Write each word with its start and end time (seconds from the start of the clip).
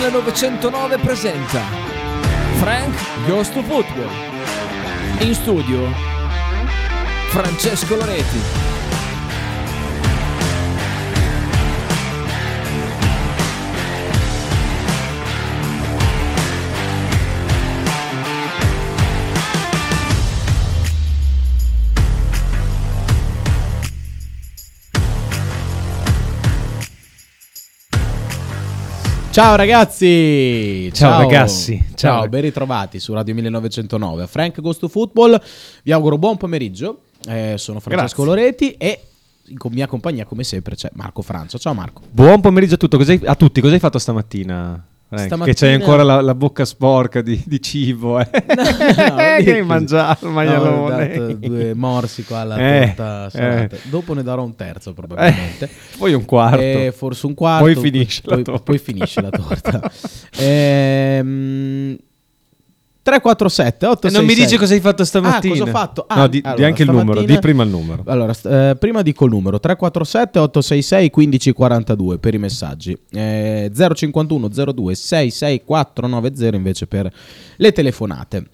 Radio 0.00 0.18
1909 0.20 0.98
presenta 0.98 1.60
Frank 2.56 2.96
Goes 3.26 3.50
to 3.50 3.62
Football. 3.62 4.08
In 5.18 5.34
studio 5.34 5.92
Francesco 7.28 7.96
Loretti. 7.96 8.79
Ciao 29.40 29.56
ragazzi! 29.56 30.90
Ciao, 30.92 31.22
ragazzi. 31.22 31.82
Ciao, 31.94 32.18
Ciao. 32.18 32.28
ben 32.28 32.42
ritrovati 32.42 33.00
su 33.00 33.14
Radio 33.14 33.32
1909. 33.32 34.26
Frank 34.26 34.60
Goes 34.60 34.76
to 34.76 34.86
Football, 34.86 35.40
vi 35.82 35.92
auguro 35.92 36.18
buon 36.18 36.36
pomeriggio. 36.36 37.04
Eh, 37.26 37.54
sono 37.56 37.80
Francesco 37.80 38.22
Grazie. 38.22 38.24
Loretti 38.24 38.72
e 38.72 39.00
con 39.56 39.72
mia 39.72 39.86
compagnia, 39.86 40.26
come 40.26 40.44
sempre, 40.44 40.74
c'è 40.74 40.90
Marco 40.92 41.22
Franzo. 41.22 41.58
Ciao 41.58 41.72
Marco. 41.72 42.02
Buon 42.10 42.42
pomeriggio 42.42 42.74
a, 42.74 42.76
tutto. 42.76 42.98
Cos'hai- 42.98 43.22
a 43.24 43.34
tutti. 43.34 43.62
Cosa 43.62 43.72
hai 43.72 43.80
fatto 43.80 43.98
stamattina? 43.98 44.84
Frank? 45.10 45.26
Stamattina- 45.26 45.44
Che 45.44 45.54
c'hai 45.54 45.74
ancora 45.74 46.02
la, 46.04 46.20
la 46.20 46.34
bocca 46.36 46.64
sporca 46.64 47.20
di, 47.20 47.42
di 47.44 47.60
cibo. 47.60 48.20
Eh? 48.20 48.28
non 48.54 48.64
che 49.16 49.42
dire 49.42 49.58
hai 49.58 49.64
mangiato 49.64 50.24
il 50.26 50.30
No, 50.30 50.36
maialone. 50.36 51.36
due 51.40 51.74
morsi 51.74 52.22
qua 52.24 52.38
alla 52.40 52.56
Eh, 52.80 52.94
torta 52.96 53.30
eh. 53.64 53.68
Dopo 53.90 54.14
ne 54.14 54.22
darò 54.22 54.44
un 54.44 54.54
terzo 54.54 54.92
probabilmente. 54.94 55.68
Poi 55.98 56.12
un 56.14 56.24
quarto. 56.24 56.60
Eh, 56.60 56.92
forse 56.96 57.26
un 57.26 57.34
quarto. 57.34 57.64
Poi 57.64 57.74
finisce 57.76 58.22
la 58.24 58.34
poi, 58.36 58.44
torta. 58.44 58.62
poi 58.62 58.78
finisce 58.78 59.20
la 59.20 59.30
torta. 59.30 59.90
Ehm, 60.38 61.96
347 63.02 63.86
E 63.86 63.88
866 63.88 64.12
non 64.12 64.24
mi 64.26 64.34
dici 64.34 64.56
cosa 64.58 64.74
hai 64.74 64.80
fatto 64.80 65.04
stamattina? 65.04 65.54
Ah, 65.54 65.58
cosa 65.58 65.70
ho 65.70 65.74
fatto? 65.74 66.04
Ah, 66.06 66.16
no, 66.16 66.26
di, 66.28 66.40
di 66.40 66.46
allora, 66.46 66.66
anche 66.66 66.82
il 66.82 66.90
numero. 66.90 67.22
Di 67.22 67.38
prima 67.38 67.62
il 67.62 67.70
numero. 67.70 68.02
Allora, 68.06 68.32
st- 68.32 68.46
eh, 68.46 68.76
prima 68.78 69.02
dico 69.02 69.24
il 69.24 69.30
numero 69.30 69.58
347 69.58 70.38
866 70.38 71.10
1542 71.14 72.18
per 72.18 72.34
i 72.34 72.38
messaggi, 72.38 72.96
eh, 73.12 73.70
051 73.94 74.48
02 74.48 74.94
66490 74.94 76.56
invece 76.56 76.86
per 76.86 77.10
le 77.56 77.72
telefonate. 77.72 78.44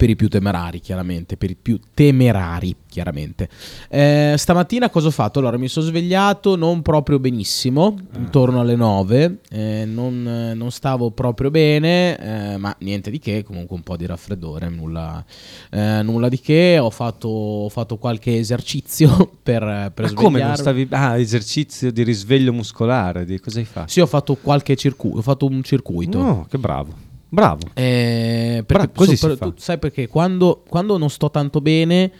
Per 0.00 0.08
i 0.08 0.16
più 0.16 0.28
temerari, 0.28 0.80
chiaramente. 0.80 1.36
Per 1.36 1.50
i 1.50 1.56
più 1.60 1.78
temerari, 1.92 2.74
chiaramente. 2.88 3.50
Eh, 3.90 4.32
stamattina 4.34 4.88
cosa 4.88 5.08
ho 5.08 5.10
fatto? 5.10 5.40
Allora, 5.40 5.58
mi 5.58 5.68
sono 5.68 5.84
svegliato 5.84 6.56
non 6.56 6.80
proprio 6.80 7.18
benissimo, 7.18 7.98
intorno 8.16 8.60
alle 8.60 8.76
9. 8.76 9.40
eh, 9.50 9.84
non, 9.84 10.52
non 10.54 10.70
stavo 10.70 11.10
proprio 11.10 11.50
bene, 11.50 12.16
eh, 12.16 12.56
ma 12.56 12.74
niente 12.78 13.10
di 13.10 13.18
che. 13.18 13.44
Comunque 13.44 13.76
un 13.76 13.82
po' 13.82 13.98
di 13.98 14.06
raffreddore, 14.06 14.70
nulla, 14.70 15.22
eh, 15.68 16.00
nulla 16.02 16.30
di 16.30 16.40
che. 16.40 16.78
Ho 16.78 16.88
fatto, 16.88 17.28
ho 17.28 17.68
fatto 17.68 17.98
qualche 17.98 18.38
esercizio 18.38 19.32
per, 19.42 19.92
per 19.92 20.14
come 20.14 20.42
non 20.42 20.56
stavi... 20.56 20.88
Ah, 20.92 21.18
esercizio 21.18 21.92
di 21.92 22.02
risveglio 22.04 22.54
muscolare. 22.54 23.26
Di 23.26 23.38
cosa 23.38 23.58
hai 23.58 23.66
fatto? 23.66 23.90
Sì, 23.90 24.00
ho 24.00 24.06
fatto 24.06 24.34
qualche 24.36 24.76
circuito. 24.76 25.18
Ho 25.18 25.22
fatto 25.22 25.44
un 25.44 25.62
circuito. 25.62 26.16
No, 26.18 26.46
che 26.48 26.56
bravo. 26.56 27.08
Bravo. 27.32 27.68
Eh, 27.74 28.64
perché 28.66 28.84
Bravo, 28.86 28.90
così 28.94 29.10
si 29.10 29.16
soprattutto- 29.16 29.58
fa. 29.58 29.62
sai 29.64 29.78
perché 29.78 30.08
quando, 30.08 30.62
quando 30.68 30.98
non 30.98 31.08
sto 31.10 31.30
tanto 31.30 31.60
bene 31.60 32.10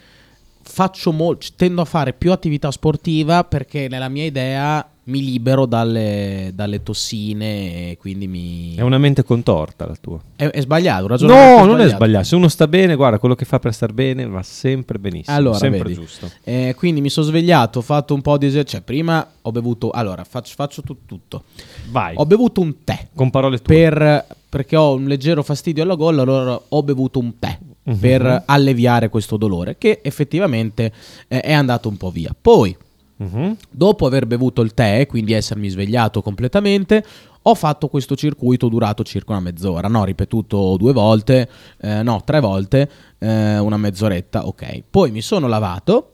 faccio 0.71 1.13
mol- 1.13 1.39
tendo 1.57 1.83
a 1.83 1.85
fare 1.85 2.13
più 2.13 2.33
attività 2.33 2.71
sportiva 2.71 3.45
perché 3.45 3.89
nella 3.89 4.09
mia 4.09 4.25
idea 4.25 4.89
mi 5.05 5.25
libero 5.25 5.67
dalle, 5.67 6.53
dalle 6.55 6.83
tossine 6.83 7.91
e 7.91 7.97
quindi 7.99 8.29
mi... 8.29 8.77
È 8.77 8.83
una 8.83 8.99
mente 8.99 9.25
contorta 9.25 9.87
la 9.87 9.97
tua. 10.01 10.21
È, 10.37 10.47
è 10.47 10.61
sbagliato, 10.61 11.03
un 11.03 11.09
ragionamento 11.09 11.59
No, 11.59 11.65
non 11.65 11.81
è 11.81 11.89
sbagliato. 11.89 12.25
Se 12.25 12.37
uno 12.37 12.49
sta 12.49 12.69
bene, 12.69 12.95
guarda, 12.95 13.19
quello 13.19 13.35
che 13.35 13.45
fa 13.45 13.59
per 13.59 13.75
star 13.75 13.93
bene 13.93 14.27
va 14.27 14.43
sempre 14.43 14.99
benissimo. 15.01 15.37
Allora, 15.37 15.59
sempre 15.59 15.83
vedi. 15.83 15.95
giusto. 15.95 16.31
Eh, 16.45 16.75
quindi 16.77 17.01
mi 17.01 17.11
sono 17.11 17.27
svegliato, 17.27 17.81
ho 17.81 17.83
fatto 17.83 18.15
un 18.15 18.23
po' 18.23 18.39
di 18.39 18.47
esercizio. 18.47 18.79
Cioè, 18.79 18.83
prima 18.83 19.27
ho 19.43 19.51
bevuto... 19.51 19.91
Allora, 19.91 20.23
faccio, 20.23 20.55
faccio 20.55 20.83
tut- 20.83 21.07
tutto. 21.07 21.45
Vai. 21.91 22.15
Ho 22.17 22.27
bevuto 22.27 22.61
un 22.61 22.85
tè. 22.85 23.09
Con 23.13 23.31
parole 23.31 23.59
tue. 23.61 23.75
per, 23.75 24.27
perché 24.49 24.77
ho 24.77 24.95
un 24.95 25.07
leggero 25.07 25.43
fastidio 25.43 25.83
alla 25.83 25.97
gola, 25.97 26.23
allora 26.23 26.61
ho 26.69 26.83
bevuto 26.85 27.19
un 27.19 27.37
tè 27.39 27.59
Mhm. 27.91 27.99
per 27.99 28.43
alleviare 28.47 29.09
questo 29.09 29.37
dolore, 29.37 29.77
che 29.79 30.01
effettivamente 30.03 30.93
eh, 31.29 31.41
è 31.41 31.53
andato 31.53 31.89
un 31.89 31.97
po' 31.97 32.11
via. 32.11 32.35
Poi, 32.41 32.77
Mhm. 33.17 33.57
dopo 33.71 34.07
aver 34.07 34.27
bevuto 34.27 34.63
il 34.63 34.73
tè, 34.75 35.07
quindi 35.07 35.33
essermi 35.33 35.69
svegliato 35.69 36.23
completamente, 36.23 37.05
ho 37.43 37.55
fatto 37.55 37.89
questo 37.89 38.17
circuito 38.17 38.69
durato 38.69 39.03
circa 39.03 39.33
una 39.33 39.41
mezz'ora, 39.41 39.89
no, 39.89 40.05
ripetuto 40.05 40.77
due 40.77 40.93
volte, 40.93 41.49
eh, 41.81 42.03
no, 42.03 42.23
tre 42.25 42.41
volte, 42.41 42.89
eh, 43.19 43.59
una 43.59 43.77
mezz'oretta, 43.77 44.47
ok. 44.47 44.83
Poi 44.91 45.11
mi 45.11 45.21
sono 45.23 45.49
lavato 45.49 46.13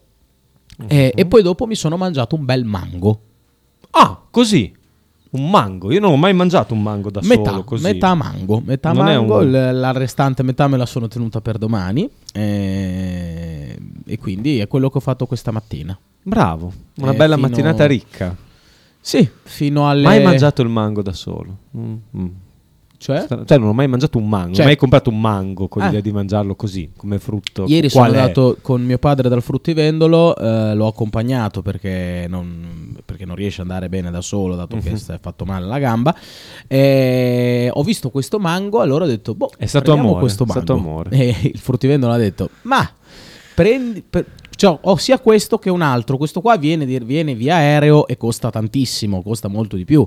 eh, 0.88 1.12
Mhm. 1.14 1.20
e 1.20 1.26
poi 1.26 1.42
dopo 1.42 1.66
mi 1.66 1.74
sono 1.74 1.96
mangiato 1.96 2.34
un 2.36 2.44
bel 2.44 2.64
mango. 2.64 3.20
Ah, 3.90 4.20
così. 4.30 4.72
Un 5.30 5.50
mango. 5.50 5.90
Io 5.92 6.00
non 6.00 6.12
ho 6.12 6.16
mai 6.16 6.32
mangiato 6.32 6.72
un 6.72 6.82
mango 6.82 7.10
da 7.10 7.20
Metà, 7.22 7.50
solo 7.50 7.64
così. 7.64 7.82
metà 7.82 8.14
mango, 8.14 8.62
metà 8.64 8.92
Non 8.92 9.04
mango, 9.04 9.38
un- 9.38 9.50
la 9.50 9.92
restante 9.92 10.42
metà 10.42 10.66
me 10.68 10.76
la 10.76 10.86
sono 10.86 11.08
tenuta 11.08 11.40
per 11.40 11.58
domani 11.58 12.08
eh, 12.32 13.76
e 14.06 14.18
quindi 14.18 14.60
è 14.60 14.68
quello 14.68 14.88
che 14.90 14.98
ho 14.98 15.00
fatto 15.00 15.26
questa 15.26 15.50
mattina. 15.50 15.96
Bravo. 16.22 16.72
Una 16.98 17.12
Eh, 17.12 17.16
bella 17.16 17.34
fino- 17.36 17.48
mattinata 17.48 17.86
ricca. 17.86 18.34
Sì, 19.00 19.28
fino 19.42 19.88
alle... 19.88 20.02
Mai 20.02 20.22
mangiato 20.22 20.62
il 20.62 20.68
mango 20.68 21.02
da 21.02 21.12
solo. 21.12 21.56
Mm, 21.76 21.94
mm. 22.16 22.26
Cioè? 22.98 23.26
Cioè, 23.44 23.58
non 23.58 23.68
ho 23.68 23.72
mai 23.72 23.88
mangiato 23.88 24.18
un 24.18 24.28
mango. 24.28 24.54
Cioè- 24.54 24.64
mai 24.64 24.76
comprato 24.76 25.10
un 25.10 25.20
mango 25.20 25.68
con 25.68 25.82
Ah. 25.82 25.86
l'idea 25.86 26.00
di 26.00 26.12
mangiarlo 26.12 26.54
così, 26.54 26.90
come 26.96 27.18
frutto. 27.18 27.64
Ieri 27.68 27.88
sono 27.88 28.04
Qual 28.06 28.16
è? 28.16 28.20
andato 28.20 28.56
con 28.62 28.82
mio 28.82 28.98
padre 28.98 29.28
dal 29.28 29.42
fruttivendolo, 29.42 30.34
eh, 30.36 30.74
l'ho 30.74 30.86
accompagnato 30.86 31.62
perché 31.62 32.26
non, 32.28 32.96
perché 33.04 33.24
non 33.24 33.36
riesce 33.36 33.60
ad 33.62 33.68
andare 33.68 33.88
bene 33.88 34.10
da 34.10 34.20
solo, 34.20 34.54
dato 34.56 34.76
Mhm. 34.76 34.82
che 34.82 34.96
si 34.96 35.12
è 35.12 35.18
fatto 35.20 35.44
male 35.44 35.64
alla 35.64 35.78
gamba. 35.78 36.14
E 36.66 37.70
ho 37.72 37.82
visto 37.82 38.10
questo 38.10 38.38
mango, 38.38 38.80
allora 38.80 39.04
ho 39.04 39.08
detto, 39.08 39.34
boh, 39.34 39.50
È 39.56 39.66
stato 39.66 39.92
amore, 39.92 40.20
questo 40.20 40.44
è 40.44 40.46
stato 40.48 40.74
mango. 40.74 40.88
amore. 40.90 41.10
E 41.16 41.36
il 41.52 41.58
fruttivendolo 41.58 42.12
ha 42.12 42.16
detto, 42.18 42.50
ma 42.62 42.88
prendi... 43.54 44.02
per- 44.08 44.26
cioè, 44.56 44.78
ho 44.80 44.96
sia 44.96 45.18
questo 45.18 45.58
che 45.58 45.68
un 45.68 45.82
altro. 45.82 46.16
Questo 46.16 46.40
qua 46.40 46.56
viene, 46.56 46.86
viene 46.86 47.34
via 47.34 47.56
aereo 47.56 48.06
e 48.06 48.16
costa 48.16 48.48
tantissimo, 48.50 49.22
costa 49.22 49.48
molto 49.48 49.76
di 49.76 49.84
più. 49.84 50.06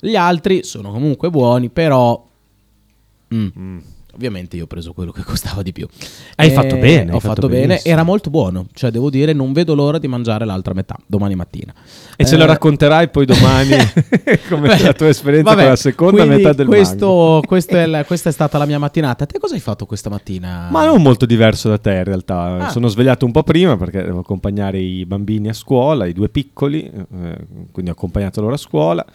Gli 0.00 0.16
altri 0.16 0.64
sono 0.64 0.90
comunque 0.90 1.28
buoni, 1.28 1.68
però... 1.68 2.26
mm, 3.34 3.46
Mm. 3.58 3.78
Ovviamente 4.12 4.56
io 4.56 4.64
ho 4.64 4.66
preso 4.66 4.92
quello 4.92 5.12
che 5.12 5.22
costava 5.22 5.62
di 5.62 5.70
più. 5.72 5.86
Hai 6.34 6.50
fatto 6.50 6.76
bene, 6.76 7.12
Ho 7.12 7.20
fatto, 7.20 7.34
fatto 7.34 7.48
bene, 7.48 7.66
benissimo. 7.68 7.94
era 7.94 8.02
molto 8.02 8.28
buono. 8.28 8.66
Cioè, 8.74 8.90
devo 8.90 9.08
dire, 9.08 9.32
non 9.32 9.52
vedo 9.52 9.72
l'ora 9.76 9.98
di 9.98 10.08
mangiare 10.08 10.44
l'altra 10.44 10.74
metà 10.74 10.96
domani 11.06 11.36
mattina. 11.36 11.72
E 12.16 12.24
ce 12.26 12.36
lo 12.36 12.42
Eh, 12.42 12.46
racconterai 12.46 13.08
poi 13.10 13.24
domani 13.24 13.70
come 14.50 14.66
beh, 14.66 14.82
la 14.82 14.92
tua 14.94 15.06
esperienza 15.08 15.50
vabbè, 15.50 15.60
con 15.62 15.70
la 15.70 15.76
seconda 15.76 16.24
metà 16.24 16.52
del 16.52 16.66
questo, 16.66 17.40
questo 17.46 17.76
è 17.76 17.84
il- 17.86 18.02
questa 18.04 18.30
è 18.30 18.32
stata 18.32 18.58
la 18.58 18.66
mia 18.66 18.80
mattinata. 18.80 19.26
Te 19.26 19.38
cosa 19.38 19.54
hai 19.54 19.60
fatto 19.60 19.86
questa 19.86 20.10
mattina? 20.10 20.66
Ma 20.72 20.84
non 20.86 21.00
molto 21.00 21.24
diverso 21.24 21.68
da 21.68 21.78
te 21.78 21.92
in 21.92 22.04
realtà. 22.04 22.66
Ah. 22.66 22.68
Sono 22.70 22.88
svegliato 22.88 23.24
un 23.24 23.30
po' 23.32 23.44
prima 23.44 23.76
perché 23.76 24.02
devo 24.02 24.18
accompagnare 24.18 24.80
i 24.80 25.06
bambini 25.06 25.50
a 25.50 25.52
scuola, 25.54 26.06
i 26.06 26.12
due 26.12 26.28
piccoli, 26.28 26.82
eh, 26.82 27.36
quindi 27.70 27.90
ho 27.90 27.94
accompagnato 27.94 28.40
loro 28.40 28.54
a 28.54 28.58
scuola. 28.58 29.06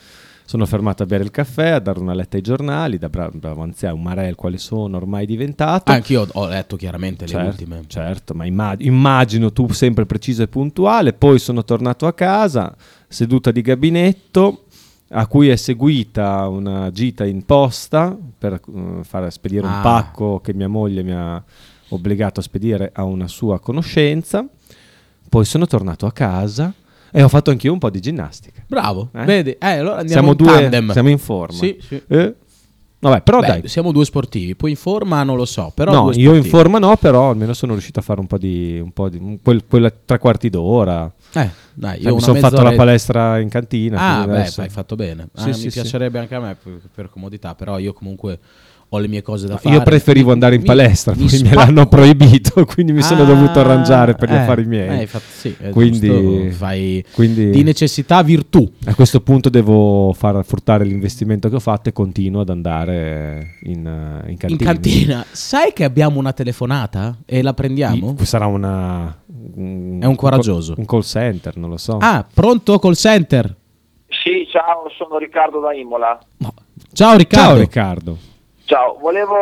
Sono 0.47 0.67
fermato 0.67 1.02
a 1.02 1.05
bere 1.08 1.23
il 1.23 1.31
caffè, 1.31 1.70
a 1.70 1.79
dare 1.79 1.99
una 1.99 2.14
letta 2.14 2.35
ai 2.37 2.43
giornali, 2.43 2.99
da 2.99 3.09
bra- 3.09 3.31
bravo 3.34 3.64
anziano, 3.64 3.96
un 3.96 4.03
marel 4.03 4.35
quale 4.35 4.59
sono 4.59 4.96
ormai 4.97 5.25
diventato. 5.25 5.91
Anch'io 5.91 6.28
ho 6.31 6.47
letto 6.47 6.75
chiaramente 6.75 7.25
le 7.25 7.31
Certo, 7.31 7.49
ultime. 7.49 7.81
certo, 7.87 8.34
ma 8.35 8.46
imma- 8.46 8.75
immagino 8.78 9.52
tu 9.52 9.67
sempre 9.72 10.05
preciso 10.05 10.43
e 10.43 10.47
puntuale. 10.47 11.14
Poi 11.14 11.40
sono 11.40 11.64
tornato 11.64 12.05
a 12.05 12.14
casa, 12.14 12.75
seduta 13.08 13.49
di 13.49 13.61
gabinetto, 13.61 14.66
a 15.09 15.25
cui 15.25 15.49
è 15.49 15.55
seguita 15.55 16.47
una 16.47 16.91
gita 16.91 17.25
in 17.25 17.43
posta 17.43 18.16
per 18.37 18.53
eh, 18.53 19.03
far 19.03 19.31
spedire 19.31 19.66
Ah. 19.66 19.75
un 19.78 19.81
pacco 19.81 20.40
che 20.41 20.53
mia 20.53 20.67
moglie 20.70 21.02
mi 21.02 21.11
ha 21.11 21.43
obbligato 21.90 22.40
a 22.40 22.43
spedire 22.43 22.91
a 22.93 23.03
una 23.03 23.28
sua 23.28 23.59
conoscenza. 23.59 24.46
Poi 25.28 25.43
sono 25.43 25.66
tornato 25.66 26.05
a 26.05 26.11
casa 26.11 26.72
e 27.17 27.23
ho 27.23 27.29
fatto 27.29 27.50
anch'io 27.50 27.72
un 27.72 27.79
po' 27.79 27.90
di 27.90 28.02
ginnastica. 28.02 28.62
Bravo, 28.67 29.09
Eh? 29.14 29.23
vedi? 29.23 29.52
Eh, 29.52 29.78
allora 29.78 29.97
andiamo 30.00 30.08
Siamo 30.08 30.32
in 30.32 30.35
due, 30.38 30.62
tandem. 30.70 30.91
siamo 30.91 31.09
in 31.09 31.17
forma. 31.17 31.58
Sì, 31.58 31.78
sì. 31.79 32.02
Eh? 32.08 32.34
Vabbè, 33.00 33.22
però 33.22 33.40
Beh, 33.40 33.47
dai. 33.47 33.67
siamo 33.67 33.91
due 33.91 34.03
sportivi. 34.03 34.56
Poi 34.56 34.72
in 34.72 34.76
forma 34.76 35.22
non 35.23 35.38
lo 35.38 35.46
so, 35.46 35.72
però 35.73 35.91
no, 35.91 36.12
io 36.14 36.34
in 36.34 36.44
forma 36.44 36.78
no, 36.79 36.97
però 36.97 37.29
almeno 37.29 37.53
sono 37.53 37.73
riuscito 37.73 38.00
a 38.00 38.02
fare 38.02 38.20
un 38.20 38.26
po' 38.26 38.38
di, 38.38 38.79
un 38.84 38.91
po' 38.91 39.09
di 39.09 39.40
quel, 39.44 39.64
quella 39.67 39.91
tre 40.03 40.17
quarti 40.17 40.50
d'ora. 40.50 41.09
Eh, 41.34 41.50
dai, 41.73 41.97
io 41.97 42.03
Cioè, 42.03 42.14
mi 42.14 42.22
sono 42.22 42.40
fatto 42.40 42.62
la 42.64 42.73
palestra 42.73 43.40
in 43.40 43.47
cantina. 43.50 44.00
Ah, 44.22 44.26
beh, 44.26 44.32
adesso- 44.40 44.61
hai 44.61 44.70
fatto 44.70 44.96
bene. 44.96 45.28
Ah, 45.35 45.41
Sì, 45.41 45.47
mi 45.50 45.53
sì, 45.53 45.61
sì. 45.70 45.79
piacerebbe 45.82 46.20
anche 46.20 46.35
a 46.35 46.40
me 46.40 46.58
per, 46.61 46.79
per 46.94 47.09
comodità, 47.09 47.53
però 47.53 47.78
io 47.78 47.94
comunque 47.94 48.40
ho 48.90 48.97
le 48.99 49.08
mie 49.08 49.22
cose 49.22 49.47
da 49.47 49.58
fare. 49.58 49.76
Io 49.76 49.82
preferivo 49.84 50.28
Mi- 50.28 50.34
andare 50.34 50.55
in 50.55 50.61
mi- 50.61 50.67
palestra, 50.67 51.14
mi 51.16 51.26
poi 51.28 51.41
me 51.41 51.53
l'hanno 51.53 51.85
proibito, 51.87 52.64
quindi 52.67 52.93
mi 52.93 53.02
sono 53.02 53.23
Ah, 53.23 53.26
dovuto 53.26 53.59
arrangiare 53.59 54.14
per 54.16 54.29
gli 54.29 54.34
eh, 54.34 54.37
affari 54.37 54.66
miei. 54.66 54.87
eh, 54.99 55.02
infatti 55.02 55.23
sì, 55.28 55.55
Quindi- 55.72 56.49
fai 56.52 57.03
quindi- 57.11 57.49
di 57.49 57.64
necessità 57.64 58.22
virtù. 58.23 58.70
A 58.85 58.96
questo 58.96 59.22
punto 59.22 59.49
devo 59.49 60.14
far 60.14 60.43
fruttare 60.46 60.85
l'investimento 60.85 61.49
che 61.49 61.55
ho 61.55 61.59
fatto 61.59 61.90
e 61.90 61.93
continuo 61.93 62.41
ad 62.41 62.49
andare 62.49 63.55
in, 63.64 63.85
eh, 63.85 64.29
in 64.32 64.37
cantina. 64.37 64.47
In 64.49 64.58
cantina, 64.58 65.26
sai 65.32 65.73
che 65.73 65.84
abbiamo 65.84 66.20
una 66.20 66.32
telefonata 66.34 67.17
e 67.26 67.41
la 67.41 67.53
prendiamo? 67.53 68.16
I- 68.20 68.26
Sarà 68.26 68.46
una... 68.46 69.23
È 69.28 70.05
un 70.05 70.16
coraggioso. 70.16 70.73
Un 70.78 70.85
call 70.85 71.02
center, 71.02 71.55
non 71.58 71.70
lo 71.70 71.78
so. 71.78 71.97
Ah, 71.99 72.26
pronto 72.34 72.79
call 72.79 72.93
center? 72.93 73.55
Sì, 74.08 74.47
ciao, 74.49 74.90
sono 74.97 75.17
Riccardo 75.17 75.59
da 75.59 75.73
Imola. 75.73 76.17
Ciao 76.93 77.16
Riccardo. 77.17 77.47
Ciao 77.49 77.58
Riccardo. 77.59 78.17
Ciao, 78.66 78.97
volevo, 79.00 79.35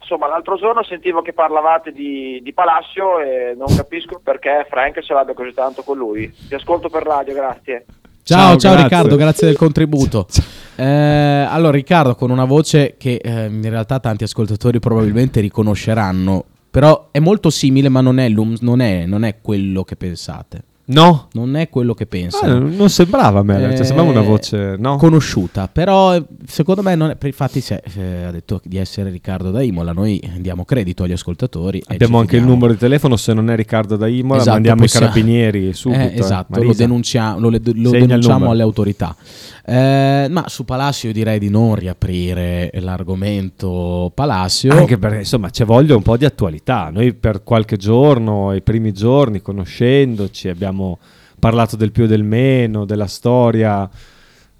insomma, 0.00 0.26
l'altro 0.26 0.56
giorno 0.56 0.82
sentivo 0.82 1.20
che 1.22 1.32
parlavate 1.32 1.92
di, 1.92 2.40
di 2.42 2.52
Palacio 2.52 3.20
e 3.20 3.54
non 3.56 3.74
capisco 3.76 4.20
perché 4.22 4.66
Frank 4.68 5.00
ce 5.02 5.12
l'abbia 5.12 5.34
così 5.34 5.52
tanto 5.52 5.82
con 5.82 5.96
lui. 5.98 6.32
Ti 6.48 6.54
ascolto 6.54 6.88
per 6.88 7.02
radio, 7.02 7.34
grazie. 7.34 7.84
Ciao, 8.22 8.38
Ciao, 8.38 8.58
ciao 8.58 8.70
grazie. 8.72 8.82
Riccardo, 8.82 9.16
grazie 9.16 9.46
del 9.46 9.56
contributo. 9.56 10.26
Eh, 10.80 11.46
allora 11.46 11.72
Riccardo, 11.72 12.14
con 12.14 12.30
una 12.30 12.46
voce 12.46 12.94
che 12.96 13.20
eh, 13.22 13.44
in 13.44 13.68
realtà 13.68 14.00
tanti 14.00 14.24
ascoltatori 14.24 14.78
probabilmente 14.78 15.40
riconosceranno, 15.40 16.42
però 16.70 17.08
è 17.10 17.18
molto 17.18 17.50
simile, 17.50 17.90
ma 17.90 18.00
non 18.00 18.18
è, 18.18 18.28
non 18.30 18.80
è- 18.80 19.04
non 19.04 19.24
è 19.24 19.42
quello 19.42 19.84
che 19.84 19.96
pensate. 19.96 20.62
No? 20.92 21.28
Non 21.32 21.56
è 21.56 21.68
quello 21.68 21.94
che 21.94 22.04
Ah, 22.04 22.06
pensano. 22.06 22.58
non 22.68 22.88
sembrava 22.90 23.40
a 23.40 23.42
me, 23.42 23.54
cioè, 23.60 23.80
Eh, 23.80 23.84
sembrava 23.84 24.10
una 24.10 24.20
voce... 24.22 24.76
No? 24.78 24.96
conosciuta, 24.96 25.68
però 25.68 26.14
eh, 26.14 26.24
secondo 26.46 26.82
me 26.82 26.94
non 26.94 27.10
è, 27.10 27.16
infatti 27.26 27.60
se, 27.60 27.82
eh, 27.96 28.24
ha 28.24 28.30
detto 28.30 28.60
di 28.64 28.76
essere 28.76 29.10
Riccardo 29.10 29.50
da 29.50 29.62
Imola, 29.62 29.92
noi 29.92 30.20
diamo 30.38 30.64
credito 30.64 31.04
agli 31.04 31.12
ascoltatori. 31.12 31.82
Abbiamo 31.86 32.18
anche 32.18 32.36
il 32.36 32.44
numero 32.44 32.72
di 32.72 32.78
telefono, 32.78 33.16
se 33.16 33.32
non 33.32 33.50
è 33.50 33.56
Riccardo 33.56 33.96
da 33.96 34.06
Imola 34.08 34.38
Esatto, 34.40 34.54
mandiamo 34.54 34.80
possiamo- 34.82 35.06
i 35.06 35.08
carabinieri 35.08 35.72
subito. 35.72 36.00
Eh, 36.00 36.04
eh. 36.14 36.18
esatto, 36.18 36.62
lo, 36.62 36.72
denuncia- 36.74 37.36
lo 37.36 37.50
lo 37.50 37.90
denunciamo 37.90 38.50
alle 38.50 38.62
autorità. 38.62 39.14
Eh, 39.64 40.26
ma 40.30 40.48
su 40.48 40.64
Palacio 40.64 41.08
io 41.08 41.12
direi 41.12 41.38
di 41.38 41.50
non 41.50 41.74
riaprire 41.74 42.70
l'argomento 42.74 44.10
Palacio. 44.14 44.70
Anche 44.70 44.98
perché 44.98 45.18
insomma 45.18 45.50
c'è 45.50 45.64
voglia 45.64 45.96
un 45.96 46.02
po' 46.02 46.16
di 46.16 46.24
attualità. 46.24 46.90
Noi 46.90 47.14
per 47.14 47.42
qualche 47.42 47.76
giorno, 47.76 48.54
i 48.54 48.62
primi 48.62 48.92
giorni, 48.92 49.42
conoscendoci, 49.42 50.48
abbiamo 50.48 50.98
parlato 51.38 51.76
del 51.76 51.92
più 51.92 52.04
e 52.04 52.08
del 52.08 52.24
meno, 52.24 52.84
della 52.84 53.06
storia 53.06 53.88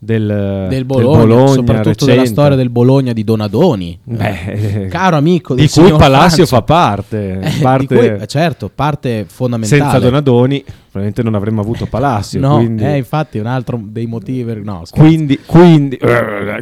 del, 0.03 0.67
del 0.71 0.85
Bologna, 0.87 1.47
soprattutto 1.49 2.07
della 2.07 2.23
recente. 2.23 2.27
storia 2.27 2.57
del 2.57 2.71
Bologna 2.71 3.13
di 3.13 3.23
Donadoni. 3.23 3.99
Beh, 4.03 4.87
Caro 4.89 5.17
amico 5.17 5.55
di 5.55 5.61
del 5.61 5.71
cui 5.71 5.91
Palacio 5.91 6.47
Francia. 6.47 6.57
fa 6.57 6.63
parte. 6.63 7.19
Eh, 7.51 7.61
parte 7.61 7.97
cui, 7.97 8.07
eh, 8.07 8.27
certo, 8.27 8.71
parte 8.75 9.27
fondamentale. 9.29 9.83
senza 9.83 9.99
Donadoni 9.99 10.63
probabilmente 10.65 11.23
non 11.23 11.35
avremmo 11.35 11.61
avuto 11.61 11.87
Palacio. 11.87 12.39
No, 12.39 12.57
quindi, 12.57 12.83
eh, 12.85 12.97
infatti 12.97 13.39
un 13.39 13.47
altro 13.47 13.79
dei 13.83 14.07
motivi. 14.07 14.63
No, 14.63 14.83
quindi, 14.91 15.39
quindi, 15.45 15.99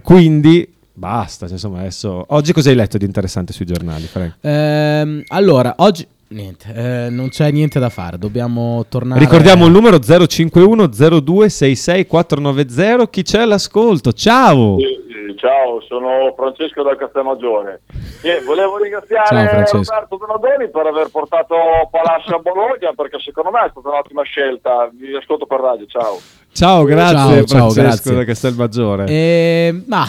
quindi 0.02 0.68
basta. 0.92 1.46
cioè, 1.46 1.54
insomma, 1.54 1.80
adesso, 1.80 2.24
oggi 2.28 2.52
cosa 2.52 2.70
hai 2.70 2.74
letto 2.76 2.98
di 2.98 3.04
interessante 3.04 3.52
sui 3.52 3.66
giornali? 3.66 4.08
Ehm, 4.40 5.22
allora, 5.28 5.74
oggi... 5.78 6.06
Niente, 6.30 6.72
eh, 6.74 7.08
non 7.08 7.30
c'è 7.30 7.50
niente 7.50 7.78
da 7.78 7.88
fare, 7.88 8.18
dobbiamo 8.18 8.84
tornare... 8.90 9.18
Ricordiamo 9.18 9.64
il 9.64 9.72
numero 9.72 9.98
051 9.98 10.86
0266 10.86 12.06
490. 12.06 13.08
Chi 13.08 13.22
c'è 13.22 13.40
all'ascolto? 13.40 14.12
Ciao! 14.12 14.76
Sì, 14.76 15.34
ciao, 15.36 15.80
sono 15.80 16.34
Francesco 16.36 16.82
da 16.82 16.96
Castelmaggiore. 16.96 17.80
E 18.20 18.42
volevo 18.44 18.72
Ciao, 18.72 18.82
ringraziare 18.82 19.48
Francesco. 19.48 19.94
Roberto 19.94 20.16
Donadoni 20.18 20.70
per 20.70 20.86
aver 20.86 21.08
portato 21.10 21.54
Palacio 21.90 22.34
a 22.34 22.38
Bologna 22.40 22.92
perché 22.94 23.18
secondo 23.20 23.50
me 23.50 23.64
è 23.64 23.68
stata 23.70 23.88
un'ottima 23.88 24.22
scelta. 24.22 24.90
Vi 24.92 25.16
ascolto 25.16 25.46
per 25.46 25.60
radio, 25.60 25.86
ciao. 25.86 26.18
Ciao, 26.52 26.84
grazie 26.84 27.16
Ciao, 27.16 27.46
ciao, 27.46 27.70
Francesco 27.70 27.80
grazie. 27.80 28.14
da 28.14 28.24
Castelmaggiore. 28.24 29.06
Eh, 29.06 29.82
ma... 29.86 30.04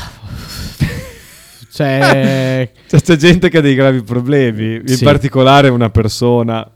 C'è... 1.84 2.70
Cioè, 2.90 3.02
c'è 3.02 3.16
gente 3.16 3.50
che 3.50 3.60
ha 3.60 3.62
dei 3.62 3.76
gravi 3.76 4.04
problemi, 4.04 4.82
in 4.86 4.88
Sì. 4.98 5.04
particolare 5.06 5.70
una 5.70 5.90
persona, 5.90 6.70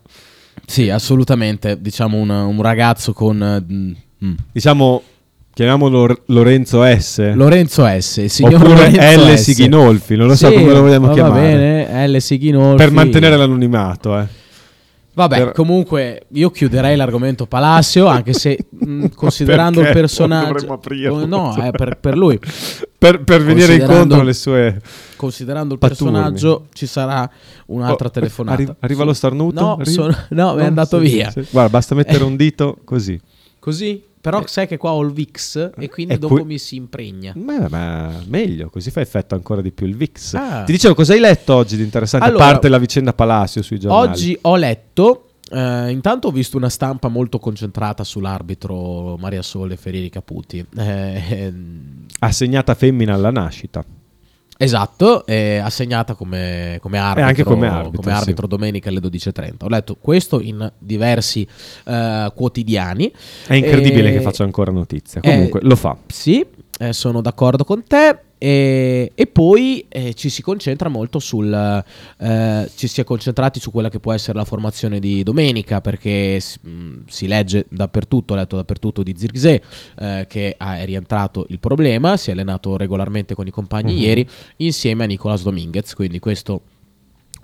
Sì, 0.66 0.90
assolutamente. 0.90 1.82
Diciamo 1.82 2.18
un, 2.18 2.30
un 2.30 2.62
ragazzo 2.62 3.12
con... 3.12 3.66
mm, 3.70 3.92
mm. 4.26 4.34
diciamo, 4.54 5.02
chiamiamolo 5.54 6.22
Lorenzo 6.28 6.84
S. 6.86 7.34
Lorenzo 7.34 7.86
S. 7.86 8.24
signor 8.26 8.62
Oppure 8.62 8.92
Lorenzo 8.92 9.26
L. 9.26 9.36
S. 9.38 9.42
Sighinolfi, 9.42 10.16
non 10.16 10.28
lo 10.28 10.36
so 10.36 10.48
Sì, 10.48 10.54
come 10.54 10.72
lo 10.72 10.82
vogliamo 10.82 11.08
va 11.08 11.14
chiamare. 11.14 11.42
bene, 11.42 12.08
L. 12.08 12.22
Sighinolfi. 12.22 12.78
Per 12.78 12.92
mantenere 12.92 13.36
l'anonimato, 13.36 14.18
eh. 14.20 14.26
Vabbè, 15.16 15.38
per- 15.38 15.52
comunque 15.54 16.26
io 16.32 16.50
chiuderei 16.50 16.96
l'argomento 16.96 17.46
Palacio, 17.46 18.08
anche 18.08 18.34
se 18.34 18.58
mh, 18.70 19.08
considerando 19.16 19.80
il 19.82 19.92
personaggio... 19.92 20.74
Aprirlo. 20.74 21.26
No, 21.26 21.56
è 21.56 21.72
per, 21.72 21.98
per 22.00 22.18
lui. 22.18 22.40
Per, 22.98 23.24
per 23.24 23.44
venire 23.44 23.76
incontro 23.76 24.22
alle 24.22 24.34
sue... 24.34 24.82
Considerando 25.16 25.74
il 25.74 25.80
Patturni. 25.80 26.14
personaggio 26.14 26.66
ci 26.74 26.86
sarà 26.88 27.30
un'altra 27.68 28.08
Oh, 28.08 28.12
telefonata. 28.12 28.62
arri- 28.62 28.76
arriva 28.80 29.04
lo 29.04 29.14
starnuto? 29.14 29.62
No, 29.62 29.80
sono- 29.84 30.16
no, 30.30 30.56
è 30.58 30.66
andato 30.66 30.98
sì, 31.00 31.06
via. 31.12 31.30
sì. 31.32 31.46
Guarda, 31.50 31.70
basta 31.70 31.96
mettere 31.96 32.24
un 32.24 32.36
dito 32.36 32.78
così. 32.84 33.20
Così? 33.60 34.04
Però 34.24 34.42
sai 34.48 34.68
che 34.68 34.78
qua 34.78 34.92
ho 34.94 35.02
il 35.02 35.12
VIX 35.12 35.72
e 35.78 35.90
quindi 35.90 36.14
E 36.14 36.18
dopo 36.18 36.36
qui- 36.36 36.46
mi 36.46 36.58
si 36.58 36.78
impregna. 36.78 37.34
Ma, 37.36 37.68
ma 37.70 38.22
meglio, 38.28 38.70
così 38.70 38.90
fa 38.90 39.02
effetto 39.02 39.36
ancora 39.36 39.60
di 39.60 39.74
più 39.74 39.86
il 39.86 39.98
VIX. 39.98 40.34
Ah. 40.36 40.64
Ti 40.64 40.72
dicevo, 40.72 40.94
cosa 40.94 41.12
hai 41.12 41.20
letto 41.20 41.54
oggi 41.56 41.76
di 41.76 41.84
interessante? 41.84 42.26
Allora, 42.26 42.46
a 42.46 42.52
parte 42.52 42.70
la 42.70 42.78
vicenda 42.78 43.12
Palacio 43.12 43.62
sui 43.62 43.78
giornali. 43.78 44.10
Oggi 44.10 44.38
ho 44.44 44.56
letto, 44.56 45.32
eh, 45.52 45.90
intanto 45.90 46.30
ho 46.30 46.32
visto 46.32 46.56
una 46.56 46.70
stampa 46.70 47.10
molto 47.10 47.38
concentrata 47.38 48.06
sull'arbitro 48.06 49.18
Maria 49.18 49.42
Sole 49.42 49.76
Ferieri 49.76 50.08
Caputi. 50.10 50.66
Eh, 50.78 51.24
ehm, 51.30 52.06
Assegnata 52.20 52.76
femmina 52.76 53.14
alla 53.16 53.30
nascita. 53.30 53.84
Esatto, 54.64 55.26
eh, 55.26 55.58
assegnata 55.58 56.14
come, 56.16 56.78
come 56.82 56.98
arbitro, 56.98 57.44
come 57.44 57.68
arbitro, 57.68 58.02
come 58.02 58.12
arbitro 58.14 58.48
domenica 58.48 58.90
alle 58.90 59.00
12.30. 59.00 59.54
Ho 59.62 59.68
letto 59.68 59.96
questo 60.00 60.40
in 60.42 60.72
diversi 60.78 61.48
eh, 61.86 62.32
quotidiani. 62.36 63.12
È 63.48 63.54
incredibile 63.54 64.10
Eh, 64.10 64.14
che 64.14 64.22
faccia 64.22 64.44
ancora 64.44 64.72
notizia. 64.72 65.22
eh, 65.22 65.30
Comunque, 65.30 65.60
lo 65.64 65.76
fa. 65.76 65.96
Sì, 66.08 66.46
eh, 66.80 66.94
sono 66.94 67.22
d'accordo 67.22 67.64
con 67.64 67.84
te. 67.86 68.20
E, 68.44 69.14
e 69.16 69.28
poi 69.28 69.86
eh, 69.88 70.14
ci 70.16 70.28
si 70.28 70.42
concentra 70.42 70.90
molto 70.90 71.20
sul. 71.20 71.54
eh, 72.18 72.70
ci 72.76 72.88
si 72.90 73.00
è 73.00 73.06
concentrati 73.06 73.62
su 73.62 73.72
quella 73.72 73.88
che 73.88 74.02
può 74.02 74.12
essere 74.12 74.38
la 74.38 74.44
formazione 74.44 75.00
di 75.00 75.24
domenica, 75.24 75.80
perché 75.80 76.42
si, 76.42 76.60
mh, 76.62 77.04
si 77.08 77.28
legge 77.28 77.66
dappertutto, 77.70 78.34
ho 78.34 78.36
letto 78.36 78.58
dappertutto 78.58 79.02
di 79.02 79.14
Zirkzee, 79.18 79.62
eh, 79.98 80.26
che 80.28 80.56
ha- 80.58 80.78
è 80.78 80.84
rientrato 80.86 81.46
il 81.50 81.60
problema, 81.60 82.18
si 82.18 82.32
è 82.32 82.34
allenato 82.34 82.76
regolarmente 82.76 83.34
con 83.34 83.48
i 83.48 83.52
compagni 83.52 83.94
Mhm. 83.94 84.00
ieri, 84.02 84.28
insieme 84.58 85.06
a 85.06 85.08
Nicolas 85.08 85.42
Dominguez. 85.44 85.94
Quindi 85.94 86.20
questo 86.20 86.62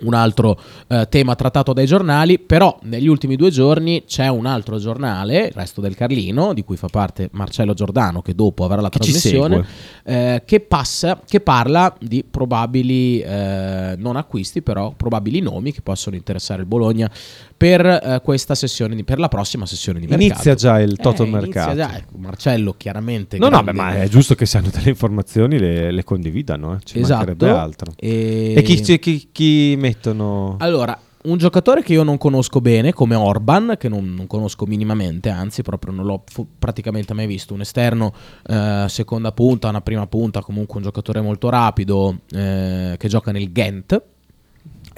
un 0.01 0.13
altro 0.13 0.59
eh, 0.87 1.07
tema 1.09 1.35
trattato 1.35 1.73
dai 1.73 1.85
giornali, 1.85 2.39
però 2.39 2.77
negli 2.83 3.07
ultimi 3.07 3.35
due 3.35 3.49
giorni 3.49 4.03
c'è 4.05 4.27
un 4.27 4.45
altro 4.45 4.77
giornale, 4.77 5.47
il 5.47 5.51
resto 5.53 5.81
del 5.81 5.95
Carlino, 5.95 6.53
di 6.53 6.63
cui 6.63 6.77
fa 6.77 6.87
parte 6.87 7.29
Marcello 7.33 7.73
Giordano, 7.73 8.21
che 8.21 8.35
dopo 8.35 8.63
avrà 8.65 8.81
la 8.81 8.89
Che 8.89 8.99
trasmissione, 8.99 9.65
eh, 10.03 10.43
che, 10.45 10.59
passa, 10.59 11.21
che 11.27 11.39
parla 11.39 11.95
di 11.99 12.23
probabili, 12.29 13.19
eh, 13.21 13.95
non 13.97 14.15
acquisti, 14.15 14.61
però 14.61 14.93
probabili 14.95 15.39
nomi 15.39 15.71
che 15.71 15.81
possono 15.81 16.15
interessare 16.15 16.61
il 16.61 16.67
Bologna 16.67 17.09
per 17.57 17.85
eh, 17.85 18.21
questa 18.23 18.55
sessione, 18.55 18.95
di- 18.95 19.03
per 19.03 19.19
la 19.19 19.27
prossima 19.27 19.65
sessione 19.65 19.99
di 19.99 20.07
mercato. 20.07 20.31
Inizia 20.31 20.55
già 20.55 20.79
il 20.79 20.95
Eh, 20.99 21.07
inizia 21.09 21.25
mercato. 21.25 21.75
già, 21.75 21.97
ecco, 21.97 22.17
Marcello 22.17 22.73
chiaramente... 22.77 23.37
No, 23.37 23.49
no, 23.49 23.61
beh, 23.63 23.73
ma 23.73 23.95
è 24.01 24.07
giusto 24.07 24.35
che 24.35 24.45
se 24.45 24.57
hanno 24.57 24.69
delle 24.71 24.89
informazioni 24.89 25.59
le, 25.59 25.91
le 25.91 26.03
condividano, 26.03 26.75
eh. 26.75 26.77
ci 26.83 26.99
Esatto. 26.99 27.25
mancherebbe 27.25 27.49
altro. 27.49 27.91
E, 27.97 28.53
E 28.55 28.61
chi, 28.61 28.99
chi- 28.99 29.29
chi 29.31 29.75
mettono? 29.89 30.55
Allora, 30.59 30.97
un 31.21 31.37
giocatore 31.37 31.83
che 31.83 31.93
io 31.93 32.03
non 32.03 32.17
conosco 32.17 32.61
bene, 32.61 32.93
come 32.93 33.15
Orban, 33.15 33.75
che 33.77 33.89
non, 33.89 34.13
non 34.13 34.27
conosco 34.27 34.65
minimamente, 34.65 35.29
anzi, 35.29 35.63
proprio 35.63 35.93
non 35.93 36.05
l'ho 36.05 36.23
fu- 36.25 36.47
praticamente 36.57 37.13
mai 37.13 37.27
visto. 37.27 37.53
Un 37.53 37.61
esterno, 37.61 38.13
eh, 38.47 38.85
seconda 38.87 39.31
punta, 39.31 39.69
una 39.69 39.81
prima 39.81 40.07
punta, 40.07 40.41
comunque 40.41 40.77
un 40.77 40.83
giocatore 40.83 41.19
molto 41.21 41.49
rapido, 41.49 42.19
eh, 42.31 42.95
che 42.97 43.07
gioca 43.07 43.31
nel 43.31 43.51
Ghent. 43.51 44.01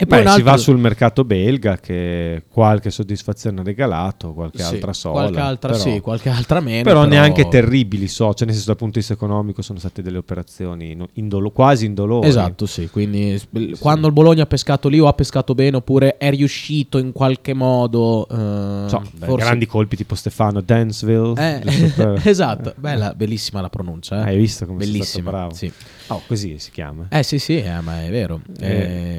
E 0.01 0.07
poi 0.07 0.17
Beh, 0.17 0.23
un 0.23 0.29
si 0.31 0.33
altro- 0.39 0.51
va 0.51 0.57
sul 0.57 0.77
mercato 0.79 1.23
belga 1.23 1.77
che 1.77 2.45
qualche 2.49 2.89
soddisfazione 2.89 3.61
ha 3.61 3.63
regalato, 3.63 4.33
qualche 4.33 4.63
Sì, 4.63 4.73
altra 4.73 4.93
sola. 4.93 5.19
qualche 5.21 5.39
altra 5.39 5.71
però, 5.73 5.83
sì, 5.83 5.99
qualche 5.99 6.29
altra 6.29 6.59
meno. 6.59 6.81
però 6.81 7.05
neanche 7.05 7.47
terribili 7.47 8.07
so, 8.07 8.33
cioè 8.33 8.45
nel 8.47 8.55
senso 8.55 8.69
dal 8.69 8.77
punto 8.77 8.93
di 8.93 8.99
vista 8.99 9.13
economico 9.13 9.61
sono 9.61 9.77
state 9.77 10.01
delle 10.01 10.17
operazioni 10.17 10.97
indolo- 11.13 11.51
quasi 11.51 11.85
indolori. 11.85 12.27
Esatto, 12.27 12.65
sì. 12.65 12.89
Quindi 12.89 13.37
s- 13.37 13.47
quando 13.79 14.07
il 14.07 14.13
Bologna 14.13 14.41
ha 14.41 14.47
pescato 14.47 14.87
lì 14.89 14.99
o 14.99 15.05
ha 15.07 15.13
pescato 15.13 15.53
bene 15.53 15.77
oppure 15.77 16.17
è 16.17 16.31
riuscito 16.31 16.97
in 16.97 17.11
qualche 17.11 17.53
modo. 17.53 18.27
eh, 18.27 18.89
So, 18.89 19.03
forse- 19.19 19.45
grandi 19.45 19.67
colpi 19.67 19.95
tipo 19.95 20.15
Stefano 20.15 20.61
Dansville. 20.61 21.33
Eh, 21.37 21.91
per- 21.95 22.21
esatto, 22.25 22.73
bella, 22.77 23.13
bellissima 23.13 23.61
la 23.61 23.69
pronuncia. 23.69 24.21
eh. 24.25 24.29
Hai 24.31 24.37
visto 24.37 24.65
come 24.65 24.79
Bellissima, 24.79 25.05
stato 25.05 25.21
bravo? 25.37 25.53
sì. 25.53 25.71
Oh, 26.07 26.21
così 26.27 26.57
si 26.57 26.71
chiama. 26.71 27.05
Eh 27.09 27.21
sì, 27.23 27.37
sì, 27.39 27.61
eh, 27.61 27.79
ma 27.81 28.03
è 28.03 28.09
vero. 28.09 28.41
Eh, 28.59 28.69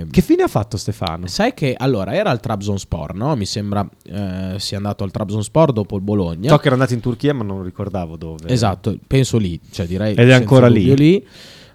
Eh, 0.02 0.06
che 0.10 0.20
fine 0.22 0.42
ha 0.42 0.48
fatto 0.48 0.71
Stefano? 0.76 1.26
Sai 1.26 1.54
che 1.54 1.74
allora 1.76 2.14
era 2.14 2.30
al 2.30 2.40
Trabzonspor, 2.40 3.14
no? 3.14 3.34
Mi 3.36 3.46
sembra 3.46 3.86
eh, 4.04 4.54
sia 4.58 4.76
andato 4.76 5.04
al 5.04 5.10
Trabzonspor 5.10 5.72
dopo 5.72 5.96
il 5.96 6.02
Bologna. 6.02 6.48
So 6.48 6.56
che 6.58 6.66
era 6.66 6.74
andato 6.74 6.94
in 6.94 7.00
Turchia, 7.00 7.34
ma 7.34 7.44
non 7.44 7.62
ricordavo 7.62 8.16
dove. 8.16 8.48
Esatto, 8.48 8.96
penso 9.06 9.38
lì, 9.38 9.58
cioè 9.70 9.86
direi 9.86 10.14
Ed 10.14 10.28
è 10.28 10.32
ancora 10.32 10.68
lì. 10.68 10.94
lì. 10.96 11.26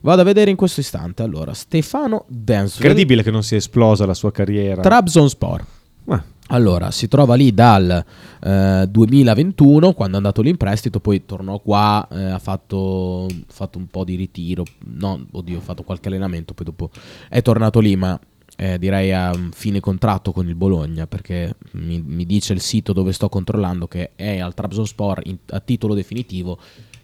Vado 0.02 0.22
a 0.22 0.24
vedere 0.26 0.52
in 0.52 0.56
questo 0.58 0.80
istante. 0.80 1.24
Allora, 1.24 1.54
Stefano 1.54 2.26
Dansville, 2.28 2.88
Incredibile 2.88 3.24
che 3.24 3.32
non 3.32 3.44
sia 3.44 3.58
esplosa 3.58 4.06
la 4.06 4.14
sua 4.14 4.32
carriera. 4.32 4.82
Trabzonspor. 4.82 5.66
Ma- 6.06 6.24
Allora, 6.50 6.92
si 6.92 7.10
trova 7.10 7.36
lì 7.36 7.54
dal 7.54 8.06
eh, 8.42 8.86
2021, 8.90 9.92
quando 9.92 10.14
è 10.14 10.18
andato 10.18 10.42
lì 10.42 10.50
in 10.50 10.56
prestito, 10.56 11.02
poi 11.02 11.26
tornò 11.26 11.60
qua, 11.60 12.08
eh, 12.10 12.24
ha 12.24 12.40
fatto, 12.40 13.28
fatto 13.48 13.78
un 13.78 13.88
po' 13.88 14.06
di 14.06 14.16
ritiro, 14.16 14.64
no, 14.86 15.26
oddio, 15.32 15.58
ha 15.58 15.62
fatto 15.62 15.84
qualche 15.84 16.08
allenamento, 16.08 16.54
poi 16.54 16.66
dopo 16.68 16.90
è 17.28 17.42
tornato 17.42 17.82
lì, 17.82 17.98
ma 17.98 18.18
eh, 18.60 18.78
direi 18.80 19.14
a 19.14 19.32
fine 19.54 19.80
contratto 19.80 20.32
con 20.32 20.48
il 20.48 20.56
Bologna, 20.56 21.06
perché 21.08 21.56
mi, 21.74 22.04
mi 22.06 22.26
dice 22.26 22.54
il 22.54 22.60
sito 22.62 22.92
dove 22.92 23.14
sto 23.14 23.30
controllando 23.30 23.88
che 23.88 24.12
è 24.16 24.40
al 24.40 24.54
Trabzonspor 24.56 25.22
in- 25.26 25.38
a 25.52 25.60
titolo 25.60 25.94
definitivo 25.94 26.58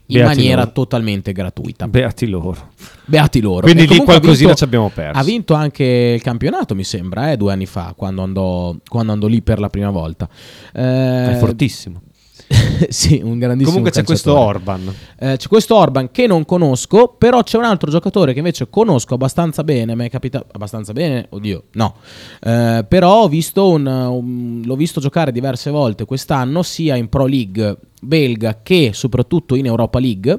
in 0.06 0.18
Beati 0.18 0.36
maniera 0.36 0.60
loro. 0.62 0.72
totalmente 0.72 1.32
gratuita. 1.32 1.88
Beati 1.88 2.26
loro. 2.26 2.72
Beati 3.06 3.40
loro. 3.40 3.62
Quindi 3.62 3.86
lì 3.86 3.96
qualcosina 3.98 4.36
vinto- 4.48 4.54
ci 4.54 4.64
abbiamo 4.64 4.90
perso. 4.90 5.18
Ha 5.18 5.22
vinto 5.22 5.54
anche 5.54 5.84
il 6.16 6.20
campionato, 6.22 6.74
mi 6.74 6.84
sembra, 6.84 7.30
eh, 7.32 7.36
due 7.38 7.52
anni 7.52 7.64
fa, 7.66 7.94
quando 7.96 8.22
andò, 8.22 8.76
quando 8.86 9.12
andò 9.12 9.26
lì 9.28 9.40
per 9.40 9.60
la 9.60 9.68
prima 9.70 9.90
volta. 9.90 10.28
Eh, 10.74 11.30
È 11.32 11.36
fortissimo. 11.38 12.02
sì, 12.88 13.20
un 13.22 13.38
grandissimo 13.38 13.76
Comunque 13.76 13.90
c'è 13.90 14.04
questo. 14.04 14.36
Orban. 14.36 14.92
Eh, 15.18 15.36
c'è 15.36 15.48
questo 15.48 15.74
Orban 15.76 16.10
che 16.10 16.26
non 16.26 16.44
conosco, 16.44 17.14
però 17.18 17.42
c'è 17.42 17.58
un 17.58 17.64
altro 17.64 17.90
giocatore 17.90 18.32
che 18.32 18.38
invece 18.38 18.68
conosco 18.70 19.14
abbastanza 19.14 19.64
bene. 19.64 19.94
Mi 19.94 20.06
è 20.06 20.10
capitato 20.10 20.46
abbastanza 20.52 20.92
bene, 20.92 21.26
oddio, 21.30 21.64
no. 21.72 21.94
Eh, 22.40 22.84
però 22.88 23.22
ho 23.22 23.28
visto 23.28 23.68
un, 23.68 23.86
un- 23.86 24.62
l'ho 24.64 24.76
visto 24.76 25.00
giocare 25.00 25.32
diverse 25.32 25.70
volte 25.70 26.04
quest'anno, 26.04 26.62
sia 26.62 26.96
in 26.96 27.08
Pro 27.08 27.26
League 27.26 27.76
belga 28.00 28.60
che 28.62 28.90
soprattutto 28.92 29.54
in 29.54 29.66
Europa 29.66 29.98
League. 29.98 30.38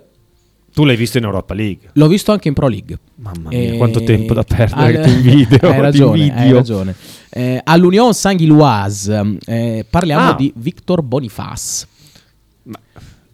Tu 0.75 0.83
l'hai 0.83 0.97
visto 0.97 1.17
in 1.17 1.23
Europa 1.23 1.53
League. 1.53 1.89
L'ho 1.93 2.07
visto 2.07 2.33
anche 2.33 2.49
in 2.49 2.53
Pro 2.53 2.67
League. 2.67 2.99
Mamma 3.15 3.47
mia, 3.49 3.73
Eh, 3.73 3.77
quanto 3.77 4.03
tempo 4.03 4.33
da 4.33 4.43
perdere 4.43 4.81
al- 4.85 4.93
che 4.93 5.01
ti 5.03 5.09
invidio. 5.29 5.69
hai 5.69 5.79
ragione, 5.79 6.21
hai 6.21 6.27
invidio. 6.27 6.55
ragione. 6.55 6.95
Eh, 7.29 7.61
all'Union 7.63 8.13
Saint-Gilloise 8.13 9.37
eh, 9.45 9.85
parliamo 9.89 10.29
Ah. 10.31 10.33
di 10.33 10.51
Victor 10.57 11.01
Boniface. 11.01 11.87
Ma 12.65 12.77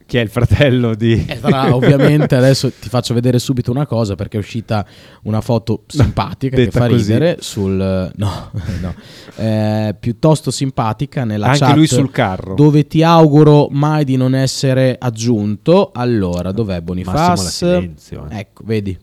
chi 0.06 0.18
è 0.18 0.22
il 0.22 0.28
fratello 0.30 0.94
di... 0.94 1.26
E 1.26 1.40
tra- 1.40 1.74
ovviamente 1.74 2.36
adesso 2.36 2.70
ti 2.70 2.90
faccio 2.90 3.14
vedere 3.14 3.40
subito 3.40 3.72
una 3.72 3.86
cosa 3.86 4.16
perché 4.16 4.36
è 4.36 4.40
uscita 4.42 4.86
una 5.24 5.40
foto 5.40 5.84
simpatica 5.88 6.58
che 6.58 6.66
Detta 6.66 6.80
fa 6.82 6.88
così. 6.90 6.98
ridere 7.14 7.38
sul 7.40 8.12
no, 8.14 8.52
no. 8.82 8.94
Eh, 9.38 9.96
piuttosto 9.98 10.52
simpatica 10.52 11.24
nella 11.24 11.46
Anche 11.48 11.60
chat 11.60 11.76
lui 11.78 11.88
sul 11.88 12.12
carro. 12.12 12.56
dove 12.56 12.88
ti 12.88 13.04
auguro 13.04 13.70
mai 13.72 14.04
di 14.04 14.18
non 14.18 14.36
essere 14.36 14.98
aggiunto. 15.00 15.92
Allora, 15.94 16.52
dov'è 16.52 16.82
Boniface? 16.82 17.44
silenzio, 17.50 18.28
eh. 18.30 18.40
Ecco, 18.40 18.64
vedi. 18.66 18.98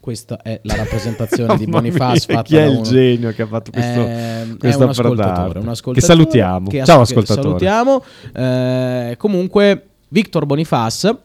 Questa 0.00 0.40
è 0.40 0.58
la 0.64 0.76
rappresentazione 0.76 1.56
di 1.58 1.66
Boniface 1.66 2.26
mia, 2.32 2.42
chi 2.42 2.56
è 2.56 2.64
il 2.64 2.76
uno- 2.76 2.82
genio 2.82 3.32
che 3.32 3.42
ha 3.42 3.46
fatto 3.46 3.70
questo, 3.70 4.00
è 4.00 4.46
questa 4.58 4.84
un 4.84 4.90
ascoltatore, 4.90 5.58
un 5.58 5.64
Che 5.66 5.70
ascoltatore 5.70 6.00
salutiamo. 6.14 6.68
che- 6.68 6.84
Ciao 6.84 6.96
che 6.96 7.02
ascoltatore. 7.02 7.42
Salutiamo. 7.42 8.02
Eh, 8.32 9.14
comunque, 9.18 9.88
Victor 10.08 10.46
Boniface, 10.46 11.16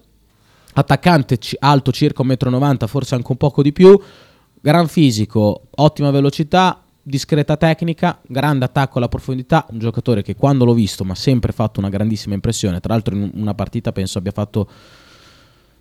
attaccante 0.73 1.37
alto 1.59 1.91
circa 1.91 2.21
1,90 2.23 2.83
m, 2.83 2.87
forse 2.87 3.15
anche 3.15 3.31
un 3.31 3.37
poco 3.37 3.61
di 3.61 3.71
più, 3.71 3.97
gran 4.59 4.87
fisico, 4.89 5.67
ottima 5.75 6.11
velocità, 6.11 6.81
discreta 7.01 7.55
tecnica, 7.55 8.19
grande 8.27 8.65
attacco 8.65 8.97
alla 8.97 9.07
profondità, 9.07 9.65
un 9.69 9.79
giocatore 9.79 10.21
che 10.21 10.35
quando 10.35 10.65
l'ho 10.65 10.73
visto 10.73 11.05
mi 11.05 11.11
ha 11.11 11.15
sempre 11.15 11.53
fatto 11.53 11.79
una 11.79 11.87
grandissima 11.89 12.33
impressione, 12.33 12.79
tra 12.81 12.93
l'altro 12.93 13.15
in 13.15 13.31
una 13.35 13.53
partita 13.53 13.91
penso 13.93 14.17
abbia 14.17 14.31
fatto 14.31 14.67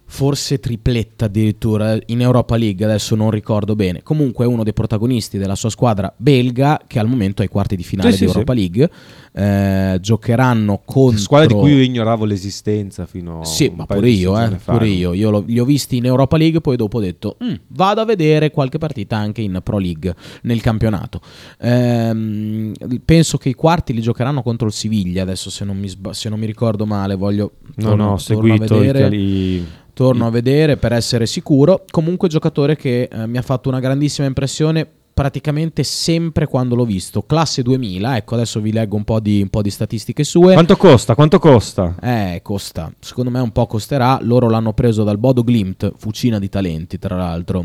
forse 0.06 0.60
tripletta 0.60 1.24
addirittura 1.24 1.98
in 2.06 2.20
Europa 2.20 2.56
League, 2.56 2.84
adesso 2.84 3.14
non 3.14 3.30
ricordo 3.30 3.74
bene. 3.74 4.02
Comunque 4.02 4.44
è 4.44 4.48
uno 4.48 4.62
dei 4.62 4.72
protagonisti 4.72 5.38
della 5.38 5.54
sua 5.56 5.70
squadra 5.70 6.12
belga 6.16 6.80
che 6.86 6.98
al 6.98 7.08
momento 7.08 7.42
è 7.42 7.46
ai 7.46 7.50
quarti 7.50 7.74
di 7.74 7.82
finale 7.82 8.12
Sì, 8.12 8.18
di 8.18 8.22
sì, 8.22 8.28
Europa 8.28 8.52
League. 8.52 8.90
Eh, 9.36 9.98
giocheranno 10.00 10.82
contro 10.84 11.18
Squadra 11.18 11.48
di 11.48 11.54
cui 11.54 11.72
io 11.72 11.82
ignoravo 11.82 12.24
l'esistenza 12.24 13.06
fino 13.06 13.40
a 13.40 13.44
Sì, 13.44 13.72
ma 13.74 13.86
pure 13.86 14.08
io, 14.08 14.38
eh, 14.38 14.50
pure 14.64 14.86
io. 14.88 15.12
Io 15.12 15.30
lo- 15.30 15.42
li 15.44 15.58
ho 15.58 15.64
visti 15.64 15.96
in 15.96 16.04
Europa 16.04 16.36
League, 16.36 16.60
poi 16.60 16.76
dopo 16.76 16.98
ho 16.98 17.00
detto 17.00 17.36
"Mm, 17.42 17.54
vado 17.68 18.00
a 18.00 18.04
vedere 18.04 18.50
qualche 18.52 18.78
partita 18.78 19.16
anche 19.16 19.40
in 19.40 19.58
Pro 19.64 19.78
League 19.78 20.14
nel 20.42 20.60
campionato. 20.60 21.20
Ehm, 21.58 22.72
penso 23.04 23.36
che 23.38 23.48
i 23.48 23.54
quarti 23.54 23.92
li 23.92 24.00
giocheranno 24.00 24.42
contro 24.42 24.66
il 24.66 24.72
Siviglia. 24.72 25.22
Adesso, 25.22 25.50
se 25.50 25.64
non 25.64 25.76
mi, 25.78 25.88
sba- 25.88 26.12
se 26.12 26.28
non 26.28 26.38
mi 26.38 26.46
ricordo 26.46 26.86
male, 26.86 27.14
voglio 27.16 27.52
No, 27.76 27.88
torno- 27.88 28.04
no, 28.04 28.12
ho 28.12 28.18
seguito 28.18 28.82
i 28.82 29.64
Torno 29.94 30.26
a 30.26 30.30
vedere 30.30 30.76
per 30.76 30.92
essere 30.92 31.24
sicuro. 31.24 31.84
Comunque, 31.90 32.28
giocatore 32.28 32.76
che 32.76 33.08
eh, 33.10 33.26
mi 33.26 33.38
ha 33.38 33.42
fatto 33.42 33.68
una 33.68 33.80
grandissima 33.80 34.26
impressione 34.26 34.86
praticamente 35.14 35.84
sempre 35.84 36.46
quando 36.46 36.74
l'ho 36.74 36.84
visto. 36.84 37.22
Classe 37.22 37.62
2000, 37.62 38.16
ecco, 38.16 38.34
adesso 38.34 38.60
vi 38.60 38.72
leggo 38.72 38.96
un 38.96 39.04
po' 39.04 39.20
di, 39.20 39.40
un 39.40 39.48
po' 39.48 39.62
di 39.62 39.70
statistiche 39.70 40.24
sue. 40.24 40.52
Quanto 40.54 40.76
costa? 40.76 41.14
Quanto 41.14 41.38
costa? 41.38 41.94
Eh, 42.02 42.40
costa. 42.42 42.92
Secondo 42.98 43.30
me 43.30 43.38
un 43.38 43.52
po' 43.52 43.66
costerà. 43.66 44.18
Loro 44.20 44.50
l'hanno 44.50 44.72
preso 44.72 45.04
dal 45.04 45.18
Bodo 45.18 45.42
Glimt, 45.42 45.92
fucina 45.96 46.40
di 46.40 46.48
talenti, 46.48 46.98
tra 46.98 47.16
l'altro, 47.16 47.64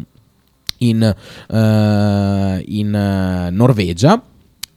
in, 0.78 1.02
eh, 1.02 2.64
in 2.68 2.96
eh, 2.96 3.50
Norvegia. 3.50 4.24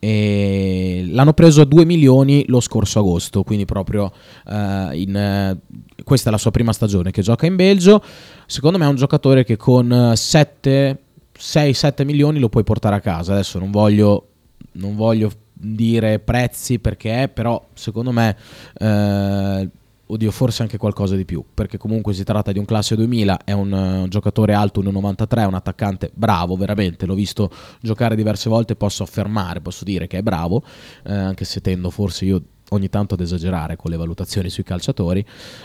E 0.05 1.05
l'hanno 1.11 1.33
preso 1.33 1.61
a 1.61 1.65
2 1.65 1.85
milioni 1.85 2.45
lo 2.49 2.59
scorso 2.59 2.99
agosto, 2.99 3.45
quindi 3.45 3.67
proprio 3.67 4.11
eh, 4.49 4.91
in, 4.95 5.15
eh, 5.15 5.57
questa 6.03 6.29
è 6.29 6.33
la 6.33 6.39
sua 6.39 6.51
prima 6.51 6.73
stagione 6.73 7.13
che 7.13 7.23
gioca 7.23 7.47
in 7.47 7.55
Belgio. 7.55 8.03
Secondo 8.47 8.79
me 8.79 8.87
è 8.87 8.89
un 8.89 8.97
giocatore 8.97 9.45
che 9.45 9.57
con 9.57 10.13
7, 10.17 10.99
6-7 11.39 12.05
milioni 12.05 12.41
lo 12.41 12.49
puoi 12.49 12.65
portare 12.65 12.97
a 12.97 13.01
casa. 13.01 13.35
Adesso 13.35 13.61
non 13.61 13.71
voglio, 13.71 14.27
non 14.73 14.97
voglio 14.97 15.31
dire 15.53 16.19
prezzi 16.19 16.81
perché, 16.81 17.31
però 17.33 17.65
secondo 17.73 18.11
me, 18.11 18.37
eh, 18.79 19.69
oddio, 20.13 20.31
forse 20.31 20.63
anche 20.63 20.77
qualcosa 20.77 21.17
di 21.17 21.25
più, 21.25 21.43
perché 21.55 21.79
comunque 21.79 22.13
si 22.13 22.23
tratta 22.23 22.53
di 22.53 22.59
un 22.59 22.65
classe 22.67 22.95
2000, 22.97 23.45
è 23.45 23.53
un, 23.53 23.73
eh, 24.05 24.09
giocatore 24.09 24.53
alto 24.53 24.83
1,93, 24.83 25.45
un 25.47 25.55
attaccante 25.55 26.11
bravo, 26.13 26.55
veramente, 26.57 27.07
l'ho 27.07 27.15
visto 27.15 27.51
giocare 27.81 28.15
diverse 28.15 28.51
volte, 28.51 28.77
posso 28.77 29.03
affermare, 29.03 29.61
posso 29.61 29.85
dire 29.85 30.07
che 30.07 30.19
è 30.19 30.23
bravo, 30.23 30.63
eh, 31.05 31.13
anche 31.15 31.45
se 31.47 31.61
tendo 31.63 31.89
forse 31.91 32.25
io 32.27 32.43
ogni 32.71 32.89
tanto 32.91 33.15
ad 33.15 33.21
esagerare 33.21 33.77
con 33.77 33.91
le 33.91 33.97
valutazioni 33.97 34.51
sui 34.51 34.63
calciatori, 34.65 35.25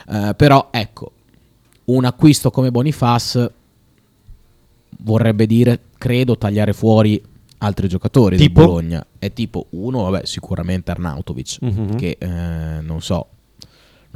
eh, 0.09 0.33
però 0.35 0.69
ecco, 0.71 1.11
un 1.85 2.05
acquisto 2.05 2.49
come 2.49 2.71
Boniface 2.71 3.51
vorrebbe 4.99 5.45
dire, 5.45 5.79
credo, 5.97 6.37
tagliare 6.37 6.73
fuori 6.73 7.21
altri 7.59 7.87
giocatori 7.87 8.37
Tipo? 8.37 8.59
del 8.59 8.67
Bologna. 8.67 9.05
È 9.17 9.31
tipo 9.33 9.67
uno, 9.71 10.03
vabbè, 10.09 10.25
sicuramente 10.25 10.91
Arnautovic, 10.91 11.57
Mhm. 11.61 11.95
che 11.97 12.17
eh, 12.19 12.81
non 12.81 13.01
so. 13.01 13.27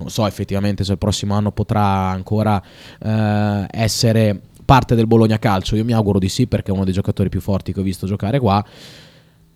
Non 0.02 0.10
so 0.10 0.26
effettivamente 0.26 0.84
se 0.84 0.94
il 0.94 0.98
prossimo 0.98 1.36
anno 1.36 1.52
potrà 1.52 1.82
ancora 1.82 2.62
eh, 3.00 3.68
essere 3.70 4.40
parte 4.66 4.96
del 4.96 5.08
Bologna 5.08 5.40
Calcio. 5.40 5.76
Io 5.76 5.86
mi 5.86 5.94
auguro 5.94 6.20
di 6.20 6.30
sì 6.30 6.48
perché 6.48 6.72
è 6.72 6.74
uno 6.74 6.84
dei 6.84 6.94
giocatori 6.94 7.30
più 7.30 7.42
forti 7.42 7.74
che 7.74 7.80
ho 7.80 7.84
visto 7.84 8.08
giocare 8.08 8.40
qua. 8.40 8.64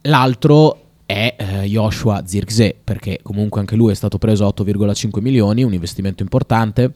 L'altro 0.01 0.81
è 1.05 1.35
eh, 1.37 1.67
Joshua 1.67 2.23
Zirkzee 2.25 2.75
perché 2.83 3.19
comunque 3.21 3.59
anche 3.59 3.75
lui 3.75 3.91
è 3.91 3.95
stato 3.95 4.17
preso 4.17 4.45
a 4.45 4.53
8,5 4.55 5.21
milioni, 5.21 5.63
un 5.63 5.73
investimento 5.73 6.23
importante 6.23 6.91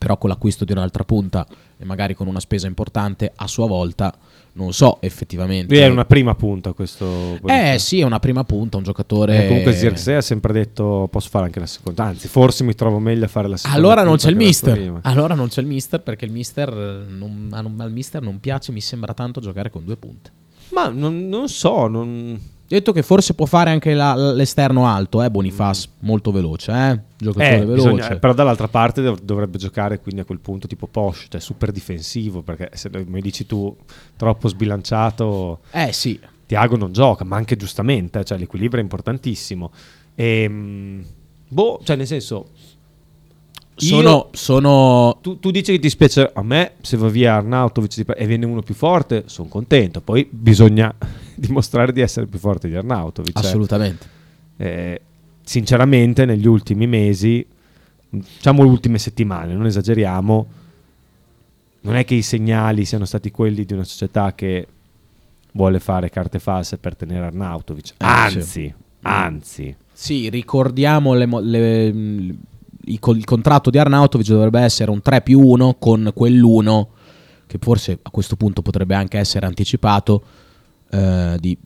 però 0.00 0.16
con 0.16 0.30
l'acquisto 0.30 0.64
di 0.64 0.72
un'altra 0.72 1.04
punta 1.04 1.46
e 1.76 1.84
magari 1.84 2.14
con 2.14 2.26
una 2.26 2.40
spesa 2.40 2.66
importante 2.66 3.30
a 3.36 3.46
sua 3.46 3.66
volta, 3.66 4.16
non 4.52 4.72
so 4.72 4.96
effettivamente. 5.02 5.78
È 5.78 5.88
una 5.88 6.06
prima 6.06 6.34
punta 6.34 6.72
questo. 6.72 7.38
Eh 7.44 7.76
sì, 7.78 8.00
è 8.00 8.04
una 8.04 8.18
prima 8.18 8.42
punta, 8.44 8.78
un 8.78 8.82
giocatore... 8.82 9.44
Eh, 9.44 9.48
comunque 9.48 9.74
Zirkzee 9.74 10.16
ha 10.16 10.22
sempre 10.22 10.54
detto 10.54 11.06
posso 11.12 11.28
fare 11.28 11.44
anche 11.44 11.60
la 11.60 11.66
seconda, 11.66 12.04
anzi 12.04 12.28
forse 12.28 12.64
mi 12.64 12.74
trovo 12.74 12.98
meglio 12.98 13.26
a 13.26 13.28
fare 13.28 13.46
la 13.46 13.58
seconda. 13.58 13.76
Allora 13.76 14.02
non 14.02 14.16
c'è 14.16 14.30
il 14.30 14.36
mister. 14.36 15.00
Allora 15.02 15.34
non 15.34 15.48
c'è 15.48 15.60
il 15.60 15.66
mister 15.66 16.00
perché 16.00 16.24
il 16.24 16.32
mister 16.32 16.72
non, 17.06 17.50
al 17.50 17.92
mister 17.92 18.22
non 18.22 18.40
piace, 18.40 18.72
mi 18.72 18.80
sembra 18.80 19.12
tanto 19.12 19.42
giocare 19.42 19.68
con 19.68 19.84
due 19.84 19.98
punte. 19.98 20.32
Ma 20.70 20.88
non, 20.88 21.28
non 21.28 21.46
so, 21.50 21.88
non... 21.88 22.40
Detto 22.70 22.92
che 22.92 23.02
forse 23.02 23.34
può 23.34 23.46
fare 23.46 23.70
anche 23.70 23.94
la- 23.94 24.14
l'esterno 24.32 24.86
alto, 24.86 25.24
eh, 25.24 25.28
Bonifaz, 25.28 25.88
molto 26.02 26.30
veloce, 26.30 26.70
eh? 26.70 27.00
Giocatore 27.18 27.56
Eh, 27.56 27.58
veloce. 27.66 27.74
bisogna- 27.90 28.16
però 28.16 28.32
dall'altra 28.32 28.68
parte 28.68 29.02
dov- 29.02 29.20
dovrebbe 29.24 29.58
giocare 29.58 29.98
quindi 29.98 30.20
a 30.20 30.24
quel 30.24 30.38
punto 30.38 30.68
tipo 30.68 30.86
Posh, 30.86 31.26
cioè 31.30 31.40
super 31.40 31.72
difensivo, 31.72 32.42
perché 32.42 32.70
se 32.74 32.88
mi 33.08 33.20
dici 33.20 33.44
tu 33.44 33.76
troppo 34.16 34.46
sbilanciato, 34.46 35.58
Eh 35.72 35.90
sì, 35.92 36.20
Tiago 36.46 36.76
non 36.76 36.92
gioca, 36.92 37.24
ma 37.24 37.34
anche 37.34 37.56
giustamente, 37.56 38.22
cioè 38.22 38.38
l'equilibrio 38.38 38.78
è 38.78 38.84
importantissimo. 38.84 39.72
E, 40.14 40.48
boh, 41.48 41.80
cioè 41.82 41.96
nel 41.96 42.06
senso... 42.06 42.50
sono, 43.74 44.08
io- 44.08 44.28
sono 44.32 45.18
tu, 45.20 45.40
tu 45.40 45.50
dici 45.50 45.72
che 45.72 45.78
ti 45.80 45.88
spiace 45.90 46.30
a 46.32 46.42
me 46.44 46.72
se 46.82 46.96
va 46.96 47.08
via 47.08 47.34
Arnautovic 47.34 48.04
e 48.16 48.26
viene 48.26 48.44
uno 48.46 48.60
più 48.62 48.74
forte, 48.74 49.24
sono 49.26 49.48
contento. 49.48 50.00
Poi 50.02 50.28
bisogna 50.30 50.94
dimostrare 51.36 51.92
di 51.92 52.00
essere 52.00 52.26
più 52.26 52.38
forte 52.38 52.68
di 52.68 52.74
Arnautovic. 52.76 53.36
eh. 53.36 53.40
assolutamente. 53.40 54.06
Eh, 54.56 55.00
sinceramente, 55.42 56.24
negli 56.24 56.46
ultimi 56.46 56.86
mesi, 56.86 57.44
diciamo 58.08 58.62
le 58.62 58.68
ultime 58.68 58.98
settimane, 58.98 59.54
non 59.54 59.66
esageriamo, 59.66 60.46
non 61.82 61.96
è 61.96 62.04
che 62.04 62.14
i 62.14 62.22
segnali 62.22 62.84
siano 62.84 63.04
stati 63.04 63.30
quelli 63.30 63.64
di 63.64 63.72
una 63.72 63.84
società 63.84 64.34
che 64.34 64.66
vuole 65.52 65.80
fare 65.80 66.10
carte 66.10 66.38
false 66.38 66.76
per 66.78 66.94
tenere 66.94 67.26
Arnautovic. 67.26 67.90
Eh, 67.92 67.94
Anzi, 67.98 68.72
anzi. 69.02 69.74
Sì, 69.92 70.28
ricordiamo 70.28 71.14
le 71.14 71.26
le- 71.42 72.34
co- 72.98 73.12
il 73.12 73.24
contratto 73.24 73.70
di 73.70 73.78
Arnautovic 73.78 74.26
dovrebbe 74.28 74.60
essere 74.60 74.90
un 74.90 75.02
3 75.02 75.20
più 75.22 75.40
1 75.40 75.74
con 75.78 76.12
quell'1 76.16 76.86
che 77.46 77.58
forse 77.60 77.98
a 78.00 78.10
questo 78.10 78.36
punto 78.36 78.62
potrebbe 78.62 78.94
anche 78.94 79.18
essere 79.18 79.44
anticipato 79.46 80.22
eh, 80.90 81.36
di 81.38 81.56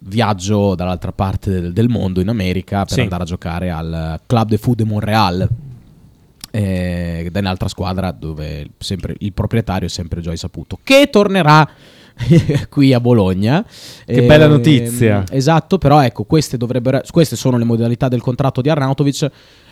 viaggio 0.00 0.74
dall'altra 0.74 1.12
parte 1.12 1.50
del, 1.50 1.72
del 1.72 1.88
mondo 1.88 2.20
in 2.20 2.28
America 2.28 2.84
per 2.84 2.92
Sì. 2.94 3.00
andare 3.00 3.22
a 3.24 3.26
giocare 3.26 3.70
al 3.70 4.20
Club 4.26 4.48
de 4.48 4.56
Foot 4.58 4.76
de 4.78 4.84
Montréal 4.84 5.48
eh, 6.50 7.30
è 7.30 7.38
un'altra 7.38 7.68
squadra 7.68 8.10
dove 8.10 8.70
sempre 8.78 9.14
il 9.18 9.32
proprietario 9.32 9.86
è 9.86 9.90
sempre 9.90 10.20
Joy 10.22 10.36
Saputo 10.36 10.78
che 10.82 11.08
tornerà 11.10 11.68
qui 12.70 12.92
a 12.94 13.00
Bologna 13.00 13.64
Che 14.04 14.22
bella 14.22 14.44
Ehm, 14.46 14.50
notizia. 14.50 15.24
esatto 15.30 15.76
però 15.78 16.02
ecco 16.02 16.24
queste 16.24 16.56
dovrebbero 16.56 17.02
queste 17.10 17.36
sono 17.36 17.58
le 17.58 17.64
modalità 17.64 18.08
del 18.08 18.22
contratto 18.22 18.60
di 18.62 18.70
Arnautovic 18.70 19.30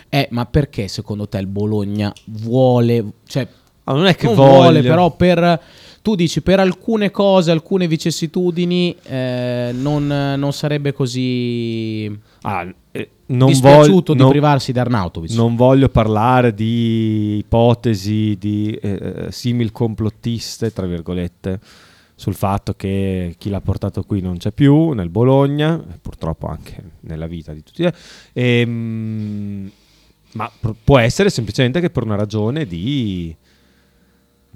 eh, 0.09 0.27
ma 0.31 0.45
perché 0.45 0.87
secondo 0.87 1.27
te 1.27 1.39
il 1.39 1.47
Bologna 1.47 2.13
vuole 2.25 3.03
cioè 3.25 3.47
Ah, 3.89 3.93
non 3.93 4.05
è 4.05 4.15
che 4.15 4.25
non 4.25 4.35
vuole 4.35 4.81
però 4.81 5.15
per 5.15 5.61
tu 6.07 6.15
dici 6.15 6.41
per 6.41 6.61
alcune 6.61 7.11
cose 7.11 7.51
alcune 7.51 7.85
vicissitudini 7.85 8.95
eh, 9.03 9.71
non, 9.73 10.07
non 10.07 10.53
sarebbe 10.53 10.93
così 10.93 12.09
Ah, 12.43 12.65
eh, 12.91 13.09
non 13.25 13.49
dispiaciuto 13.49 13.89
voglio- 13.89 14.13
di 14.13 14.19
non- 14.21 14.29
privarsi 14.29 14.71
di 14.71 14.79
Arnautovic 14.79 15.31
Non 15.35 15.57
voglio 15.57 15.89
parlare 15.89 16.53
di 16.53 17.39
ipotesi 17.39 18.37
di 18.39 18.71
eh, 18.81 19.27
simil 19.31 19.73
complottiste, 19.73 20.71
tra 20.71 20.85
virgolette, 20.85 21.59
sul 22.15 22.35
fatto 22.35 22.73
che 22.75 23.35
chi 23.37 23.49
l'ha 23.49 23.59
portato 23.59 24.03
qui 24.03 24.21
non 24.21 24.37
c'è 24.37 24.51
più 24.53 24.91
nel 24.91 25.09
Bologna, 25.09 25.75
e 25.77 25.97
purtroppo 26.01 26.47
anche 26.47 26.81
nella 27.01 27.27
vita 27.27 27.51
di 27.51 27.63
tutti. 27.63 27.85
Ehm, 28.31 29.69
ma 30.33 30.49
pr- 30.57 30.75
può 30.83 30.99
essere 30.99 31.29
semplicemente 31.29 31.81
che 31.81 31.89
per 31.89 32.03
una 32.03 32.15
ragione 32.15 32.65
di, 32.65 33.35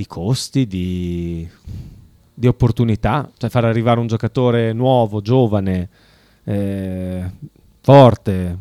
di 0.01 0.07
costi, 0.07 0.65
di, 0.65 1.47
di 2.33 2.47
opportunità, 2.47 3.29
cioè 3.37 3.49
far 3.49 3.65
arrivare 3.65 3.99
un 3.99 4.07
giocatore 4.07 4.73
nuovo, 4.73 5.21
giovane, 5.21 5.89
eh, 6.43 7.31
forte, 7.81 8.57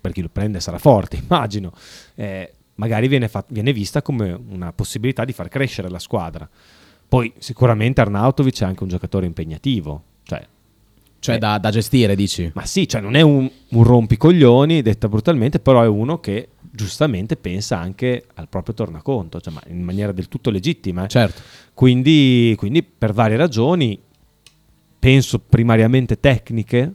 per 0.00 0.12
chi 0.12 0.22
lo 0.22 0.30
prende 0.32 0.60
sarà 0.60 0.78
forte, 0.78 1.16
immagino, 1.22 1.72
eh, 2.14 2.52
magari 2.76 3.08
viene, 3.08 3.28
fat- 3.28 3.52
viene 3.52 3.72
vista 3.72 4.00
come 4.00 4.32
una 4.32 4.72
possibilità 4.72 5.24
di 5.24 5.32
far 5.32 5.48
crescere 5.48 5.90
la 5.90 5.98
squadra. 5.98 6.48
Poi 7.06 7.32
sicuramente 7.38 8.00
Arnautovic 8.00 8.62
è 8.62 8.64
anche 8.64 8.82
un 8.82 8.88
giocatore 8.88 9.26
impegnativo, 9.26 10.02
cioè, 10.22 10.44
cioè 11.18 11.38
da, 11.38 11.58
da 11.58 11.70
gestire 11.70 12.16
dici 12.16 12.50
ma 12.54 12.64
sì, 12.64 12.88
cioè 12.88 13.00
non 13.00 13.14
è 13.14 13.20
un, 13.20 13.48
un 13.68 13.82
rompicoglioni, 13.82 14.80
detta 14.82 15.08
brutalmente, 15.08 15.60
però 15.60 15.82
è 15.82 15.86
uno 15.86 16.18
che 16.20 16.48
giustamente 16.74 17.36
pensa 17.36 17.78
anche 17.78 18.24
al 18.34 18.48
proprio 18.48 18.74
tornaconto, 18.74 19.40
cioè, 19.40 19.52
ma 19.52 19.62
in 19.68 19.82
maniera 19.82 20.10
del 20.10 20.26
tutto 20.26 20.50
legittima. 20.50 21.04
eh. 21.04 21.08
certo 21.08 21.40
Quindi, 21.72 22.54
quindi 22.58 22.82
per 22.82 23.12
varie 23.12 23.36
ragioni, 23.36 23.98
penso 24.98 25.38
primariamente 25.38 26.18
tecniche, 26.18 26.94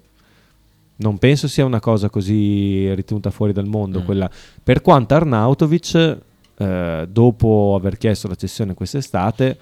non 0.97 1.17
penso 1.17 1.47
sia 1.47 1.63
una 1.63 1.79
cosa 1.79 2.09
così 2.09 2.93
ritenuta 2.93 3.31
fuori 3.31 3.53
dal 3.53 3.67
mondo. 3.67 4.01
Mm. 4.01 4.05
Quella. 4.05 4.29
Per 4.61 4.81
quanto 4.81 5.15
Arnautovic, 5.15 6.17
eh, 6.57 7.07
dopo 7.09 7.75
aver 7.77 7.97
chiesto 7.97 8.27
la 8.27 8.35
cessione 8.35 8.73
quest'estate, 8.73 9.57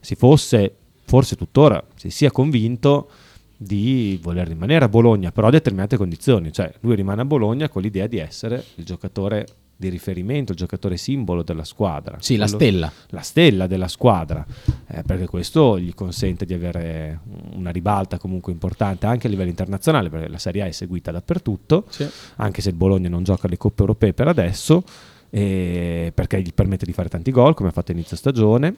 si 0.00 0.14
fosse, 0.16 0.74
forse 1.04 1.34
tuttora, 1.34 1.82
si 1.94 2.10
sia 2.10 2.30
convinto 2.30 3.08
di 3.56 4.18
voler 4.20 4.48
rimanere 4.48 4.84
a 4.84 4.88
Bologna, 4.88 5.32
però 5.32 5.46
a 5.46 5.50
determinate 5.50 5.96
condizioni. 5.96 6.52
Cioè, 6.52 6.74
lui 6.80 6.94
rimane 6.94 7.22
a 7.22 7.24
Bologna 7.24 7.70
con 7.70 7.80
l'idea 7.80 8.06
di 8.06 8.18
essere 8.18 8.62
il 8.74 8.84
giocatore 8.84 9.46
di 9.82 9.88
riferimento, 9.88 10.52
il 10.52 10.58
giocatore 10.58 10.96
simbolo 10.96 11.42
della 11.42 11.64
squadra. 11.64 12.16
sì 12.20 12.36
la 12.36 12.44
Quello- 12.44 12.58
stella 12.58 12.92
la 13.08 13.20
stella 13.20 13.66
della 13.66 13.88
squadra, 13.88 14.46
eh, 14.86 15.02
perché 15.02 15.26
questo 15.26 15.78
gli 15.78 15.92
consente 15.94 16.44
di 16.44 16.54
avere 16.54 17.20
una 17.54 17.70
ribalta 17.70 18.18
comunque 18.18 18.52
importante 18.52 19.06
anche 19.06 19.26
a 19.26 19.30
livello 19.30 19.50
internazionale, 19.50 20.08
perché 20.08 20.28
la 20.28 20.38
Serie 20.38 20.62
A 20.62 20.66
è 20.66 20.70
seguita 20.70 21.10
dappertutto, 21.10 21.86
anche 22.36 22.62
se 22.62 22.70
il 22.70 22.74
Bologna 22.76 23.08
non 23.08 23.22
gioca 23.24 23.48
le 23.48 23.56
coppe 23.56 23.80
europee 23.80 24.12
per 24.12 24.28
adesso, 24.28 24.82
eh, 25.30 26.12
perché 26.14 26.40
gli 26.40 26.52
permette 26.54 26.84
di 26.84 26.92
fare 26.92 27.08
tanti 27.08 27.30
gol, 27.30 27.54
come 27.54 27.70
ha 27.70 27.72
fatto 27.72 27.92
inizio 27.92 28.16
stagione, 28.16 28.74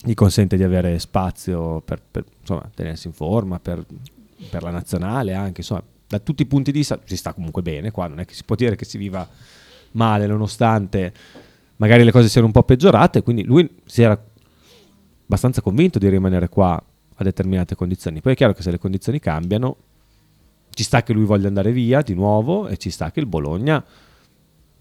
gli 0.00 0.14
consente 0.14 0.56
di 0.56 0.62
avere 0.62 0.98
spazio 0.98 1.80
per, 1.80 2.00
per, 2.08 2.24
insomma, 2.40 2.70
tenersi 2.74 3.08
in 3.08 3.12
forma, 3.12 3.58
per, 3.58 3.84
per 4.50 4.62
la 4.62 4.70
nazionale 4.70 5.34
anche, 5.34 5.60
insomma, 5.60 5.82
da 6.06 6.18
tutti 6.20 6.42
i 6.42 6.46
punti 6.46 6.72
di 6.72 6.78
vista 6.78 6.98
si 7.04 7.16
sta 7.16 7.32
comunque 7.32 7.62
bene 7.62 7.90
qua, 7.90 8.06
non 8.06 8.20
è 8.20 8.24
che 8.24 8.34
si 8.34 8.44
può 8.44 8.54
dire 8.56 8.76
che 8.76 8.84
si 8.84 8.96
viva 8.96 9.28
male 9.98 10.26
nonostante 10.26 11.12
magari 11.76 12.04
le 12.04 12.10
cose 12.12 12.28
siano 12.28 12.46
un 12.46 12.52
po' 12.52 12.62
peggiorate, 12.62 13.22
quindi 13.22 13.44
lui 13.44 13.68
si 13.84 14.02
era 14.02 14.18
abbastanza 15.24 15.60
convinto 15.60 15.98
di 15.98 16.08
rimanere 16.08 16.48
qua 16.48 16.82
a 17.20 17.24
determinate 17.24 17.74
condizioni. 17.74 18.20
Poi 18.20 18.32
è 18.32 18.36
chiaro 18.36 18.52
che 18.52 18.62
se 18.62 18.70
le 18.70 18.78
condizioni 18.78 19.18
cambiano, 19.18 19.76
ci 20.70 20.82
sta 20.84 21.02
che 21.02 21.12
lui 21.12 21.24
voglia 21.24 21.48
andare 21.48 21.72
via 21.72 22.00
di 22.02 22.14
nuovo 22.14 22.68
e 22.68 22.76
ci 22.76 22.90
sta 22.90 23.10
che 23.10 23.20
il 23.20 23.26
Bologna 23.26 23.84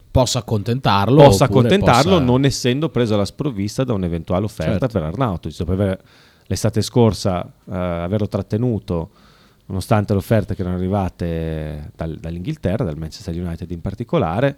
possa 0.09 0.39
accontentarlo 0.39 1.23
possa 1.23 1.45
accontentarlo 1.45 2.11
possa- 2.13 2.23
non 2.23 2.45
essendo 2.45 2.89
preso 2.89 3.13
alla 3.13 3.25
sprovvista 3.25 3.83
da 3.83 3.93
un'eventuale 3.93 4.45
offerta 4.45 4.87
Certo. 4.87 4.87
per 4.87 5.03
Arnautovic. 5.03 5.57
Dopo 5.57 5.71
aver 5.73 6.01
l'estate 6.47 6.81
scorsa 6.81 7.43
eh, 7.45 7.75
averlo 7.75 8.27
trattenuto 8.27 9.09
nonostante 9.65 10.13
le 10.13 10.19
offerte 10.19 10.55
che 10.55 10.61
erano 10.61 10.77
arrivate 10.77 11.91
dal- 11.95 12.17
dall'Inghilterra, 12.17 12.83
dal 12.85 12.97
Manchester 12.97 13.35
United 13.35 13.69
in 13.69 13.81
particolare, 13.81 14.57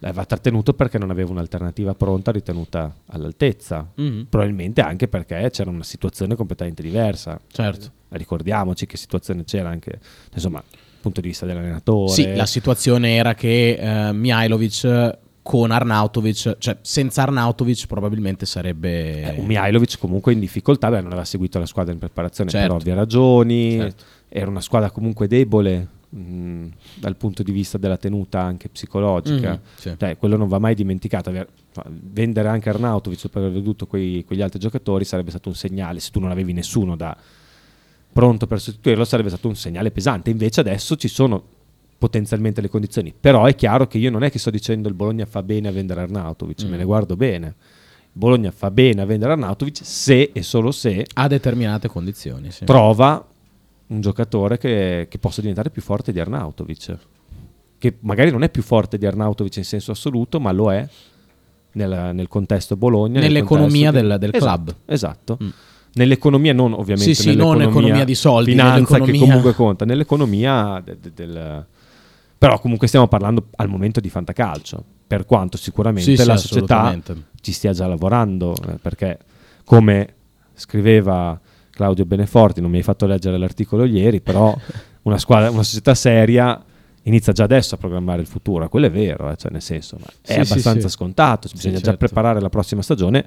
l'aveva 0.00 0.24
trattenuto 0.24 0.74
perché 0.74 0.98
non 0.98 1.10
aveva 1.10 1.30
un'alternativa 1.30 1.94
pronta 1.94 2.30
ritenuta 2.30 2.94
all'altezza. 3.06 3.90
Mhm, 3.94 4.26
Probabilmente 4.28 4.80
anche 4.80 5.08
perché 5.08 5.48
c'era 5.50 5.70
una 5.70 5.82
situazione 5.82 6.34
completamente 6.36 6.82
diversa. 6.82 7.40
certo 7.50 7.90
Ricordiamoci 8.10 8.86
che 8.86 8.96
situazione 8.96 9.44
c'era 9.44 9.68
anche, 9.68 9.98
insomma, 10.32 10.62
dal 10.70 10.80
punto 11.02 11.20
di 11.20 11.28
vista 11.28 11.44
dell'allenatore. 11.44 12.10
Sì, 12.12 12.34
la 12.34 12.46
situazione 12.46 13.16
era 13.16 13.34
che 13.34 13.72
eh, 14.08 14.12
Mihailovic 14.12 15.18
con 15.42 15.70
Arnautovic, 15.70 16.56
cioè 16.58 16.76
senza 16.80 17.22
Arnautovic 17.22 17.86
probabilmente 17.86 18.46
sarebbe... 18.46 19.34
Eh, 19.34 19.40
un 19.40 19.46
Mihailovic 19.46 19.98
comunque 19.98 20.32
in 20.32 20.40
difficoltà, 20.40 20.88
beh, 20.90 20.98
non 21.00 21.06
aveva 21.08 21.24
seguito 21.24 21.58
la 21.58 21.66
squadra 21.66 21.92
in 21.92 21.98
preparazione 21.98 22.50
Certo. 22.50 22.66
per 22.66 22.76
ovvie 22.76 22.94
ragioni, 22.94 23.76
Certo. 23.78 24.04
era 24.28 24.48
una 24.50 24.60
squadra 24.60 24.90
comunque 24.90 25.26
debole 25.26 25.88
mh, 26.10 26.66
dal 26.94 27.16
punto 27.16 27.42
di 27.42 27.52
vista 27.52 27.76
della 27.78 27.96
tenuta 27.96 28.40
anche 28.40 28.68
psicologica, 28.68 29.50
Mhm, 29.52 29.60
sì. 29.74 29.94
Cioè, 29.98 30.16
quello 30.16 30.36
non 30.36 30.48
va 30.48 30.58
mai 30.58 30.74
dimenticato. 30.74 31.28
Aver- 31.28 31.48
vendere 31.88 32.48
anche 32.48 32.68
Arnautovic 32.70 33.22
dopo 33.22 33.38
aver 33.38 33.52
veduto 33.52 33.86
quei- 33.86 34.24
quegli 34.24 34.42
altri 34.42 34.58
giocatori 34.58 35.04
sarebbe 35.04 35.30
stato 35.30 35.48
un 35.48 35.54
segnale, 35.54 36.00
se 36.00 36.10
tu 36.10 36.18
non 36.20 36.30
avevi 36.30 36.52
nessuno 36.52 36.96
da 36.96 37.16
pronto 38.12 38.46
per 38.46 38.60
sostituirlo 38.60 39.04
sarebbe 39.04 39.28
stato 39.28 39.46
un 39.48 39.54
segnale 39.54 39.90
pesante, 39.90 40.30
invece 40.30 40.60
adesso 40.60 40.96
ci 40.96 41.08
sono 41.08 41.40
potenzialmente 41.98 42.60
le 42.60 42.68
condizioni, 42.68 43.12
però 43.18 43.44
è 43.44 43.54
chiaro 43.54 43.86
che 43.86 43.98
io 43.98 44.10
non 44.10 44.22
è 44.24 44.30
che 44.30 44.38
sto 44.38 44.50
dicendo 44.50 44.88
il 44.88 44.94
Bologna 44.94 45.26
fa 45.26 45.42
bene 45.42 45.68
a 45.68 45.72
vendere 45.72 46.00
Arnautovic, 46.02 46.64
Mm. 46.64 46.70
me 46.70 46.76
ne 46.78 46.84
guardo 46.84 47.16
bene. 47.16 47.54
Bologna 48.12 48.50
fa 48.50 48.70
bene 48.70 49.02
a 49.02 49.04
vendere 49.04 49.32
Arnautovic 49.32 49.80
se 49.82 50.30
e 50.32 50.42
solo 50.42 50.72
se 50.72 51.06
A 51.14 51.28
determinate 51.28 51.86
condizioni, 51.88 52.50
sì. 52.50 52.64
trova 52.64 53.24
un 53.88 54.00
giocatore 54.00 54.58
che, 54.58 55.06
che 55.08 55.18
possa 55.18 55.40
diventare 55.40 55.70
più 55.70 55.82
forte 55.82 56.12
di 56.12 56.20
Arnautovic. 56.20 56.96
Che 57.78 57.96
magari 58.00 58.30
non 58.30 58.42
è 58.42 58.48
più 58.50 58.62
forte 58.62 58.98
di 58.98 59.06
Arnautovic 59.06 59.56
in 59.56 59.64
senso 59.64 59.92
assoluto, 59.92 60.40
ma 60.40 60.50
lo 60.52 60.72
è 60.72 60.86
nel, 61.72 62.10
nel 62.14 62.28
contesto 62.28 62.76
Bologna. 62.76 63.20
nel 63.20 63.24
Nell'economia 63.32 63.90
contesto 63.92 64.08
del- 64.08 64.18
del 64.18 64.30
Esatto, 64.34 64.62
club. 64.64 64.74
Esatto. 64.86 65.38
Mm. 65.42 65.48
Nell'economia, 65.94 66.52
non 66.52 66.72
ovviamente 66.74 67.14
Sì, 67.14 67.30
sì, 67.30 67.34
non 67.34 67.60
economia 67.62 68.04
di 68.04 68.14
soldi, 68.14 68.50
finanza 68.50 69.00
che 69.00 69.18
comunque 69.18 69.52
conta, 69.54 69.84
nell'economia 69.84 70.80
de- 70.84 70.98
de- 71.00 71.12
del... 71.14 71.66
Però 72.36 72.60
comunque 72.60 72.86
stiamo 72.86 73.08
parlando 73.08 73.46
al 73.56 73.68
momento 73.68 73.98
di 73.98 74.08
fantacalcio, 74.08 74.84
per 75.06 75.24
quanto 75.24 75.56
sicuramente 75.56 76.10
Sì, 76.14 76.16
sì, 76.16 76.24
la 76.26 76.36
società 76.36 76.80
assolutamente. 76.82 77.16
ci 77.40 77.50
stia 77.52 77.72
già 77.72 77.86
lavorando, 77.88 78.54
eh, 78.68 78.74
perché 78.80 79.18
come 79.64 80.14
scriveva 80.54 81.40
Claudio 81.78 82.04
Beneforti, 82.04 82.60
non 82.60 82.70
mi 82.70 82.78
hai 82.78 82.82
fatto 82.82 83.06
leggere 83.06 83.38
l'articolo 83.38 83.84
ieri, 83.84 84.20
però 84.20 84.52
una, 85.02 85.16
squadra, 85.16 85.48
una 85.50 85.62
società 85.62 85.94
seria 85.94 86.60
inizia 87.04 87.32
già 87.32 87.44
adesso 87.44 87.76
a 87.76 87.78
programmare 87.78 88.20
il 88.20 88.26
futuro, 88.26 88.68
quello 88.68 88.86
è 88.86 88.90
vero, 88.90 89.30
eh, 89.30 89.36
cioè 89.36 89.52
nel 89.52 89.62
senso, 89.62 89.96
ma 90.00 90.06
è 90.06 90.32
Sì, 90.32 90.44
sì, 90.44 90.52
abbastanza 90.52 90.88
sì. 90.88 90.94
scontato, 90.94 91.48
bisogna 91.52 91.76
già 91.76 91.84
certo. 91.84 91.98
preparare 91.98 92.40
la 92.40 92.48
prossima 92.48 92.82
stagione 92.82 93.24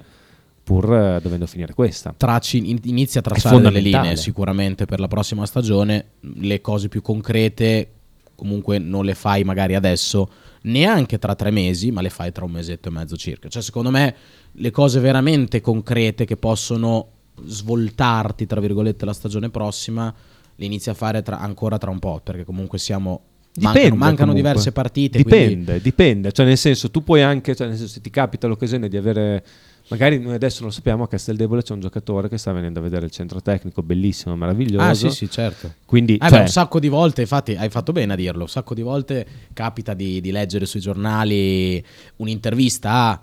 pur 0.62 0.94
eh, 0.94 1.20
dovendo 1.22 1.46
finire 1.46 1.72
questa. 1.72 2.14
Tracci- 2.14 2.70
in- 2.70 2.78
inizia 2.84 3.20
a 3.20 3.22
tracciare 3.22 3.54
fondamentale. 3.54 4.02
linee 4.02 4.16
sicuramente 4.16 4.84
per 4.84 5.00
la 5.00 5.08
prossima 5.08 5.46
stagione. 5.46 6.04
Le 6.20 6.60
cose 6.60 6.88
più 6.88 7.00
concrete 7.00 7.88
comunque 8.34 8.78
non 8.78 9.04
le 9.04 9.14
fai 9.14 9.44
magari 9.44 9.74
adesso, 9.74 10.28
neanche 10.62 11.18
tra 11.18 11.34
tre 11.34 11.50
mesi, 11.50 11.90
ma 11.92 12.00
le 12.00 12.10
fai 12.10 12.32
tra 12.32 12.44
un 12.44 12.50
mesetto 12.50 12.88
e 12.88 12.90
mezzo 12.92 13.16
circa. 13.16 13.48
Cioè, 13.48 13.62
secondo 13.62 13.90
me, 13.90 14.14
le 14.50 14.70
cose 14.72 14.98
veramente 15.00 15.60
concrete 15.60 16.24
che 16.24 16.36
possono 16.36 17.08
svoltarti, 17.44 18.46
tra 18.46 18.60
virgolette, 18.60 19.04
la 19.04 19.12
stagione 19.12 19.50
prossima, 19.50 20.12
le 20.54 20.64
inizi 20.64 20.90
a 20.90 20.94
fare 20.94 21.22
tra- 21.22 21.38
ancora 21.40 21.78
tra 21.78 21.90
un 21.90 21.98
po', 21.98 22.20
perché 22.22 22.44
comunque 22.44 22.78
siamo... 22.78 23.22
Mancano, 23.54 23.74
Dipende 23.74 23.98
mancano 23.98 24.16
comunque. 24.30 24.42
diverse 24.50 24.72
partite. 24.72 25.22
quindi- 25.22 25.46
Dipende, 25.46 25.80
dipende, 25.82 26.32
cioè 26.32 26.46
nel 26.46 26.56
senso 26.56 26.90
tu 26.90 27.04
puoi 27.04 27.20
anche, 27.20 27.54
cioè 27.54 27.66
nel 27.66 27.76
senso, 27.76 27.92
se 27.92 28.00
ti 28.00 28.08
capita 28.08 28.46
l'occasione 28.46 28.88
di 28.88 28.96
avere, 28.96 29.44
magari 29.88 30.18
noi 30.18 30.32
adesso 30.32 30.60
non 30.60 30.70
lo 30.70 30.74
sappiamo, 30.74 31.02
a 31.02 31.08
Casteldebole 31.08 31.62
c'è 31.62 31.74
un 31.74 31.80
giocatore 31.80 32.30
che 32.30 32.38
sta 32.38 32.50
venendo 32.52 32.78
a 32.78 32.82
vedere 32.82 33.04
il 33.04 33.10
centro 33.10 33.42
tecnico, 33.42 33.82
bellissimo, 33.82 34.34
meraviglioso. 34.36 34.86
Ah 34.86 34.94
sì 34.94 35.10
sì 35.10 35.28
certo. 35.30 35.70
Quindi, 35.84 36.16
beh, 36.16 36.28
cioè, 36.30 36.40
un 36.40 36.48
sacco 36.48 36.80
di 36.80 36.88
volte, 36.88 37.20
infatti 37.20 37.54
hai 37.54 37.68
fatto 37.68 37.92
bene 37.92 38.14
a 38.14 38.16
dirlo, 38.16 38.40
un 38.44 38.48
sacco 38.48 38.72
di 38.72 38.80
volte 38.80 39.26
capita 39.52 39.92
di, 39.92 40.22
di 40.22 40.30
leggere 40.30 40.64
sui 40.64 40.80
giornali 40.80 41.84
un'intervista 42.16 42.90
a 42.90 43.20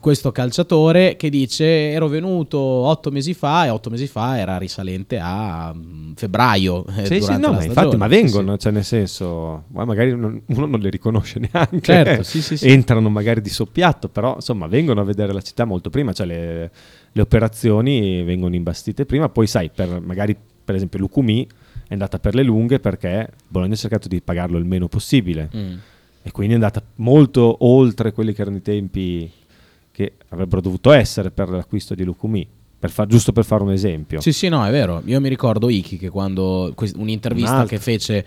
questo 0.00 0.32
calciatore 0.32 1.16
che 1.16 1.28
dice 1.28 1.90
ero 1.90 2.06
venuto 2.08 2.58
otto 2.58 3.10
mesi 3.10 3.34
fa 3.34 3.66
e 3.66 3.70
otto 3.70 3.90
mesi 3.90 4.06
fa 4.06 4.38
era 4.38 4.56
risalente 4.56 5.18
a 5.20 5.74
mm, 5.74 6.12
febbraio 6.14 6.86
eh, 6.96 7.04
sì, 7.06 7.20
sì, 7.20 7.36
no, 7.38 7.52
ma 7.52 7.64
infatti, 7.64 7.96
ma 7.96 8.06
vengono, 8.06 8.52
sì. 8.54 8.60
cioè 8.60 8.72
nel 8.72 8.84
senso, 8.84 9.64
ma 9.72 9.84
magari 9.84 10.16
non- 10.16 10.40
uno 10.46 10.66
non 10.66 10.80
le 10.80 10.88
riconosce 10.90 11.38
neanche, 11.40 11.80
Certo, 11.80 12.22
sì, 12.22 12.40
sì. 12.40 12.66
entrano 12.68 13.10
magari 13.10 13.40
di 13.40 13.50
soppiatto, 13.50 14.08
però 14.08 14.36
insomma 14.36 14.66
vengono 14.68 15.00
a 15.00 15.04
vedere 15.04 15.32
la 15.32 15.42
città 15.42 15.64
molto 15.64 15.90
prima, 15.90 16.12
cioè 16.12 16.26
le, 16.26 16.70
le 17.12 17.20
operazioni 17.20 18.22
vengono 18.22 18.54
imbastite 18.54 19.04
prima, 19.04 19.28
poi 19.28 19.46
sai, 19.46 19.70
per, 19.74 20.00
magari 20.00 20.34
per 20.64 20.76
esempio 20.76 20.98
Lucumi 20.98 21.46
è 21.86 21.92
andata 21.92 22.18
per 22.18 22.34
le 22.34 22.42
lunghe 22.42 22.78
perché 22.80 23.28
Bologna 23.48 23.74
ha 23.74 23.76
cercato 23.76 24.08
di 24.08 24.22
pagarlo 24.22 24.56
il 24.56 24.64
meno 24.64 24.88
possibile 24.88 25.50
Mm. 25.54 25.74
e 26.22 26.30
quindi 26.30 26.52
è 26.52 26.56
andata 26.56 26.82
molto 26.96 27.56
oltre 27.66 28.12
quelli 28.12 28.32
che 28.32 28.40
erano 28.40 28.56
i 28.56 28.62
tempi 28.62 29.30
che 29.94 30.14
avrebbero 30.30 30.60
dovuto 30.60 30.90
essere 30.90 31.30
per 31.30 31.48
l'acquisto 31.48 31.94
di 31.94 32.02
Lucumi, 32.02 32.44
per 32.76 32.90
far- 32.90 33.06
giusto 33.06 33.30
per 33.30 33.44
fare 33.44 33.62
un 33.62 33.70
esempio. 33.70 34.20
Sì, 34.20 34.32
sì, 34.32 34.48
no, 34.48 34.66
è 34.66 34.70
vero. 34.72 35.00
Io 35.04 35.20
mi 35.20 35.28
ricordo 35.28 35.68
Iki 35.68 35.98
che 35.98 36.08
quando 36.10 36.74
un'intervista 36.96 37.60
Un 37.60 37.66
che 37.68 37.78
fece 37.78 38.26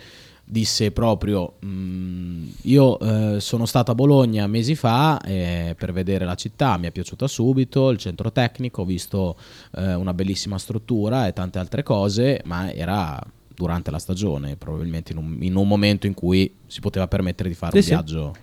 disse 0.49 0.91
proprio 0.91 1.55
"Mm, 1.65 2.47
io 2.61 2.97
eh, 2.99 3.41
sono 3.41 3.65
stato 3.65 3.91
a 3.91 3.95
Bologna 3.95 4.47
mesi 4.47 4.75
fa 4.75 5.19
eh, 5.19 5.75
per 5.77 5.91
vedere 5.91 6.23
la 6.23 6.35
città, 6.35 6.77
mi 6.77 6.87
è 6.87 6.91
piaciuta 6.91 7.27
subito, 7.27 7.89
il 7.89 7.97
centro 7.97 8.31
tecnico, 8.31 8.83
ho 8.83 8.85
visto 8.85 9.35
eh, 9.75 9.93
una 9.93 10.13
bellissima 10.13 10.57
struttura 10.57 11.27
e 11.27 11.33
tante 11.33 11.59
altre 11.59 11.83
cose, 11.83 12.41
ma 12.45 12.71
era 12.71 13.21
durante 13.57 13.89
la 13.89 13.97
stagione, 13.97 14.55
probabilmente 14.55 15.13
in 15.13 15.17
un, 15.17 15.37
in 15.39 15.55
un 15.55 15.67
momento 15.67 16.05
in 16.05 16.13
cui 16.13 16.53
si 16.67 16.79
poteva 16.79 17.07
permettere 17.07 17.49
di 17.49 17.55
fare 17.55 17.81
Sì, 17.81 17.91
un 17.91 17.97
viaggio 17.97 18.35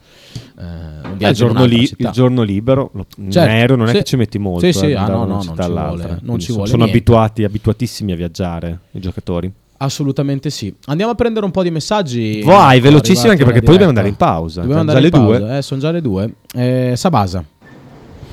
eh, 0.59 0.63
un 0.65 1.11
il, 1.13 1.17
viaggio 1.19 1.45
in 1.45 1.51
giorno 1.53 1.65
li- 1.65 1.95
il 1.97 2.11
giorno 2.11 2.43
libero, 2.43 2.91
lo- 2.95 3.07
in 3.19 3.31
Certo, 3.31 3.49
aereo 3.51 3.77
non 3.77 3.87
è 3.87 3.91
sì. 3.91 3.97
che 3.99 4.05
ci 4.05 4.17
metti 4.17 4.39
molto. 4.39 4.71
Sì, 4.73 4.87
eh, 4.91 4.95
ah, 4.95 5.07
no, 5.07 5.25
no, 5.25 5.43
non 5.45 5.57
ci 5.57 5.71
vuole- 5.71 6.19
non 6.23 6.39
ci 6.41 6.53
sono, 6.53 6.67
sono 6.67 6.85
abituati, 6.85 7.45
abituatissimi 7.45 8.11
a 8.11 8.17
viaggiare 8.17 8.81
i 8.91 9.01
giocatori. 9.01 9.53
Assolutamente 9.77 10.51
sì. 10.51 10.75
Andiamo 10.87 11.13
a 11.13 11.15
prendere 11.15 11.45
un 11.45 11.51
po' 11.53 11.63
di 11.63 11.71
messaggi. 11.71 12.43
Vai, 12.43 12.81
velocissimo, 12.81 13.31
anche 13.31 13.45
perché 13.45 13.61
poi 13.61 13.71
dobbiamo 13.73 13.91
andare 13.91 14.09
in 14.09 14.17
pausa. 14.17 14.63
Dobbiamo 14.63 14.81
Sono 14.81 14.91
andare 14.91 15.11
già 15.11 15.17
in 15.17 15.25
le 15.27 15.39
pausa, 15.39 15.59
eh, 15.59 15.63
sono 15.63 15.81
già 15.81 15.91
le 15.91 16.01
due. 16.01 16.35
Eh, 16.55 16.93
Sabasa. 16.97 17.45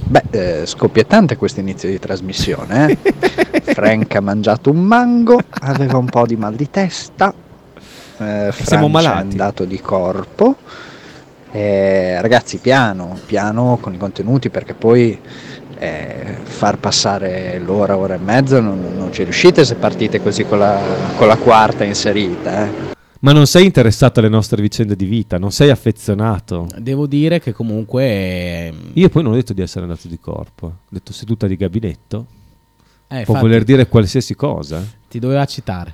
Beh, 0.03 0.23
eh, 0.31 0.65
scoppiettante 0.65 1.37
questo 1.37 1.59
inizio 1.59 1.89
di 1.89 1.99
trasmissione. 1.99 2.97
Eh? 3.01 3.13
Frank 3.73 4.15
ha 4.15 4.21
mangiato 4.21 4.71
un 4.71 4.81
mango, 4.81 5.39
aveva 5.61 5.97
un 5.97 6.05
po' 6.05 6.25
di 6.25 6.35
mal 6.35 6.55
di 6.55 6.69
testa. 6.69 7.33
Eh, 8.17 8.51
siamo 8.51 8.87
malati. 8.87 9.17
è 9.17 9.21
andato 9.21 9.65
di 9.65 9.79
corpo. 9.79 10.55
Eh, 11.51 12.21
ragazzi, 12.21 12.57
piano, 12.57 13.17
piano 13.25 13.77
con 13.81 13.93
i 13.93 13.97
contenuti 13.97 14.49
perché 14.49 14.73
poi 14.73 15.19
eh, 15.77 16.37
far 16.43 16.77
passare 16.77 17.59
l'ora, 17.59 17.97
ora 17.97 18.13
e 18.13 18.19
mezza 18.19 18.59
non, 18.59 18.93
non 18.95 19.11
ci 19.11 19.23
riuscite 19.23 19.65
se 19.65 19.75
partite 19.75 20.21
così 20.21 20.45
con 20.45 20.59
la, 20.59 20.79
con 21.17 21.27
la 21.27 21.37
quarta 21.37 21.83
inserita. 21.83 22.99
Ma 23.23 23.33
non 23.33 23.45
sei 23.45 23.65
interessato 23.65 24.19
alle 24.19 24.29
nostre 24.29 24.61
vicende 24.63 24.95
di 24.95 25.05
vita, 25.05 25.37
non 25.37 25.51
sei 25.51 25.69
affezionato. 25.69 26.67
Devo 26.77 27.05
dire 27.05 27.39
che 27.39 27.53
comunque 27.53 28.73
Io 28.93 29.09
poi 29.09 29.21
non 29.21 29.33
ho 29.33 29.35
detto 29.35 29.53
di 29.53 29.61
essere 29.61 29.83
andato 29.85 30.07
di 30.07 30.19
corpo, 30.19 30.65
ho 30.65 30.75
detto 30.89 31.13
seduta 31.13 31.45
di 31.45 31.55
gabinetto. 31.55 32.25
eh, 33.07 33.07
Può 33.07 33.17
infatti, 33.35 33.39
voler 33.41 33.63
dire 33.63 33.87
qualsiasi 33.87 34.35
cosa. 34.35 34.83
ti 35.07 35.19
doveva 35.19 35.45
citare. 35.45 35.93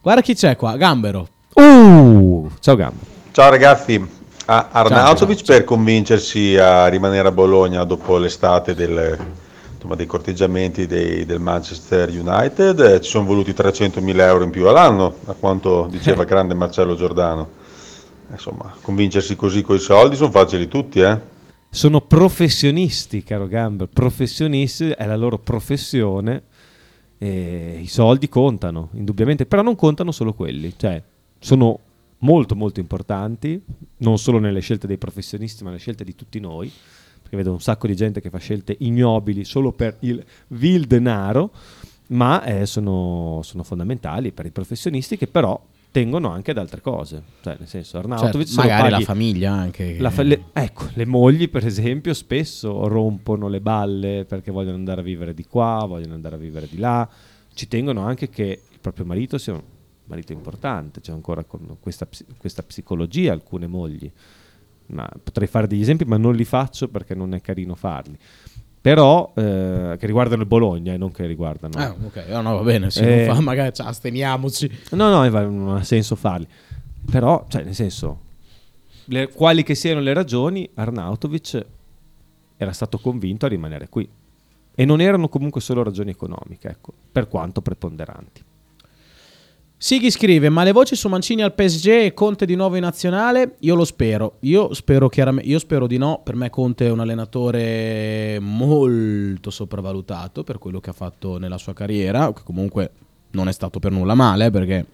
Guarda 0.00 0.22
chi 0.22 0.34
c'è 0.34 0.56
qua, 0.56 0.76
Gambero. 0.78 1.28
Uh, 1.52 2.50
ciao 2.60 2.76
Gambo. 2.76 3.00
Ciao 3.30 3.50
ragazzi, 3.50 4.02
a 4.46 4.68
Arnautovic 4.72 5.44
per 5.44 5.64
convincersi 5.64 6.56
a 6.56 6.86
rimanere 6.86 7.28
a 7.28 7.32
Bologna 7.32 7.84
dopo 7.84 8.16
l'estate 8.16 8.74
del- 8.74 9.18
insomma, 9.82 9.96
dei 9.96 10.06
corteggiamenti 10.06 10.86
dei- 10.86 11.26
del 11.26 11.40
Manchester 11.40 12.08
United 12.08 12.78
eh, 12.78 13.00
ci 13.00 13.10
sono 13.10 13.24
voluti 13.24 13.50
300.000 13.50 14.20
euro 14.20 14.44
in 14.44 14.50
più 14.50 14.68
all'anno, 14.68 15.16
a 15.24 15.32
quanto 15.32 15.88
diceva 15.90 16.22
grande 16.24 16.54
Marcello 16.54 16.94
Giordano. 16.94 17.60
Insomma, 18.30 18.72
convincersi 18.80 19.34
così 19.34 19.62
con 19.62 19.76
i 19.76 19.80
soldi 19.80 20.14
sono 20.14 20.30
facili 20.30 20.68
tutti, 20.68 21.00
eh? 21.00 21.30
Sono 21.68 22.00
professionisti, 22.00 23.24
caro 23.24 23.48
Gamber, 23.48 23.88
professionisti, 23.88 24.90
è 24.90 25.06
la 25.06 25.16
loro 25.16 25.38
professione 25.38 26.44
i 27.22 27.86
soldi 27.86 28.28
contano, 28.28 28.88
indubbiamente, 28.94 29.46
però 29.46 29.62
non 29.62 29.76
contano 29.76 30.10
solo 30.10 30.32
quelli, 30.34 30.74
cioè 30.76 31.00
sono 31.38 31.78
molto 32.18 32.56
molto 32.56 32.80
importanti, 32.80 33.62
non 33.98 34.18
solo 34.18 34.40
nelle 34.40 34.58
scelte 34.58 34.88
dei 34.88 34.98
professionisti, 34.98 35.62
ma 35.62 35.68
nelle 35.70 35.80
scelte 35.80 36.02
di 36.02 36.16
tutti 36.16 36.40
noi, 36.40 36.70
perché 37.32 37.36
vedo 37.36 37.52
un 37.52 37.60
sacco 37.60 37.86
di 37.86 37.96
gente 37.96 38.20
che 38.20 38.28
fa 38.28 38.38
scelte 38.38 38.76
ignobili 38.80 39.44
solo 39.44 39.72
per 39.72 39.96
il 40.00 40.22
vil 40.48 40.86
denaro, 40.86 41.50
ma 42.08 42.44
eh, 42.44 42.66
sono, 42.66 43.40
sono 43.42 43.62
fondamentali 43.62 44.32
per 44.32 44.44
i 44.44 44.50
professionisti 44.50 45.16
che 45.16 45.26
però 45.26 45.58
tengono 45.90 46.28
anche 46.28 46.50
ad 46.50 46.58
altre 46.58 46.82
cose, 46.82 47.22
cioè 47.42 47.56
nel 47.58 47.68
senso 47.68 47.98
Arnautovic 47.98 48.48
Certo, 48.48 48.60
magari 48.60 48.90
la 48.90 49.00
famiglia 49.00 49.52
anche. 49.52 49.98
la 49.98 50.10
fa- 50.10 50.22
le, 50.22 50.44
ecco, 50.52 50.88
le 50.92 51.06
mogli, 51.06 51.48
per 51.48 51.64
esempio, 51.64 52.12
spesso 52.12 52.86
rompono 52.86 53.48
le 53.48 53.60
balle 53.60 54.24
perché 54.26 54.50
vogliono 54.50 54.76
andare 54.76 55.00
a 55.00 55.04
vivere 55.04 55.32
di 55.32 55.44
qua, 55.46 55.84
vogliono 55.88 56.14
andare 56.14 56.34
a 56.34 56.38
vivere 56.38 56.68
di 56.68 56.78
là. 56.78 57.08
Ci 57.54 57.68
tengono 57.68 58.02
anche 58.02 58.28
che 58.28 58.60
il 58.70 58.78
proprio 58.80 59.04
marito 59.06 59.38
sia 59.38 59.54
un 59.54 59.62
marito 60.04 60.32
importante. 60.32 61.00
C'è 61.00 61.12
ancora 61.12 61.44
questa, 61.44 62.06
questa 62.36 62.62
psicologia 62.62 63.32
alcune 63.32 63.66
mogli. 63.66 64.10
Ma 64.92 65.08
potrei 65.22 65.48
fare 65.48 65.66
degli 65.66 65.80
esempi, 65.80 66.04
ma 66.04 66.16
non 66.16 66.34
li 66.34 66.44
faccio 66.44 66.88
perché 66.88 67.14
non 67.14 67.34
è 67.34 67.40
carino 67.40 67.74
farli. 67.74 68.16
Però, 68.80 69.32
eh, 69.36 69.96
che 69.98 70.06
riguardano 70.06 70.42
il 70.42 70.48
Bologna 70.48 70.92
e 70.92 70.96
non 70.96 71.12
che 71.12 71.24
riguardano. 71.26 71.74
Ah, 71.78 71.94
ok, 72.04 72.24
no, 72.28 72.40
no, 72.42 72.56
va 72.56 72.62
bene, 72.62 72.90
sì, 72.90 73.00
Eh. 73.00 73.26
non 73.26 73.36
fa- 73.36 73.40
magari 73.40 73.72
cioè, 73.72 73.86
asteniamoci. 73.86 74.70
No, 74.90 75.08
no, 75.08 75.30
va- 75.30 75.46
non 75.46 75.76
ha 75.76 75.84
senso 75.84 76.16
farli. 76.16 76.46
Però, 77.10 77.46
cioè, 77.48 77.62
nel 77.62 77.74
senso, 77.74 78.20
le- 79.06 79.28
quali 79.32 79.62
che 79.62 79.74
siano 79.74 80.00
le 80.00 80.12
ragioni, 80.12 80.68
Arnautovic 80.74 81.64
era 82.56 82.72
stato 82.72 82.98
convinto 82.98 83.46
a 83.46 83.48
rimanere 83.48 83.88
qui. 83.88 84.08
E 84.74 84.84
non 84.84 85.00
erano 85.00 85.28
comunque 85.28 85.60
solo 85.60 85.82
ragioni 85.82 86.10
economiche, 86.10 86.68
ecco, 86.68 86.92
per 87.12 87.28
quanto 87.28 87.60
preponderanti. 87.62 88.42
Sighi 89.82 90.12
scrive: 90.12 90.48
Ma 90.48 90.62
le 90.62 90.70
voci 90.70 90.94
su 90.94 91.08
Mancini 91.08 91.42
al 91.42 91.54
PSG 91.54 91.86
e 91.88 92.14
Conte 92.14 92.46
di 92.46 92.54
nuovo 92.54 92.76
in 92.76 92.82
nazionale? 92.82 93.56
Io 93.62 93.74
lo 93.74 93.84
spero. 93.84 94.36
Io 94.42 94.72
spero, 94.74 95.08
chiaramente, 95.08 95.48
io 95.50 95.58
spero 95.58 95.88
di 95.88 95.98
no. 95.98 96.20
Per 96.22 96.36
me, 96.36 96.50
Conte 96.50 96.86
è 96.86 96.90
un 96.92 97.00
allenatore 97.00 98.38
molto 98.40 99.50
sopravvalutato 99.50 100.44
per 100.44 100.58
quello 100.58 100.78
che 100.78 100.90
ha 100.90 100.92
fatto 100.92 101.36
nella 101.36 101.58
sua 101.58 101.72
carriera. 101.72 102.32
Che 102.32 102.42
comunque 102.44 102.90
non 103.32 103.48
è 103.48 103.52
stato 103.52 103.80
per 103.80 103.90
nulla 103.90 104.14
male, 104.14 104.50
perché 104.52 104.86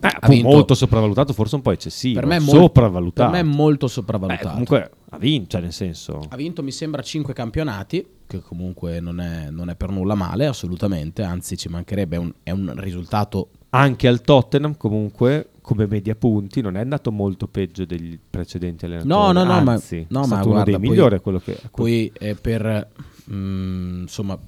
Eh, 0.00 0.08
Ha 0.20 0.28
vinto. 0.28 0.48
molto 0.48 0.74
sopravvalutato, 0.74 1.34
forse 1.34 1.56
un 1.56 1.60
po' 1.62 1.70
eccessivo. 1.72 2.18
Per 2.20 2.26
me, 2.28 2.36
è 2.36 2.40
molto, 2.40 2.60
sopravvalutato. 2.62 3.30
per 3.30 3.42
me 3.42 3.46
è 3.46 3.54
molto 3.54 3.86
Beh, 3.86 3.92
sopravvalutato. 3.92 4.48
comunque 4.48 4.90
ha 5.10 5.18
vinto, 5.18 5.48
cioè 5.50 5.60
nel 5.62 5.72
senso... 5.72 6.20
Ha 6.28 6.36
vinto, 6.36 6.62
mi 6.62 6.72
sembra, 6.72 7.00
5 7.00 7.32
campionati, 7.34 8.04
che 8.26 8.40
comunque 8.40 9.00
non 9.00 9.20
è, 9.20 9.48
non 9.50 9.68
è 9.70 9.74
per 9.76 9.90
nulla 9.90 10.14
male, 10.14 10.46
assolutamente, 10.46 11.22
anzi 11.22 11.56
ci 11.58 11.68
mancherebbe, 11.68 12.16
è 12.16 12.18
un, 12.18 12.32
è 12.42 12.50
un 12.50 12.72
risultato... 12.76 13.48
Anche 13.76 14.06
al 14.06 14.20
Tottenham 14.20 14.76
comunque 14.76 15.48
come 15.60 15.86
media 15.86 16.14
punti 16.14 16.60
non 16.60 16.76
è 16.76 16.80
andato 16.80 17.10
molto 17.10 17.48
peggio 17.48 17.84
degli 17.84 18.18
precedenti 18.30 18.84
allenatori. 18.84 19.12
No, 19.12 19.32
no, 19.32 19.44
no, 19.44 19.60
ma- 19.62 19.72
Anzi, 19.72 20.06
no, 20.10 20.18
è 20.18 20.20
ma 20.20 20.26
stato 20.26 20.42
uno 20.44 20.54
guarda, 20.54 20.70
dei 20.70 20.78
poi- 20.80 20.88
migliori 20.88 21.14
a 21.16 21.20
quello 21.20 21.38
che... 21.40 21.58
Poi 21.72 22.12
eh, 22.18 22.34
per... 22.34 22.88
mm, 23.32 24.02
insomma, 24.02 24.38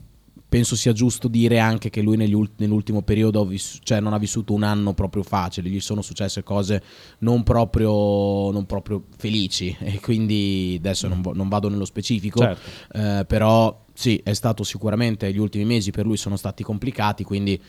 penso 0.49 0.77
sia 0.77 0.93
giusto 0.93 1.27
dire 1.27 1.59
anche 1.59 1.91
che 1.91 2.03
lui 2.03 2.17
negli 2.17 2.35
ult- 2.35 2.53
nell'ultimo 2.59 3.03
periodo 3.03 3.41
ha 3.41 3.47
vis- 3.47 3.79
cioè, 3.83 3.99
non 4.01 4.13
ha 4.13 4.19
vissuto 4.19 4.53
un 4.53 4.63
anno 4.63 4.93
proprio 4.95 5.23
facile, 5.25 5.69
gli 5.71 5.81
sono 5.81 6.03
successe 6.03 6.43
cose 6.45 6.83
non 7.21 7.43
proprio, 7.43 8.51
non 8.53 8.65
proprio 8.67 9.05
felici 9.17 9.75
e 9.81 9.99
quindi 10.01 10.77
adesso 10.79 11.09
non, 11.09 11.21
vo- 11.23 11.33
non 11.35 11.49
vado 11.49 11.69
nello 11.69 11.85
specifico, 11.87 12.41
Certo. 12.41 12.71
eh, 12.99 13.25
però 13.27 13.85
sì, 13.93 14.21
è 14.23 14.35
stato 14.35 14.63
sicuramente 14.63 15.33
gli 15.33 15.39
ultimi 15.39 15.65
mesi 15.65 15.91
per 15.91 16.05
lui 16.07 16.17
sono 16.19 16.37
stati 16.37 16.63
complicati, 16.63 17.25
quindi 17.25 17.61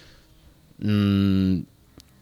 mm, 0.85 1.59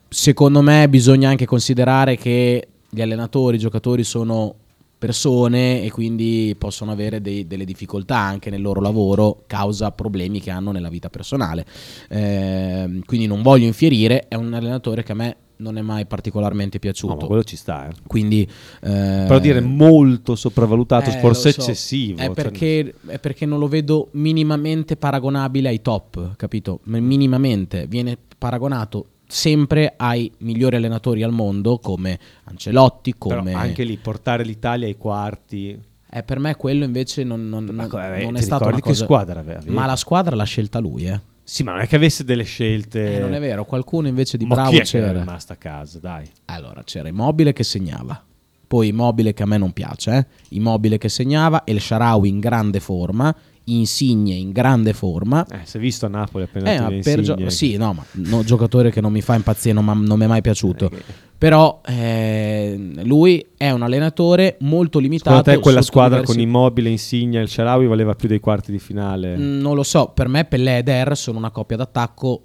secondo 0.08 0.62
me 0.62 0.88
bisogna 0.90 1.30
anche 1.30 1.46
considerare 1.46 2.16
che 2.18 2.68
gli 2.90 3.02
allenatori, 3.02 3.58
i 3.58 3.60
giocatori 3.60 4.04
sono 4.04 4.56
persone 4.98 5.84
e 5.84 5.92
quindi 5.92 6.56
possono 6.58 6.92
avere 6.92 7.22
dei- 7.22 7.46
delle 7.46 7.66
difficoltà 7.66 8.18
anche 8.18 8.50
nel 8.50 8.62
loro 8.62 8.80
lavoro 8.82 9.44
causa 9.46 9.92
problemi 9.92 10.40
che 10.40 10.50
hanno 10.52 10.72
nella 10.72 10.90
vita 10.90 11.10
personale. 11.10 11.66
Ehm, 12.10 13.04
quindi 13.06 13.28
non 13.28 13.42
voglio 13.42 13.66
infierire, 13.66 14.28
è 14.28 14.36
un 14.36 14.54
allenatore 14.54 15.04
che 15.04 15.12
a 15.12 15.16
me 15.16 15.36
non 15.58 15.78
è 15.78 15.82
mai 15.82 16.06
particolarmente 16.06 16.76
No, 16.78 16.82
piaciuto. 16.82 17.16
ma 17.16 17.26
quello 17.28 17.44
ci 17.44 17.56
sta, 17.56 17.88
eh. 17.88 17.94
Quindi, 18.08 18.42
eh, 18.42 19.26
Però 19.28 19.40
dire 19.40 19.62
molto 19.62 20.36
sopravvalutato, 20.36 21.10
eh, 21.10 21.14
forse 21.20 21.52
so. 21.52 21.62
eccessivo. 21.62 22.20
È 22.20 22.26
cioè- 22.26 22.34
perché, 22.34 22.94
è 23.08 23.20
perché 23.20 23.46
non 23.46 23.60
lo 23.60 23.68
vedo 23.68 24.10
minimamente 24.12 24.98
paragonabile 24.98 25.70
ai 25.70 25.82
top, 25.82 26.36
capito? 26.36 26.80
Minimamente. 26.86 27.86
Viene 27.88 28.18
paragonato 28.38 29.08
sempre 29.28 29.94
ai 29.98 30.32
migliori 30.40 30.76
allenatori 30.76 31.24
al 31.24 31.32
mondo 31.32 31.80
come 31.80 32.20
Ancelotti, 32.46 33.16
però 33.18 33.38
come... 33.38 33.54
anche 33.54 33.84
lì 33.84 33.98
portare 33.98 34.44
l'Italia 34.44 34.88
ai 34.88 34.98
quarti... 34.98 35.80
Eh, 36.08 36.24
per 36.24 36.40
me 36.40 36.56
quello 36.56 36.86
invece 36.86 37.24
non, 37.26 37.50
non- 37.50 37.66
non- 37.66 37.88
co- 37.90 38.00
eh, 38.00 38.24
non 38.24 38.38
è 38.38 38.40
ricordi 38.40 38.68
una 38.68 38.76
che 38.76 38.82
cosa... 38.82 39.04
squadra 39.04 39.40
aveva? 39.40 39.62
Ma 39.66 39.86
la 39.86 39.98
squadra 39.98 40.36
l'ha 40.36 40.44
scelta 40.46 40.80
lui, 40.80 41.08
eh. 41.08 41.20
Sì, 41.44 41.64
ma 41.64 41.74
non 41.74 41.82
è 41.82 41.88
che 41.88 41.98
avesse 41.98 42.24
delle 42.24 42.44
scelte... 42.44 43.18
Eh, 43.18 43.20
non 43.20 43.34
è 43.34 43.40
vero, 43.40 43.66
qualcuno 43.66 44.08
invece 44.08 44.38
di 44.38 44.46
Ma 44.46 44.56
bravo 44.56 44.70
chi 44.72 44.78
è 44.78 44.84
che 44.84 44.98
era 44.98 45.08
c'era. 45.08 45.20
rimasto 45.20 45.54
a 45.54 45.56
casa, 45.58 46.00
dai. 46.00 46.26
Allora, 46.46 46.84
c'era 46.84 47.10
Immobile 47.10 47.52
che 47.52 47.64
segnava. 47.64 48.24
Poi 48.68 48.88
Immobile 48.88 49.34
che 49.34 49.44
a 49.44 49.46
me 49.46 49.58
non 49.58 49.74
piace, 49.74 50.16
eh. 50.16 50.26
Immobile 50.56 50.98
che 50.98 51.10
segnava, 51.10 51.64
El 51.66 51.82
Sharawi 51.82 52.30
in 52.30 52.40
grande 52.40 52.80
forma, 52.80 53.36
Insigne 53.68 54.34
in 54.36 54.52
grande 54.52 54.94
forma. 54.94 55.46
Eh, 55.50 55.60
si 55.64 55.78
è 55.78 55.80
visto 55.80 56.06
a 56.06 56.10
Napoli 56.10 56.44
appena 56.44 56.90
Eh, 56.90 57.00
per 57.02 57.22
gio- 57.22 57.50
sì, 57.50 57.78
no, 57.78 57.94
ma 57.94 58.06
no, 58.12 58.44
giocatore 58.44 58.92
che 58.92 59.02
non 59.02 59.12
mi 59.12 59.22
fa 59.22 59.36
impazzire, 59.36 59.74
non, 59.74 59.86
ma- 59.86 59.94
non 59.94 60.18
mi 60.20 60.26
è 60.26 60.28
mai 60.28 60.42
piaciuto. 60.42 60.86
Eh, 60.86 60.90
che- 60.90 61.04
Però 61.38 61.82
eh, 61.86 62.92
lui 63.04 63.46
è 63.58 63.70
un 63.72 63.82
allenatore 63.82 64.56
molto 64.62 65.00
limitato. 65.00 65.36
Secondo 65.38 65.52
te 65.58 65.60
quella 65.64 65.82
squadra 65.82 66.20
diversi- 66.20 66.34
con 66.38 66.42
Immobile, 66.48 66.90
Insigne 66.90 67.40
e 67.40 67.42
il 67.42 67.50
Sharawi 67.50 67.88
valeva 67.88 68.14
più 68.14 68.28
dei 68.30 68.40
quarti 68.40 68.72
di 68.72 68.80
finale? 68.80 69.36
Mm, 69.36 69.60
Non 69.60 69.76
lo 69.76 69.84
so, 69.84 70.12
per 70.14 70.28
me 70.28 70.46
Pellè 70.46 70.78
ed 70.78 70.88
Er 70.88 71.18
sono 71.18 71.38
una 71.38 71.50
coppia 71.52 71.76
d'attacco 71.76 72.44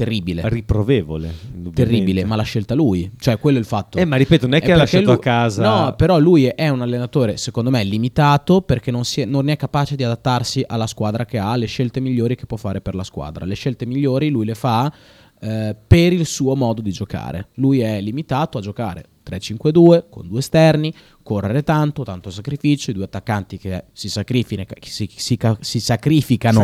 terribile. 0.00 0.48
Riprovevole, 0.48 1.34
terribile, 1.74 2.24
ma 2.24 2.34
l'ha 2.34 2.42
scelta 2.42 2.74
lui. 2.74 3.10
Cioè, 3.18 3.38
quello 3.38 3.58
è 3.58 3.60
il 3.60 3.66
fatto. 3.66 3.98
Eh, 3.98 4.06
ma 4.06 4.16
ripeto, 4.16 4.46
non 4.46 4.56
è 4.56 4.62
che 4.62 4.72
ha 4.72 4.76
lasciato 4.76 5.04
lui- 5.04 5.14
a 5.14 5.18
casa... 5.18 5.62
No, 5.62 5.94
però 5.94 6.18
lui 6.18 6.46
è 6.46 6.68
un 6.70 6.80
allenatore, 6.80 7.36
secondo 7.36 7.68
me, 7.68 7.84
limitato 7.84 8.62
perché 8.62 8.90
non, 8.90 9.04
si 9.04 9.20
è, 9.20 9.24
non 9.26 9.48
è 9.48 9.56
capace 9.56 9.96
di 9.96 10.04
adattarsi 10.04 10.64
alla 10.66 10.86
squadra 10.86 11.26
che 11.26 11.38
ha, 11.38 11.52
alle 11.52 11.66
scelte 11.66 12.00
migliori 12.00 12.34
che 12.34 12.46
può 12.46 12.56
fare 12.56 12.80
per 12.80 12.94
la 12.94 13.04
squadra. 13.04 13.44
Le 13.44 13.54
scelte 13.54 13.84
migliori 13.84 14.30
lui 14.30 14.46
le 14.46 14.54
fa 14.54 14.90
eh, 15.38 15.76
per 15.86 16.12
il 16.14 16.24
suo 16.24 16.54
modo 16.54 16.80
di 16.80 16.92
giocare. 16.92 17.48
Lui 17.54 17.80
è 17.80 18.00
limitato 18.00 18.56
a 18.56 18.60
giocare 18.62 19.04
3-5-2 19.30 20.04
con 20.10 20.26
due 20.28 20.38
esterni, 20.40 20.92
correre 21.22 21.62
tanto, 21.62 22.02
tanto 22.02 22.30
sacrificio, 22.30 22.90
i 22.90 22.94
due 22.94 23.04
attaccanti 23.04 23.58
che 23.58 23.84
si, 23.92 24.08
sacrificano, 24.08 24.66
si, 24.82 25.08
si- 25.14 25.38
si 25.60 25.80
sacrificano 25.80 26.60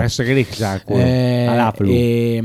eh, 1.01 1.47
e, 1.93 2.41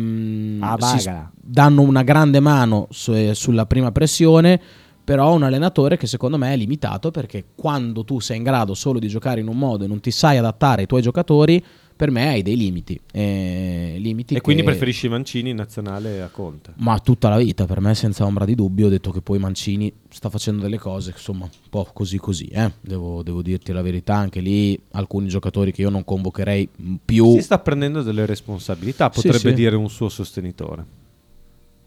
Ah, 0.62 0.76
si 0.98 1.10
danno 1.34 1.82
una 1.82 2.04
grande 2.04 2.40
mano 2.40 2.88
su- 2.92 3.32
sulla 3.34 3.66
prima 3.66 3.92
pressione 3.92 4.60
però 5.04 5.34
un 5.34 5.42
allenatore 5.44 5.98
che 5.98 6.06
secondo 6.06 6.38
me 6.38 6.54
è 6.54 6.56
limitato 6.56 7.10
perché 7.10 7.44
quando 7.56 8.06
tu 8.06 8.20
sei 8.20 8.38
in 8.38 8.44
grado 8.44 8.76
solo 8.76 9.00
di 9.00 9.08
giocare 9.08 9.42
in 9.42 9.48
un 9.48 9.58
modo 9.58 9.84
e 9.84 9.88
non 9.88 10.00
ti 10.00 10.12
sai 10.12 10.38
adattare 10.38 10.82
ai 10.82 10.88
tuoi 10.88 11.02
giocatori 11.02 11.62
per 12.02 12.10
me 12.10 12.30
hai 12.30 12.42
dei 12.42 12.58
limiti 12.58 13.00
eh, 13.12 13.94
limiti 14.00 14.34
E 14.34 14.42
quindi 14.42 14.64
che- 14.64 14.70
preferisci 14.70 15.08
Mancini 15.08 15.52
in 15.52 15.56
nazionale 15.56 16.24
a 16.24 16.30
Conte? 16.30 16.74
ma 16.78 16.98
tutta 16.98 17.30
la 17.30 17.38
vita 17.38 17.66
per 17.66 17.80
me 17.80 17.94
senza 17.94 18.26
ombra 18.26 18.44
di 18.44 18.56
dubbio 18.56 18.88
ho 18.88 18.90
detto 18.90 19.12
che 19.12 19.22
poi 19.22 19.38
Mancini 19.38 19.94
sta 20.10 20.28
facendo 20.32 20.64
delle 20.64 20.80
cose 20.80 21.12
insomma 21.12 21.44
un 21.44 21.50
po' 21.70 21.88
così 21.94 22.18
così 22.18 22.46
eh. 22.48 22.72
devo, 22.82 23.22
devo 23.22 23.44
dirti 23.44 23.72
la 23.72 23.84
verità 23.84 24.16
anche 24.16 24.40
lì 24.40 24.80
alcuni 24.94 25.28
giocatori 25.28 25.72
che 25.72 25.82
io 25.84 25.92
non 25.92 26.04
convocherei 26.04 26.68
più 27.06 27.34
Si 27.34 27.42
sta 27.44 27.60
prendendo 27.60 28.02
delle 28.02 28.26
responsabilità, 28.26 29.12
Sì, 29.14 29.22
potrebbe 29.28 29.50
sì. 29.50 29.54
dire 29.54 29.76
un 29.76 29.88
suo 29.90 30.10
sostenitore. 30.10 30.84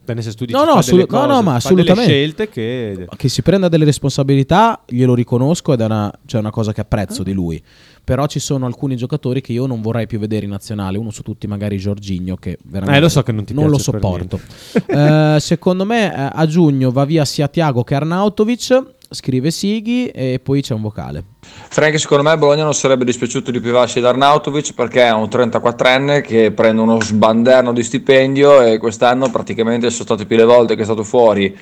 Beh, 0.04 0.12
nel 0.14 0.22
senso 0.22 0.38
tu 0.38 0.44
dici, 0.44 0.56
No, 0.58 0.64
no, 0.64 0.72
fa 0.72 0.78
assolut- 0.80 1.06
delle 1.06 1.18
no, 1.20 1.26
cose, 1.26 1.38
no, 1.40 1.42
ma 1.48 1.54
assolutamente. 1.54 2.10
scelte 2.10 2.48
che... 2.50 3.06
che 3.16 3.28
si 3.28 3.40
prenda 3.42 3.68
delle 3.68 3.84
responsabilità, 3.86 4.82
glielo 4.86 5.14
riconosco 5.14 5.72
ed 5.72 5.80
è 5.80 5.84
una, 5.86 6.12
cioè 6.26 6.40
una 6.40 6.50
cosa 6.50 6.72
che 6.72 6.80
apprezzo 6.82 7.22
Ah. 7.22 7.24
di 7.24 7.32
lui. 7.32 7.62
Però 8.04 8.26
ci 8.26 8.38
sono 8.38 8.66
alcuni 8.66 8.96
giocatori 8.96 9.40
che 9.40 9.52
io 9.52 9.64
non 9.64 9.80
vorrei 9.80 10.06
più 10.06 10.18
vedere 10.18 10.44
in 10.44 10.50
nazionale. 10.50 10.98
Uno 10.98 11.10
su 11.10 11.22
tutti, 11.22 11.46
magari 11.46 11.78
Giorginio, 11.78 12.36
che 12.36 12.58
veramente 12.64 12.98
Eh, 12.98 13.00
lo 13.00 13.08
so 13.08 13.22
che 13.22 13.32
non 13.32 13.44
ti 13.44 13.54
lo 13.54 13.78
sopporto. 13.78 14.38
Eh, 14.86 15.36
secondo 15.40 15.86
me 15.86 16.14
eh, 16.14 16.28
a 16.34 16.46
giugno 16.46 16.90
va 16.90 17.06
via 17.06 17.24
sia 17.24 17.48
Tiago 17.48 17.82
che 17.82 17.94
Arnautovic. 17.94 18.92
Scrive 19.14 19.50
Sighi 19.50 20.08
e 20.08 20.40
poi 20.42 20.60
c'è 20.60 20.74
un 20.74 20.82
vocale. 20.82 21.24
Frank, 21.68 21.98
secondo 21.98 22.22
me 22.22 22.30
a 22.30 22.36
Bologna 22.36 22.64
non 22.64 22.74
sarebbe 22.74 23.04
dispiaciuto 23.04 23.50
di 23.50 23.60
privarsi 23.60 24.00
da 24.00 24.10
Arnautovic 24.10 24.74
perché 24.74 25.02
è 25.02 25.12
un 25.12 25.28
34enne 25.30 26.20
che 26.20 26.50
prende 26.52 26.82
uno 26.82 27.00
sbanderno 27.00 27.72
di 27.72 27.82
stipendio 27.82 28.62
e 28.62 28.78
quest'anno 28.78 29.30
praticamente 29.30 29.90
sono 29.90 30.04
state 30.04 30.26
più 30.26 30.36
le 30.36 30.44
volte 30.44 30.74
che 30.74 30.82
è 30.82 30.84
stato 30.84 31.04
fuori 31.04 31.56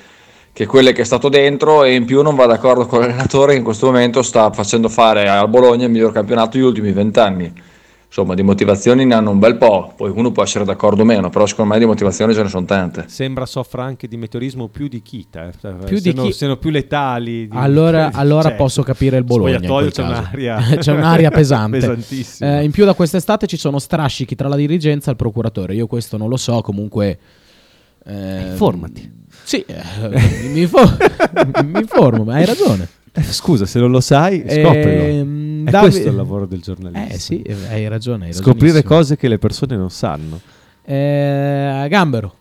che 0.53 0.67
quelle 0.67 0.91
che 0.93 1.01
è 1.01 1.05
stato 1.05 1.29
dentro 1.29 1.83
e 1.83 1.95
in 1.95 2.05
più 2.05 2.21
non 2.21 2.35
va 2.35 2.45
d'accordo 2.45 2.85
con 2.85 2.99
l'allenatore 2.99 3.53
che 3.53 3.57
in 3.57 3.63
questo 3.63 3.87
momento 3.87 4.21
sta 4.21 4.51
facendo 4.51 4.87
fare 4.87 5.27
al 5.27 5.49
Bologna 5.49 5.85
il 5.85 5.91
miglior 5.91 6.11
campionato 6.11 6.57
degli 6.57 6.65
ultimi 6.65 6.91
vent'anni. 6.91 7.51
Insomma, 8.15 8.35
di 8.35 8.43
motivazioni 8.43 9.05
ne 9.05 9.15
hanno 9.15 9.31
un 9.31 9.39
bel 9.39 9.57
po', 9.57 9.91
poi 9.97 10.11
uno 10.13 10.31
può 10.31 10.43
essere 10.43 10.63
d'accordo 10.65 11.01
o 11.01 11.05
meno, 11.05 11.31
però 11.31 11.47
secondo 11.47 11.73
me 11.73 11.79
di 11.79 11.85
motivazioni 11.87 12.31
ce 12.35 12.43
ne 12.43 12.47
sono 12.47 12.63
tante. 12.63 13.05
Sembra 13.07 13.47
soffra 13.47 13.83
anche 13.83 14.07
di 14.07 14.17
meteorismo 14.17 14.67
più 14.67 14.87
di 14.87 15.01
Kita. 15.01 15.47
eh. 15.47 15.51
Cioè, 15.59 15.73
Più 15.85 15.97
di 15.99 16.13
chi- 16.13 16.31
siano 16.31 16.57
più 16.57 16.69
letali. 16.69 17.47
di- 17.47 17.57
Allora, 17.57 18.11
allora 18.13 18.49
cioè, 18.49 18.57
posso 18.57 18.83
capire 18.83 19.17
il 19.17 19.23
Bologna. 19.23 19.55
in 19.55 19.89
c'è 19.89 20.03
un'aria, 20.03 20.57
c'è 20.77 20.91
un'aria 20.91 21.31
pesante. 21.31 21.79
pesantissima. 21.79 22.59
Eh, 22.59 22.63
in 22.65 22.69
più 22.69 22.85
da 22.85 22.93
quest'estate 22.93 23.47
ci 23.47 23.57
sono 23.57 23.79
strascichi 23.79 24.35
tra 24.35 24.47
la 24.47 24.57
dirigenza 24.57 25.07
e 25.07 25.13
il 25.13 25.17
procuratore. 25.17 25.73
Io 25.73 25.87
questo 25.87 26.15
non 26.15 26.29
lo 26.29 26.37
so, 26.37 26.61
comunque... 26.61 27.17
eh, 28.05 28.41
Informati. 28.51 29.11
Sì, 29.43 29.65
eh, 29.67 30.49
mi, 30.51 30.61
info- 30.61 30.85
mi 31.65 31.79
informo, 31.79 32.25
ma 32.25 32.35
hai 32.35 32.45
ragione. 32.45 32.87
Eh, 33.15 33.21
scusa, 33.23 33.65
se 33.65 33.79
non 33.79 33.91
lo 33.91 33.99
sai, 34.01 34.39
scoprilo. 34.39 35.03
Ehm, 35.03 35.52
È 35.65 35.71
Davi- 35.71 35.89
questo 35.89 36.09
il 36.09 36.15
lavoro 36.15 36.45
del 36.45 36.61
giornalista. 36.61 37.13
Eh 37.13 37.19
sì, 37.19 37.41
eh, 37.41 37.55
hai 37.69 37.87
ragione. 37.87 38.27
Hai 38.27 38.33
Scoprire 38.33 38.83
cose 38.83 39.15
che 39.17 39.27
le 39.27 39.37
persone 39.37 39.75
non 39.75 39.89
sanno. 39.89 40.39
Eh, 40.83 41.85
Gambero. 41.89 42.33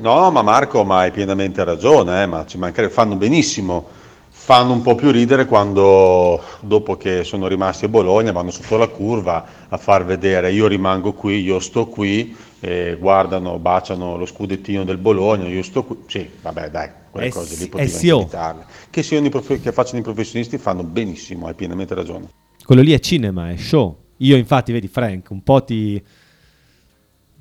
No, 0.00 0.30
ma 0.30 0.42
Marco 0.42 0.84
ma 0.84 0.98
hai 0.98 1.10
pienamente 1.10 1.64
ragione, 1.64 2.22
eh, 2.22 2.26
ma 2.26 2.46
ci 2.46 2.56
mancherebbe, 2.56 2.92
fanno 2.92 3.16
benissimo, 3.16 3.86
fanno 4.30 4.72
un 4.72 4.80
po' 4.80 4.94
più 4.94 5.10
ridere 5.10 5.44
quando 5.44 6.40
dopo 6.60 6.96
che 6.96 7.24
sono 7.24 7.48
rimasti 7.48 7.86
a 7.86 7.88
Bologna 7.88 8.30
vanno 8.30 8.50
sotto 8.50 8.76
la 8.76 8.86
curva 8.86 9.44
a 9.68 9.76
far 9.76 10.04
vedere 10.04 10.52
io 10.52 10.68
rimango 10.68 11.12
qui, 11.12 11.42
io 11.42 11.58
sto 11.58 11.86
qui, 11.86 12.34
e 12.60 12.96
guardano, 12.98 13.58
baciano 13.58 14.16
lo 14.16 14.24
scudettino 14.24 14.84
del 14.84 14.98
Bologna, 14.98 15.48
io 15.48 15.62
sto 15.62 15.82
qui, 15.84 15.96
sì, 16.06 16.30
vabbè 16.42 16.70
dai, 16.70 16.90
quelle 17.10 17.26
Eh 17.26 17.30
cose 17.30 17.56
lì 17.56 17.68
potevi 17.68 17.90
eh 17.90 17.92
anche 17.92 17.98
sì, 17.98 18.10
oh. 18.10 18.20
evitarle. 18.20 18.64
Che, 18.90 19.02
siano 19.02 19.26
i 19.26 19.30
profe- 19.30 19.60
che 19.60 19.72
facciano 19.72 19.98
i 19.98 20.02
professionisti 20.02 20.58
fanno 20.58 20.82
benissimo, 20.84 21.46
hai 21.48 21.54
pienamente 21.54 21.94
ragione. 21.94 22.28
Quello 22.68 22.82
lì 22.82 22.92
è 22.92 22.98
cinema, 23.00 23.48
è 23.50 23.56
show. 23.56 23.96
Io 24.18 24.36
infatti, 24.36 24.72
vedi 24.72 24.88
Frank, 24.88 25.30
un 25.30 25.42
po' 25.42 25.64
ti, 25.64 25.98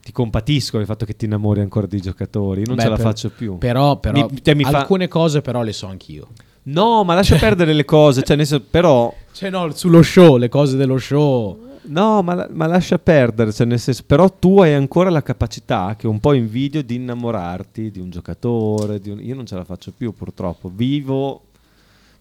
ti 0.02 0.12
compatisco 0.14 0.78
del 0.78 0.86
fatto 0.86 1.04
che 1.06 1.18
ti 1.18 1.26
innamori 1.26 1.60
ancora 1.60 1.86
dei 1.86 2.00
giocatori. 2.00 2.64
Non 2.66 2.78
Beh, 2.78 2.84
ce 2.84 2.88
la 2.88 2.96
per- 2.96 3.04
faccio 3.06 3.30
più. 3.32 3.58
Però, 3.58 4.00
però 4.00 4.26
Mi- 4.32 4.42
cioè, 4.42 4.54
mi 4.54 4.64
fa- 4.64 4.80
alcune 4.80 5.10
cose 5.10 5.42
però 5.42 5.64
le 5.64 5.74
so 5.74 5.88
anch'io. 5.88 6.30
No, 6.64 7.04
ma 7.04 7.14
lascia 7.14 7.36
perdere 7.36 7.74
le 7.74 7.84
cose. 7.84 8.24
Cioè, 8.24 8.38
nel 8.38 8.46
senso, 8.46 8.66
però... 8.72 9.14
Cioè 9.34 9.50
no, 9.50 9.70
sullo 9.74 10.02
show, 10.02 10.38
le 10.38 10.48
cose 10.48 10.78
dello 10.78 10.98
show. 10.98 11.60
No, 11.88 12.22
ma, 12.22 12.48
ma 12.50 12.66
lascia 12.66 12.98
perdere, 12.98 13.52
cioè 13.52 13.68
nel 13.68 13.80
senso, 13.80 14.04
però 14.08 14.30
tu 14.30 14.60
hai 14.62 14.74
ancora 14.76 15.10
la 15.10 15.24
capacità, 15.24 15.96
che 15.98 16.08
un 16.08 16.22
po' 16.22 16.32
invidio, 16.32 16.82
di 16.84 16.96
innamorarti 16.96 17.92
di 17.92 18.00
un 18.00 18.10
giocatore. 18.10 19.02
di 19.02 19.10
un- 19.10 19.20
Io 19.22 19.36
non 19.36 19.46
ce 19.46 19.56
la 19.56 19.66
faccio 19.66 19.92
più 19.92 20.14
purtroppo. 20.14 20.72
Vivo, 20.74 21.42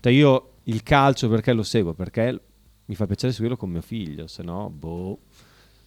cioè 0.01 0.11
io 0.13 0.49
il 0.65 0.83
calcio 0.83 1.29
perché 1.29 1.53
lo 1.53 1.63
seguo? 1.63 1.93
Perché 1.93 2.41
mi 2.87 2.95
fa 2.95 3.07
piacere 3.07 3.33
seguirlo 3.33 3.57
con 3.57 3.71
mio 3.71 3.81
figlio, 3.83 4.27
se 4.27 4.43
no, 4.43 4.71
boh. 4.71 5.19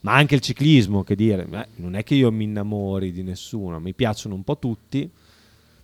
Ma 0.02 0.14
anche 0.14 0.36
il 0.36 0.42
ciclismo, 0.42 1.04
che 1.04 1.16
dire, 1.16 1.46
eh, 1.52 1.68
non 1.76 1.96
è 1.96 2.04
che 2.04 2.16
io 2.16 2.32
mi 2.32 2.46
innamori 2.46 3.12
di 3.12 3.22
nessuno, 3.24 3.80
mi 3.80 3.94
piacciono 3.94 4.34
un 4.36 4.44
po' 4.44 4.58
tutti, 4.58 5.10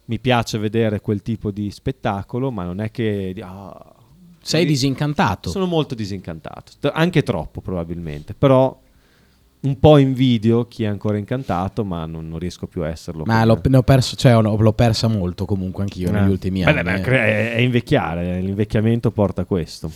mi 0.05 0.19
piace 0.19 0.57
vedere 0.57 1.01
quel 1.01 1.21
tipo 1.21 1.51
di 1.51 1.69
spettacolo, 1.71 2.49
ma 2.51 2.63
non 2.63 2.79
è 2.79 2.91
che... 2.91 3.35
ah, 3.41 3.93
Sei 4.41 4.65
disincantato. 4.65 5.49
sono 5.49 5.65
molto 5.65 5.95
disincantato, 5.95 6.73
anche 6.93 7.23
troppo 7.23 7.59
probabilmente, 7.61 8.33
però 8.35 8.79
un 9.61 9.79
po' 9.79 9.97
invidio 9.97 10.67
chi 10.67 10.83
è 10.83 10.87
ancora 10.87 11.17
incantato, 11.17 11.83
ma 11.83 12.05
non, 12.05 12.29
non 12.29 12.37
riesco 12.37 12.67
più 12.67 12.83
a 12.83 12.89
esserlo. 12.89 13.23
Ma 13.25 13.43
l'ho, 13.43 13.59
ne 13.67 13.77
ho 13.77 13.81
perso, 13.83 14.15
cioè, 14.15 14.37
ho- 14.37 14.41
l'ho 14.61 14.73
persa 14.73 15.07
molto 15.07 15.45
comunque 15.45 15.81
anch'io 15.83 16.09
Eh. 16.09 16.11
negli 16.11 16.29
ultimi 16.29 16.63
Beh, 16.63 16.69
anni. 16.69 16.83
beh, 16.83 16.93
eh. 16.95 17.01
cre- 17.01 17.19
è, 17.19 17.53
è 17.55 17.59
invecchiare, 17.59 18.39
l'invecchiamento 18.41 19.09
porta 19.11 19.41
a 19.41 19.45
questo. 19.45 19.91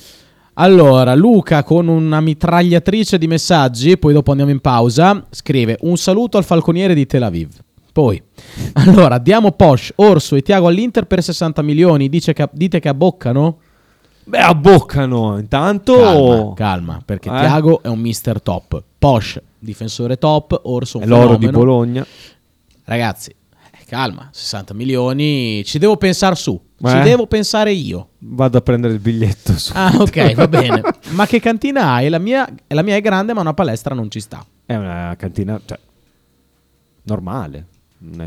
Allora, 0.61 1.15
Luca 1.15 1.63
con 1.63 1.87
una 1.87 2.19
mitragliatrice 2.19 3.17
di 3.17 3.27
messaggi, 3.27 3.97
poi 3.97 4.11
dopo 4.11 4.31
andiamo 4.31 4.51
in 4.51 4.59
pausa, 4.59 5.25
scrive 5.29 5.77
un 5.81 5.95
saluto 5.95 6.37
al 6.37 6.43
falconiere 6.43 6.93
di 6.93 7.05
Tel 7.05 7.23
Aviv. 7.23 7.57
Poi, 7.93 8.21
allora, 8.73 9.19
diamo 9.19 9.53
Posh, 9.53 9.93
Orso 9.95 10.35
e 10.35 10.41
Tiago 10.41 10.67
all'Inter 10.67 11.05
per 11.05 11.23
60 11.23 11.61
milioni, 11.61 12.09
dice 12.09 12.33
che, 12.33 12.49
dite 12.51 12.81
che 12.81 12.89
abboccano? 12.89 13.59
Beh, 14.25 14.39
abboccano 14.39 15.37
intanto. 15.37 15.93
Calma, 15.93 16.53
calma, 16.55 17.01
perché 17.05 17.29
Eh? 17.29 17.39
Tiago 17.39 17.81
è 17.81 17.87
un 17.87 17.99
mister 17.99 18.41
top. 18.41 18.83
Posh, 18.99 19.41
difensore 19.57 20.17
top, 20.17 20.59
Orso 20.63 20.97
un 20.97 21.03
È 21.03 21.07
l'oro 21.07 21.37
di 21.37 21.45
fenomeno. 21.45 21.57
Bologna. 21.57 22.05
Ragazzi, 22.83 23.29
eh, 23.29 23.85
calma, 23.87 24.27
60 24.29 24.73
milioni, 24.73 25.63
ci 25.63 25.79
devo 25.79 25.95
pensare 25.95 26.35
su, 26.35 26.59
ci 26.83 26.95
Eh? 26.97 27.01
devo 27.01 27.27
pensare 27.27 27.71
io. 27.71 28.09
Vado 28.19 28.57
a 28.57 28.61
prendere 28.61 28.93
il 28.93 28.99
biglietto. 28.99 29.57
su- 29.57 29.71
Ah, 29.75 29.93
ok, 29.99 30.33
va 30.35 30.47
bene. 30.47 30.81
Ma 31.11 31.25
che 31.25 31.39
cantina 31.39 31.93
hai? 31.93 32.09
La 32.09 32.19
mia, 32.19 32.47
la 32.67 32.81
mia 32.81 32.95
è 32.95 33.01
grande, 33.01 33.33
ma 33.33 33.41
una 33.41 33.53
palestra 33.53 33.93
non 33.95 34.09
ci 34.09 34.19
sta. 34.19 34.45
È 34.65 34.75
una 34.75 35.13
cantina 35.17 35.59
cioè, 35.65 35.77
normale, 37.03 37.65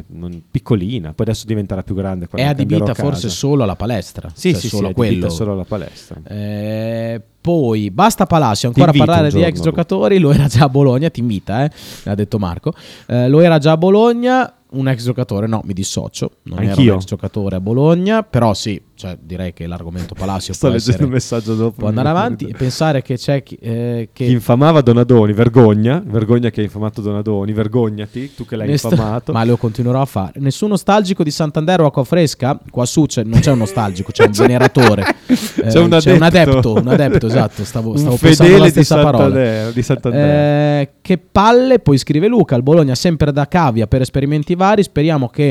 non 0.09 0.43
piccolina. 0.51 1.13
Poi 1.13 1.27
adesso 1.27 1.47
diventerà 1.47 1.83
più 1.83 1.95
grande. 1.95 2.29
È 2.31 2.43
adibita 2.45 2.95
forse 2.95 3.29
solo 3.29 3.63
alla 3.63 3.77
palestra. 3.77 4.31
Sì, 4.35 4.51
cioè 4.53 4.61
sì, 4.61 4.69
solo 4.69 4.87
sì, 4.87 4.93
è 4.93 4.95
quello. 4.95 5.29
solo 5.31 5.53
alla 5.53 5.65
palestra. 5.65 6.21
Eh, 6.25 7.21
poi 7.43 7.91
basta 7.91 8.25
Palacio 8.25 8.69
ancora 8.69 8.93
a 8.93 8.95
parlare 8.97 9.29
di 9.31 9.43
ex 9.43 9.61
giocatori. 9.61 10.19
Lo 10.19 10.33
era 10.33 10.47
già 10.47 10.65
a 10.65 10.69
Bologna. 10.71 11.11
Ti 11.11 11.21
invita, 11.21 11.65
eh, 11.65 11.71
ha 12.05 12.15
detto 12.15 12.39
Marco. 12.39 12.73
Eh, 13.07 13.29
lo 13.29 13.41
era 13.41 13.59
già 13.59 13.73
a 13.73 13.77
Bologna. 13.77 14.55
Un 14.73 14.89
ex 14.89 15.05
giocatore, 15.05 15.47
no, 15.47 15.61
mi 15.67 15.75
dissocio. 15.75 16.31
Non 16.45 16.57
era 16.61 16.65
un 16.65 16.71
Anch'io. 16.71 16.95
ex 16.95 17.05
giocatore 17.05 17.57
a 17.57 17.61
Bologna. 17.61 18.23
Però 18.23 18.55
sì, 18.55 18.81
cioè, 18.95 19.19
direi 19.21 19.53
che 19.53 19.67
l'argomento 19.67 20.15
Palacio 20.15 20.55
Sto 20.55 20.69
può, 20.69 20.77
essere- 20.77 21.05
un 21.05 21.11
messaggio 21.11 21.55
dopo. 21.55 21.81
può 21.81 21.89
andare 21.89 22.09
avanti 22.09 22.47
e 22.47 22.55
pensare 22.55 23.03
che 23.03 23.19
c'è 23.19 23.43
chi, 23.43 23.57
eh, 23.57 24.09
che 24.15 24.25
Chi 24.25 24.33
infamava 24.33 24.81
Donadoni, 24.81 25.35
vergogna, 25.35 26.03
vergogna 26.03 26.49
che 26.49 26.61
hai 26.61 26.67
infamato 26.67 27.03
Donadoni, 27.03 27.53
vergognati, 27.53 28.35
tu 28.35 28.47
che 28.47 28.57
l'hai 28.57 28.67
Nest- 28.69 28.91
infamato. 28.91 29.33
Ma 29.37 29.45
lo 29.45 29.59
continuerò 29.59 30.01
a 30.01 30.07
fare. 30.07 30.41
Nessun 30.41 30.71
nostalgico 30.71 31.23
di 31.23 31.31
Sant'Andero 31.31 31.85
acqua 31.85 32.05
fresca? 32.05 32.59
Qua 32.71 32.87
su 32.87 33.05
c'è- 33.05 33.25
non 33.25 33.41
c'è 33.41 33.51
un 33.51 33.59
nostalgico, 33.59 34.11
c'è 34.11 34.25
un 34.25 34.33
veneratore. 34.39 35.05
Eh, 35.27 35.67
C'è 35.69 35.81
un 35.81 35.93
adepto. 35.93 36.15
un 36.17 36.23
adepto, 36.23 36.73
un 36.73 36.89
adepto, 36.89 37.29
esatto. 37.37 37.65
Stavo, 37.65 37.91
Un 37.91 37.99
stavo 37.99 38.17
pensando 38.17 38.55
alla 38.55 38.65
fedele 38.65 38.65
di 38.65 38.85
stessa 38.85 39.03
parola. 39.03 39.71
Di. 39.71 39.83
Eh, 40.19 40.91
che 41.01 41.19
palle, 41.19 41.79
poi 41.79 41.99
scrive 41.99 42.27
Luca, 42.29 42.57
il 42.57 42.63
Bologna 42.63 42.95
sempre 42.95 43.33
da 43.33 43.47
cavia 43.49 43.87
per 43.87 44.01
esperimenti 44.03 44.55
vari, 44.55 44.83
speriamo 44.83 45.29
che... 45.29 45.49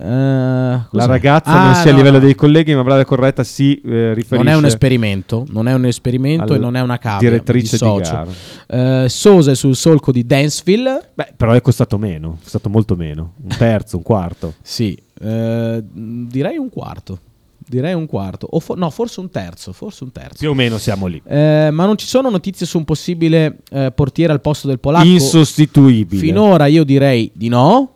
eh, 0.00 0.04
La 0.04 1.06
ragazza 1.06 1.50
Ah, 1.50 1.64
non 1.64 1.74
sia 1.74 1.90
a 1.90 1.92
no, 1.92 1.96
livello 1.98 2.18
no. 2.18 2.24
dei 2.24 2.34
colleghi, 2.34 2.74
ma 2.74 2.82
brava 2.84 3.00
e 3.00 3.04
corretta 3.04 3.42
si 3.44 3.80
eh, 3.80 4.14
riferisce 4.14 4.36
Non 4.36 4.48
è 4.48 4.54
un 4.56 4.64
esperimento, 4.64 5.44
non 5.50 5.66
è 5.68 5.74
un 5.74 5.86
esperimento 5.86 6.54
e 6.54 6.58
non 6.58 6.76
è 6.76 6.80
una 6.80 6.98
cavia. 6.98 7.30
direttrice 7.30 7.76
di 7.76 7.90
dissocio. 7.92 8.12
gara. 8.66 9.04
Eh, 9.04 9.08
Sosa 9.08 9.50
è 9.50 9.54
sul 9.54 9.74
solco 9.76 10.12
di 10.12 10.24
Danceville. 10.24 11.10
Beh, 11.14 11.32
però 11.36 11.52
è 11.52 11.60
costato 11.60 11.98
meno, 11.98 12.36
è 12.38 12.42
costato 12.42 12.68
molto 12.68 12.94
meno, 12.96 13.32
un 13.42 13.56
terzo, 13.56 13.96
un 13.96 14.02
quarto. 14.02 14.54
Sì, 14.62 14.96
eh, 15.20 15.82
direi 15.84 16.56
un 16.58 16.68
quarto. 16.70 17.18
Direi 17.68 17.92
un 17.92 18.06
quarto. 18.06 18.46
O 18.50 18.60
fo- 18.60 18.74
no, 18.74 18.88
forse 18.90 19.20
un 19.20 19.30
terzo. 19.30 19.72
Forse 19.72 20.04
un 20.04 20.10
terzo. 20.12 20.38
Più 20.38 20.50
o 20.50 20.54
meno 20.54 20.78
siamo 20.78 21.06
lì. 21.06 21.20
Eh, 21.26 21.68
ma 21.70 21.84
non 21.84 21.98
ci 21.98 22.06
sono 22.06 22.30
notizie 22.30 22.64
su 22.64 22.78
un 22.78 22.84
possibile 22.84 23.58
eh, 23.70 23.92
portiere 23.94 24.32
al 24.32 24.40
posto 24.40 24.66
del 24.68 24.80
polacco? 24.80 25.06
Insostituibile. 25.06 26.20
Finora 26.20 26.66
io 26.66 26.84
direi 26.84 27.30
di 27.34 27.48
no. 27.48 27.92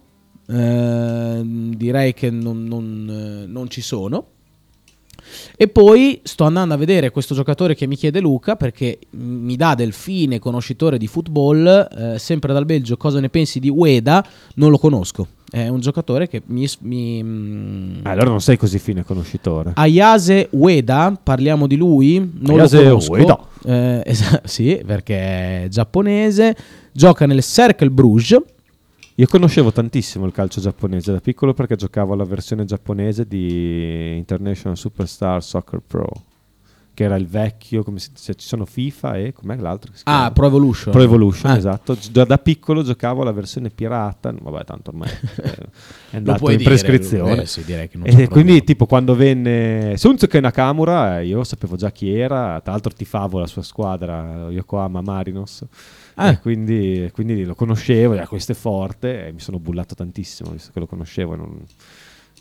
Eh, 0.46 1.40
direi 1.76 2.12
che 2.12 2.30
non, 2.30 2.64
non, 2.64 3.42
eh, 3.44 3.46
non 3.46 3.70
ci 3.70 3.80
sono. 3.80 4.26
E 5.56 5.68
poi 5.68 6.20
sto 6.22 6.44
andando 6.44 6.74
a 6.74 6.76
vedere 6.76 7.10
questo 7.10 7.34
giocatore 7.34 7.74
che 7.74 7.86
mi 7.86 7.96
chiede 7.96 8.20
Luca 8.20 8.56
perché 8.56 8.98
mi 9.10 9.56
dà 9.56 9.74
del 9.74 9.92
fine 9.92 10.38
conoscitore 10.38 10.98
di 10.98 11.06
football, 11.06 11.88
eh, 11.96 12.18
sempre 12.18 12.52
dal 12.52 12.64
Belgio, 12.64 12.96
cosa 12.96 13.20
ne 13.20 13.28
pensi 13.28 13.60
di 13.60 13.68
Ueda? 13.68 14.24
Non 14.54 14.70
lo 14.70 14.78
conosco. 14.78 15.26
È 15.50 15.68
un 15.68 15.80
giocatore 15.80 16.28
che 16.28 16.40
mi... 16.46 16.66
mi 16.80 17.22
mm, 17.22 17.98
allora 18.04 18.30
non 18.30 18.40
sei 18.40 18.56
così 18.56 18.78
fine 18.78 19.04
conoscitore. 19.04 19.72
Ayase 19.74 20.48
Ueda, 20.52 21.14
parliamo 21.22 21.66
di 21.66 21.76
lui, 21.76 22.18
non 22.40 22.58
Ayase 22.58 22.76
lo 22.78 22.88
conosco. 22.88 23.12
Ueda. 23.12 23.38
Eh, 23.64 24.02
esa- 24.10 24.40
sì, 24.44 24.80
perché 24.86 25.64
è 25.64 25.68
giapponese, 25.68 26.56
gioca 26.92 27.26
nel 27.26 27.42
Cercle 27.42 27.90
Bruges. 27.90 28.40
Io 29.16 29.26
conoscevo 29.26 29.72
tantissimo 29.72 30.24
il 30.26 30.32
calcio 30.32 30.60
giapponese 30.60 31.12
da 31.12 31.20
piccolo 31.20 31.52
perché 31.52 31.76
giocavo 31.76 32.14
alla 32.14 32.24
versione 32.24 32.64
giapponese 32.64 33.26
di 33.26 34.16
International 34.16 34.76
Superstar 34.76 35.42
Soccer 35.42 35.80
Pro, 35.86 36.08
che 36.94 37.04
era 37.04 37.16
il 37.16 37.26
vecchio, 37.26 37.82
come 37.84 37.98
si 37.98 38.10
dice, 38.12 38.34
ci 38.36 38.46
sono 38.46 38.64
FIFA 38.64 39.16
e 39.18 39.32
com'è 39.34 39.56
l'altro? 39.56 39.92
Ah, 40.04 40.30
Pro 40.32 40.46
Evolution. 40.46 40.92
Pro 40.94 41.02
Evolution, 41.02 41.50
Ah. 41.50 41.56
esatto. 41.58 41.94
Da, 42.10 42.24
da 42.24 42.38
piccolo 42.38 42.82
giocavo 42.82 43.22
la 43.22 43.32
versione 43.32 43.68
pirata, 43.68 44.32
vabbè, 44.38 44.64
tanto 44.64 44.90
ormai 44.90 45.10
è 46.10 46.16
andato 46.16 46.50
in 46.50 46.56
dire, 46.56 46.68
prescrizione. 46.70 47.42
eh, 47.42 47.46
sì, 47.46 47.64
direi 47.64 47.88
che 47.88 47.98
non 47.98 48.06
e 48.06 48.28
quindi, 48.28 48.64
tipo, 48.64 48.86
quando 48.86 49.14
venne 49.14 49.94
Sunzuke 49.98 50.40
Nakamura, 50.40 51.20
eh, 51.20 51.26
io 51.26 51.44
sapevo 51.44 51.76
già 51.76 51.90
chi 51.92 52.14
era, 52.14 52.58
tra 52.62 52.72
l'altro 52.72 52.90
tifavo 52.94 53.38
la 53.38 53.46
sua 53.46 53.62
squadra, 53.62 54.48
Yokohama 54.48 55.02
Marinos. 55.02 55.64
Ah. 56.14 56.38
Quindi, 56.38 57.10
quindi 57.12 57.44
lo 57.44 57.54
conoscevo, 57.54 58.14
era 58.14 58.26
questo 58.26 58.52
è 58.52 58.54
forte, 58.54 59.26
e 59.26 59.32
mi 59.32 59.40
sono 59.40 59.58
bullato 59.58 59.94
tantissimo, 59.94 60.50
visto 60.50 60.70
che 60.72 60.80
lo 60.80 60.86
conoscevo 60.86 61.34
e 61.34 61.36
non, 61.36 61.64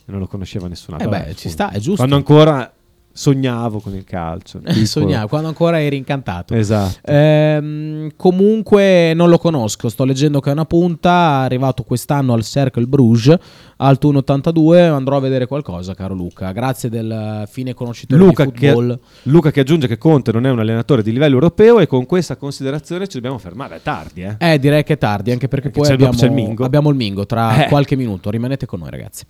non 0.05 0.19
lo 0.19 0.27
conosceva 0.27 0.67
nessun 0.67 0.97
Eh 0.99 1.07
beh, 1.07 1.35
ci 1.35 1.49
sta, 1.49 1.69
è 1.69 1.79
giusto. 1.79 1.97
Quando 1.97 2.15
ancora 2.15 2.71
sognavo 3.11 3.79
con 3.79 3.93
il 3.95 4.03
calcio. 4.03 4.61
Sognavo, 4.83 5.27
quando 5.27 5.47
ancora 5.47 5.81
eri 5.81 5.97
incantato. 5.97 6.53
Esatto. 6.55 6.99
Ehm, 7.09 8.11
comunque 8.15 9.13
non 9.13 9.29
lo 9.29 9.37
conosco, 9.37 9.89
sto 9.89 10.03
leggendo 10.05 10.39
che 10.39 10.49
è 10.49 10.53
una 10.53 10.65
punta, 10.65 11.41
è 11.41 11.45
arrivato 11.45 11.83
quest'anno 11.83 12.33
al 12.33 12.43
Cercle 12.43 12.85
Bruges, 12.85 13.35
alto 13.77 14.11
1,82, 14.11 14.89
andrò 14.89 15.17
a 15.17 15.19
vedere 15.19 15.47
qualcosa 15.47 15.93
caro 15.93 16.13
Luca, 16.13 16.51
grazie 16.51 16.89
del 16.89 17.47
fine 17.49 17.73
conoscitore 17.73 18.21
Luca 18.21 18.45
di 18.45 18.51
che, 18.51 18.71
football. 18.71 18.99
Luca 19.23 19.51
che 19.51 19.59
aggiunge 19.59 19.87
che 19.87 19.97
Conte 19.97 20.31
non 20.31 20.45
è 20.45 20.49
un 20.49 20.59
allenatore 20.59 21.03
di 21.03 21.11
livello 21.11 21.35
europeo 21.35 21.79
e 21.79 21.87
con 21.87 22.05
questa 22.05 22.35
considerazione 22.35 23.07
ci 23.07 23.15
dobbiamo 23.15 23.37
fermare. 23.37 23.77
È 23.77 23.81
tardi, 23.81 24.21
eh? 24.23 24.35
Eh, 24.37 24.59
direi 24.59 24.83
che 24.83 24.93
è 24.93 24.97
tardi, 24.97 25.31
anche 25.31 25.47
perché, 25.47 25.69
Perché 25.69 25.93
poi 25.93 26.05
abbiamo, 26.07 26.23
il 26.25 26.31
Mingo. 26.31 26.63
abbiamo 26.65 26.89
il 26.89 26.95
Mingo 26.95 27.25
tra 27.25 27.65
Eh. 27.65 27.67
qualche 27.69 27.95
minuto, 27.95 28.29
rimanete 28.29 28.65
con 28.65 28.79
noi 28.79 28.89
ragazzi. 28.89 29.25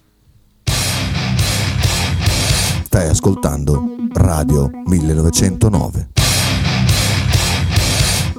Stai 2.93 3.07
ascoltando 3.07 3.95
Radio 4.11 4.69
1909. 4.83 6.09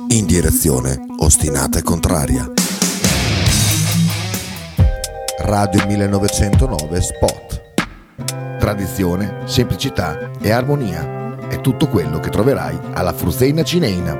In 0.09 0.27
direzione 0.27 1.01
ostinata 1.21 1.79
e 1.79 1.83
contraria. 1.83 2.53
Radio 5.39 5.87
1909 5.87 7.01
Spot. 7.01 7.63
Tradizione, 8.59 9.39
semplicità 9.47 10.31
e 10.39 10.51
armonia 10.51 11.49
è 11.49 11.59
tutto 11.63 11.89
quello 11.89 12.21
che 12.21 12.29
troverai 12.29 12.79
alla 12.93 13.15
Fruzeina 13.15 13.63
Cineina. 13.63 14.13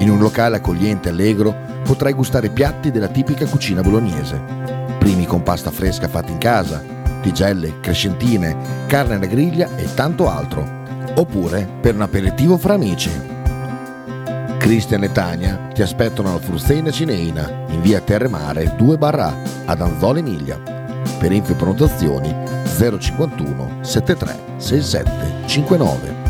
In 0.00 0.10
un 0.10 0.18
locale 0.18 0.56
accogliente 0.56 1.08
e 1.08 1.12
allegro 1.12 1.56
potrai 1.82 2.12
gustare 2.12 2.50
piatti 2.50 2.90
della 2.90 3.08
tipica 3.08 3.46
cucina 3.46 3.80
bolognese. 3.80 4.38
Primi 4.98 5.24
con 5.24 5.42
pasta 5.42 5.70
fresca 5.70 6.08
fatta 6.08 6.30
in 6.30 6.36
casa, 6.36 6.98
tigelle, 7.20 7.80
crescentine, 7.80 8.56
carne 8.86 9.14
alla 9.14 9.26
griglia 9.26 9.76
e 9.76 9.92
tanto 9.94 10.28
altro. 10.28 10.78
Oppure 11.16 11.68
per 11.80 11.94
un 11.94 12.02
aperitivo 12.02 12.56
fra 12.56 12.74
amici. 12.74 13.10
Cristian 14.58 15.04
e 15.04 15.12
Tania 15.12 15.68
ti 15.72 15.82
aspettano 15.82 16.30
alla 16.30 16.38
Fruzeina 16.38 16.90
Cineina 16.90 17.66
in 17.68 17.80
via 17.80 18.00
Terremare 18.00 18.74
2 18.76 18.98
barra 18.98 19.34
ad 19.64 19.80
Anzola 19.80 20.18
Emilia. 20.18 20.60
Per 21.18 21.32
info 21.32 21.52
e 21.52 21.54
prenotazioni 21.54 22.34
051 22.98 23.78
73 23.80 24.36
67 24.58 25.46
59. 25.46 26.28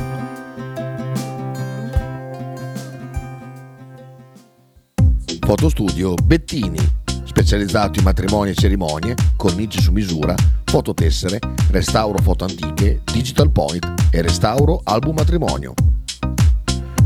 Fotostudio 5.51 6.15
Bettini, 6.15 6.79
specializzato 7.25 7.99
in 7.99 8.05
matrimoni 8.05 8.51
e 8.51 8.55
cerimonie, 8.55 9.17
cornici 9.35 9.81
su 9.81 9.91
misura, 9.91 10.33
fototessere, 10.71 11.41
restauro 11.73 12.19
foto 12.23 12.45
antiche, 12.45 13.01
digital 13.13 13.51
point 13.51 13.85
e 14.13 14.23
restauro 14.23 14.81
album 14.85 15.17
matrimonio. 15.17 15.75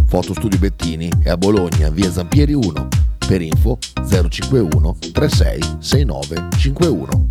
Fotostudio 0.07 0.59
Bettini 0.59 1.11
è 1.23 1.31
a 1.31 1.39
Bologna, 1.39 1.89
via 1.89 2.13
Zampieri 2.13 2.53
1. 2.53 2.89
Per 3.27 3.41
info 3.41 3.79
051 4.07 4.97
36 5.13 5.77
69 5.79 6.49
51. 6.59 7.29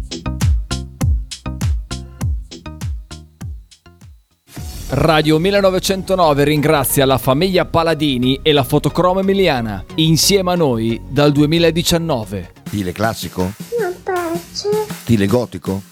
Radio 4.89 5.37
1909 5.37 6.43
ringrazia 6.43 7.05
la 7.05 7.19
famiglia 7.19 7.65
Paladini 7.65 8.39
e 8.41 8.53
la 8.53 8.63
fotocromo 8.63 9.19
emiliana, 9.19 9.83
insieme 9.95 10.53
a 10.53 10.55
noi 10.55 10.99
dal 11.07 11.31
2019. 11.31 12.53
Stile 12.65 12.91
classico? 12.91 13.53
Non 13.79 13.93
piace, 14.03 14.69
Stile 15.03 15.27
gotico? 15.27 15.91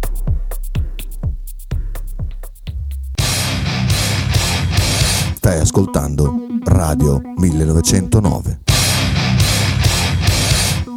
Stai 5.43 5.59
ascoltando 5.59 6.35
Radio 6.65 7.19
1909. 7.37 8.59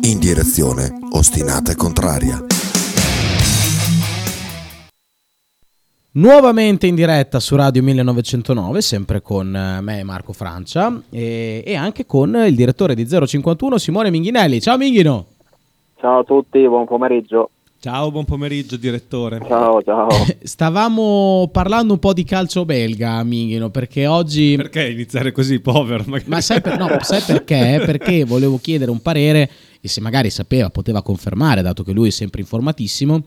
In 0.03 0.18
direzione 0.18 0.90
ostinata 1.12 1.72
e 1.72 1.74
contraria. 1.74 2.45
Nuovamente 6.12 6.86
in 6.86 6.95
diretta 6.95 7.40
su 7.40 7.57
Radio 7.57 7.82
1909, 7.84 8.82
sempre 8.82 9.22
con 9.22 9.57
eh, 9.57 9.80
me 9.80 10.03
Marco 10.03 10.34
Francia 10.34 10.92
e, 11.09 11.62
e 11.64 11.74
anche 11.74 12.05
con 12.05 12.36
il 12.47 12.55
direttore 12.55 12.95
di 12.95 13.09
051 13.09 13.78
Simone 13.78 14.11
Minghinelli. 14.11 14.61
Ciao 14.61 14.76
Minghino! 14.76 15.24
Ciao 15.97 16.18
a 16.18 16.24
tutti, 16.24 16.68
buon 16.68 16.84
pomeriggio. 16.84 17.49
Ciao, 17.85 18.11
buon 18.11 18.24
pomeriggio 18.24 18.78
direttore. 18.78 19.43
Ciao, 19.47 19.82
ciao. 19.82 20.09
Stavamo 20.43 21.51
parlando 21.53 21.93
un 21.93 21.99
po' 21.99 22.14
di 22.14 22.24
calcio 22.24 22.64
belga, 22.64 23.22
Minghino, 23.22 23.68
perché 23.68 24.07
oggi... 24.07 24.55
Perché 24.57 24.89
iniziare 24.89 25.32
così 25.32 25.61
povero? 25.61 26.03
Magari? 26.07 26.30
Ma 26.30 26.41
sai, 26.41 26.62
per- 26.62 26.78
no, 26.78 26.89
sai 27.03 27.20
perché? 27.20 27.82
Perché 27.85 28.24
volevo 28.24 28.57
chiedere 28.59 28.91
un 28.91 29.03
parere 29.03 29.51
e 29.82 29.89
se 29.89 30.01
magari 30.01 30.30
sapeva, 30.30 30.70
poteva 30.70 31.03
confermare, 31.03 31.61
dato 31.61 31.82
che 31.82 31.93
lui 31.93 32.09
è 32.09 32.11
sempre 32.11 32.41
informatissimo. 32.41 33.22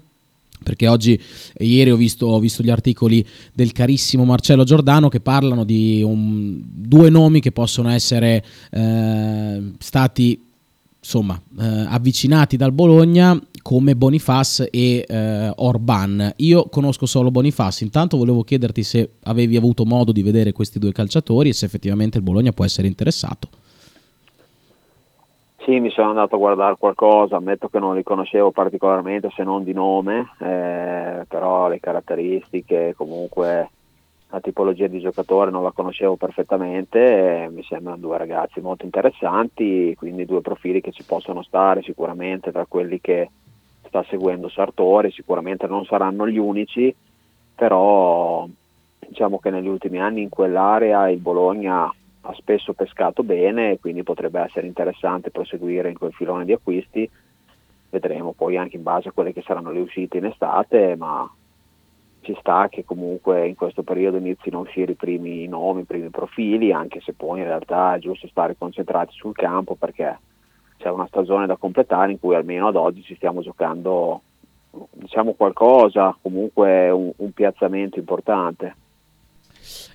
Perché 0.64 0.88
oggi, 0.88 1.22
ieri 1.60 1.91
ho 1.91 1.95
visto, 1.95 2.26
ho 2.26 2.39
visto 2.39 2.64
gli 2.64 2.72
articoli 2.72 3.24
del 3.53 3.72
carissimo 3.74 4.26
Marcello 4.26 4.64
Giordano 4.64 5.08
che 5.08 5.20
parlano 5.20 5.66
di 5.66 6.01
un- 6.01 6.60
due 6.64 7.12
nomi 7.12 7.41
che 7.41 7.51
possono 7.51 7.91
essere 7.91 8.43
eh, 8.72 9.62
stati 9.78 10.46
insomma, 11.08 11.39
eh, 11.58 11.86
avvicinati 11.88 12.58
dal 12.58 12.74
Bologna 12.74 13.39
come 13.62 13.95
Bonifaz 13.95 14.68
e 14.70 15.05
eh, 15.08 15.51
Orban. 15.55 16.34
Io 16.38 16.68
conosco 16.70 17.05
solo 17.05 17.32
Bonifaz, 17.32 17.80
intanto 17.80 18.18
volevo 18.18 18.43
chiederti 18.43 18.84
se 18.84 19.12
avevi 19.24 19.55
avuto 19.55 19.86
modo 19.86 20.12
di 20.12 20.22
vedere 20.22 20.51
questi 20.51 20.80
due 20.80 20.91
calciatori 20.91 21.49
e 21.49 21.53
se 21.53 21.66
effettivamente 21.66 22.18
il 22.18 22.24
Bologna 22.24 22.51
può 22.51 22.66
essere 22.66 22.88
interessato. 22.88 23.47
Sì, 25.64 25.80
mi 25.80 25.89
sono 25.91 26.10
andato 26.10 26.36
a 26.36 26.39
guardare 26.39 26.76
qualcosa, 26.78 27.38
ammetto 27.38 27.70
che 27.70 27.80
non 27.80 27.95
li 27.95 28.03
conoscevo 28.03 28.51
particolarmente 28.51 29.30
se 29.34 29.43
non 29.43 29.64
di 29.64 29.74
nome, 29.74 30.32
eh, 30.39 31.26
però 31.28 31.70
le 31.70 31.80
caratteristiche, 31.80 32.93
comunque 32.97 33.70
la 34.30 34.41
tipologia 34.41 34.88
di 34.88 34.99
giocatore 34.99 35.51
non 35.51 35.63
la 35.63 35.71
conoscevo 35.71 36.17
perfettamente, 36.17 37.49
mi 37.51 37.63
sembrano 37.63 37.97
due 37.97 38.17
ragazzi 38.17 38.59
molto 38.59 38.84
interessanti, 38.84 39.95
quindi 39.97 40.25
due 40.25 40.41
profili 40.41 40.82
che 40.82 40.91
ci 40.91 41.03
possono 41.03 41.43
stare 41.43 41.82
sicuramente 41.82 42.51
tra 42.51 42.65
quelli 42.65 42.99
che 42.99 43.30
sta 43.88 44.03
seguendo 44.09 44.49
Sartori, 44.49 45.11
sicuramente 45.11 45.65
non 45.67 45.86
saranno 45.86 46.28
gli 46.28 46.38
unici, 46.38 46.93
però 47.55 48.45
diciamo 48.99 49.39
che 49.39 49.49
negli 49.49 49.67
ultimi 49.67 50.01
anni 50.01 50.23
in 50.23 50.30
quell'area 50.30 51.09
il 51.09 51.19
Bologna 51.19 51.86
ha 51.86 52.34
spesso 52.34 52.73
pescato 52.73 53.23
bene 53.23 53.80
quindi 53.80 54.03
potrebbe 54.03 54.41
essere 54.41 54.67
interessante 54.67 55.32
proseguire 55.32 55.89
in 55.89 55.97
quel 55.97 56.11
filone 56.11 56.43
di 56.43 56.51
acquisti. 56.51 57.09
Vedremo 57.89 58.34
poi 58.34 58.57
anche 58.57 58.75
in 58.75 58.84
base 58.84 59.07
a 59.07 59.11
quelle 59.13 59.32
che 59.32 59.43
saranno 59.43 59.71
le 59.71 59.80
uscite 59.80 60.17
in 60.17 60.25
estate, 60.25 60.97
ma 60.97 61.30
ci 62.28 62.36
sta 62.41 62.67
che 62.69 62.84
comunque 62.84 63.47
in 63.47 63.55
questo 63.55 63.84
periodo 63.84 64.17
inizino 64.17 64.57
a 64.57 64.61
uscire 64.61 64.91
i 64.91 64.95
primi 64.95 65.47
nomi, 65.47 65.82
i 65.82 65.86
primi 65.86 66.09
profili, 66.09 66.73
anche 66.73 66.99
se 67.01 67.13
poi 67.13 67.39
in 67.39 67.45
realtà 67.45 67.95
è 67.95 67.99
giusto 67.99 68.28
stare 68.28 68.57
concentrati 68.57 69.13
sul 69.15 69.34
campo 69.34 69.75
perché 69.75 70.19
c'è 70.78 70.89
una 70.89 71.07
stagione 71.07 71.45
da 71.45 71.55
completare 71.55 72.11
in 72.11 72.19
cui 72.19 72.36
almeno 72.36 72.67
ad 72.67 72.75
oggi 72.75 73.01
ci 73.01 73.15
stiamo 73.15 73.41
giocando 73.41 74.21
diciamo 74.91 75.34
qualcosa, 75.34 76.15
comunque 76.21 76.89
un, 76.89 77.11
un 77.15 77.32
piazzamento 77.32 77.97
importante. 77.97 78.75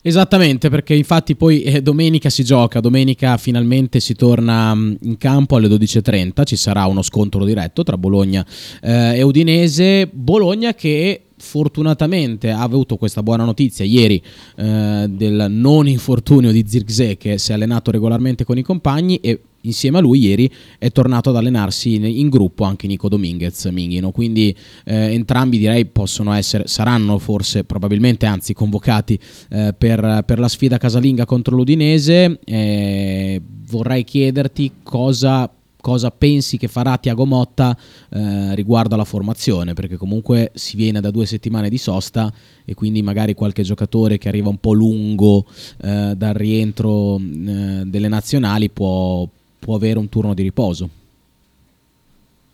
Esattamente, 0.01 0.71
perché 0.71 0.95
infatti 0.95 1.37
poi 1.37 1.63
eh, 1.63 1.83
domenica 1.83 2.31
si 2.31 2.45
gioca, 2.45 2.81
domenica 2.81 3.37
finalmente 3.37 4.01
si 4.01 4.15
torna 4.15 4.75
mh, 4.75 4.99
in 5.03 5.19
campo 5.19 5.57
alle 5.57 5.69
12.30, 5.69 6.45
ci 6.45 6.57
sarà 6.57 6.87
uno 6.87 7.03
scontro 7.03 7.45
diretto 7.45 7.83
tra 7.83 7.97
Bologna 7.97 8.45
eh, 8.81 9.19
e 9.19 9.23
Udinese, 9.23 10.09
Bologna 10.09 10.75
che 10.75 11.27
fortunatamente 11.43 12.51
ha 12.51 12.63
avuto 12.63 12.97
questa 12.97 13.21
buona 13.21 13.45
notizia 13.45 13.85
ieri 13.85 14.23
eh, 14.57 15.07
del 15.11 15.47
non 15.51 15.89
infortunio 15.89 16.53
di 16.53 16.65
Zirkzee 16.65 17.17
che 17.17 17.37
si 17.37 17.51
è 17.51 17.55
allenato 17.55 17.91
regolarmente 17.91 18.45
con 18.45 18.59
i 18.59 18.63
compagni 18.63 19.17
e 19.17 19.41
insieme 19.63 19.99
a 19.99 20.01
lui 20.01 20.21
ieri 20.21 20.51
è 20.79 20.91
tornato 20.91 21.31
ad 21.31 21.37
allenarsi 21.37 21.95
in, 21.95 22.05
in 22.05 22.29
gruppo 22.29 22.63
anche 22.63 22.87
Nico 22.87 23.09
Dominguez 23.09 23.65
Minghino. 23.67 24.13
Quindi 24.13 24.55
eh, 24.85 25.13
entrambi 25.13 25.59
direi 25.59 25.85
possono 25.87 26.33
essere 26.33 26.69
saranno 26.69 27.19
forse 27.19 27.65
probabilmente 27.65 28.25
anzi 28.25 28.55
convocati 28.55 29.19
eh, 29.51 29.75
per, 29.77 30.23
per 30.25 30.39
la 30.39 30.49
sfida 30.49 30.79
casalinga 30.79 31.25
contro 31.25 31.57
l'Udinese. 31.57 32.39
Eh, 32.45 33.43
vorrei 33.69 34.05
chiederti 34.05 34.71
cosa 34.85 35.51
cosa 35.83 36.11
pensi 36.11 36.57
che 36.57 36.69
farà 36.69 36.97
Tiago 36.97 37.27
Motta 37.27 37.77
eh, 38.09 38.55
riguardo 38.55 38.95
alla 38.95 39.05
formazione, 39.05 39.75
perché 39.75 39.97
comunque 39.97 40.51
si 40.55 40.77
viene 40.77 41.01
da 41.01 41.11
due 41.11 41.27
settimane 41.27 41.69
di 41.69 41.77
sosta 41.77 42.33
e 42.65 42.73
quindi 42.73 43.03
magari 43.03 43.35
qualche 43.35 43.63
giocatore 43.63 44.17
che 44.17 44.29
arriva 44.29 44.49
un 44.49 44.59
po' 44.59 44.73
lungo 44.73 45.45
eh, 45.83 46.15
dal 46.17 46.35
rientro 46.35 47.17
eh, 47.17 47.83
delle 47.85 48.09
nazionali 48.09 48.71
può, 48.71 49.27
può 49.59 49.75
avere 49.75 49.99
un 49.99 50.09
turno 50.09 50.33
di 50.33 50.43
riposo. 50.43 50.89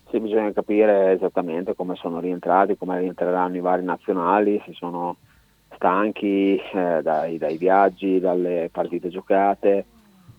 Sì, 0.09 0.19
bisogna 0.19 0.51
capire 0.51 1.13
esattamente 1.13 1.75
come 1.75 1.95
sono 1.95 2.19
rientrati, 2.19 2.75
come 2.75 2.97
rientreranno 2.99 3.55
i 3.57 3.61
vari 3.61 3.83
nazionali, 3.83 4.59
se 4.65 4.73
sono 4.73 5.17
stanchi 5.75 6.55
eh, 6.57 7.01
dai, 7.03 7.37
dai 7.37 7.57
viaggi, 7.57 8.19
dalle 8.19 8.69
partite 8.71 9.09
giocate, 9.09 9.85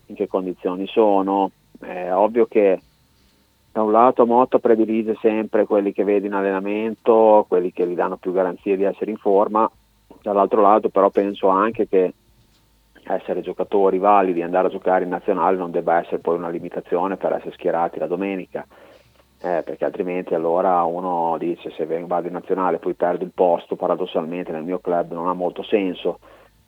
in 0.07 0.17
che 0.17 0.27
condizioni 0.27 0.89
sono. 0.89 1.53
È 1.81 2.13
ovvio 2.13 2.47
che 2.47 2.81
da 3.73 3.83
un 3.83 3.93
lato 3.93 4.27
Motta 4.27 4.59
predilige 4.59 5.17
sempre 5.21 5.65
quelli 5.65 5.93
che 5.93 6.05
vede 6.05 6.27
in 6.27 6.35
allenamento, 6.35 7.45
quelli 7.49 7.73
che 7.73 7.87
gli 7.87 7.95
danno 7.95 8.17
più 8.17 8.33
garanzie 8.33 8.77
di 8.77 8.83
essere 8.85 9.11
in 9.11 9.17
forma, 9.17 9.71
dall'altro 10.23 10.61
lato 10.61 10.89
però 10.89 11.09
penso 11.11 11.49
anche 11.49 11.89
che 11.89 12.13
essere 13.05 13.41
giocatori 13.41 13.99
validi, 13.99 14.43
andare 14.43 14.69
a 14.69 14.71
giocare 14.71 15.05
in 15.05 15.11
nazionale 15.11 15.57
non 15.57 15.71
debba 15.71 16.01
essere 16.01 16.19
poi 16.19 16.37
una 16.37 16.49
limitazione 16.49 17.17
per 17.17 17.33
essere 17.33 17.53
schierati 17.53 17.99
la 17.99 18.07
domenica. 18.07 18.67
eh, 19.43 19.63
perché 19.65 19.87
altrimenti 19.87 20.35
allora 20.35 20.83
uno 20.83 21.37
dice 21.39 21.71
se 21.71 21.87
vado 21.87 22.27
in 22.27 22.35
nazionale 22.35 22.79
poi 22.79 22.93
perdo 22.93 23.25
il 23.25 23.33
posto, 23.35 23.75
paradossalmente 23.75 24.53
nel 24.53 24.65
mio 24.65 24.81
club 24.81 25.13
non 25.13 25.29
ha 25.29 25.33
molto 25.33 25.63
senso. 25.63 26.19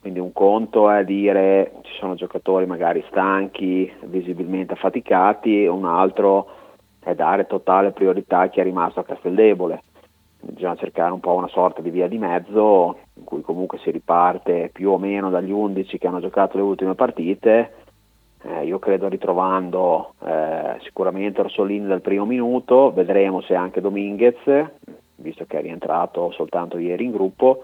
Quindi 0.02 0.18
un 0.18 0.32
conto 0.32 0.90
è 0.90 1.04
dire 1.04 1.74
ci 1.82 1.94
sono 1.94 2.14
giocatori 2.14 2.66
magari 2.66 3.02
stanchi, 3.08 3.90
visibilmente 4.02 4.74
affaticati, 4.74 5.64
un 5.66 5.86
altro 5.86 6.48
è 6.98 7.14
dare 7.14 7.46
totale 7.46 7.92
priorità 7.92 8.40
a 8.40 8.48
chi 8.48 8.60
è 8.60 8.64
rimasto 8.64 9.00
a 9.00 9.04
Casteldebole. 9.04 9.82
Bisogna 10.40 10.74
cercare 10.74 11.12
un 11.12 11.20
po' 11.20 11.34
una 11.34 11.48
sorta 11.48 11.80
di 11.80 11.90
via 11.90 12.08
di 12.08 12.18
mezzo 12.18 12.98
in 13.14 13.24
cui 13.24 13.42
comunque 13.42 13.78
si 13.78 13.90
riparte 13.92 14.70
più 14.72 14.90
o 14.90 14.98
meno 14.98 15.30
dagli 15.30 15.52
11 15.52 15.96
che 15.96 16.06
hanno 16.08 16.20
giocato 16.20 16.56
le 16.56 16.64
ultime 16.64 16.94
partite 16.94 17.82
eh, 18.44 18.64
io 18.64 18.80
credo 18.80 19.08
ritrovando 19.08 20.14
eh, 20.24 20.76
sicuramente 20.82 21.40
Orsolini 21.40 21.86
dal 21.86 22.00
primo 22.00 22.26
minuto, 22.26 22.92
vedremo 22.92 23.40
se 23.42 23.54
anche 23.54 23.80
Dominguez, 23.80 24.36
visto 25.16 25.44
che 25.46 25.58
è 25.58 25.62
rientrato 25.62 26.32
soltanto 26.32 26.76
ieri 26.78 27.04
in 27.04 27.12
gruppo, 27.12 27.62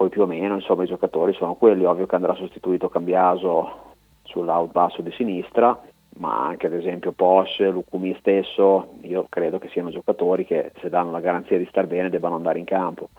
poi 0.00 0.08
più 0.08 0.22
o 0.22 0.26
meno 0.26 0.54
insomma, 0.54 0.84
i 0.84 0.86
giocatori 0.86 1.34
sono 1.34 1.56
quelli, 1.56 1.84
ovvio 1.84 2.06
che 2.06 2.14
andrà 2.14 2.34
sostituito 2.34 2.88
Cambiaso 2.88 3.92
sull'out 4.22 4.72
basso 4.72 5.02
di 5.02 5.12
sinistra, 5.14 5.78
ma 6.16 6.46
anche 6.46 6.68
ad 6.68 6.72
esempio 6.72 7.12
Porsche, 7.12 7.68
Lucumi 7.68 8.16
stesso, 8.18 8.94
io 9.02 9.26
credo 9.28 9.58
che 9.58 9.68
siano 9.68 9.90
giocatori 9.90 10.46
che 10.46 10.72
se 10.80 10.88
danno 10.88 11.10
la 11.10 11.20
garanzia 11.20 11.58
di 11.58 11.66
star 11.68 11.86
bene 11.86 12.08
debbano 12.08 12.36
andare 12.36 12.58
in 12.58 12.64
campo 12.64 13.10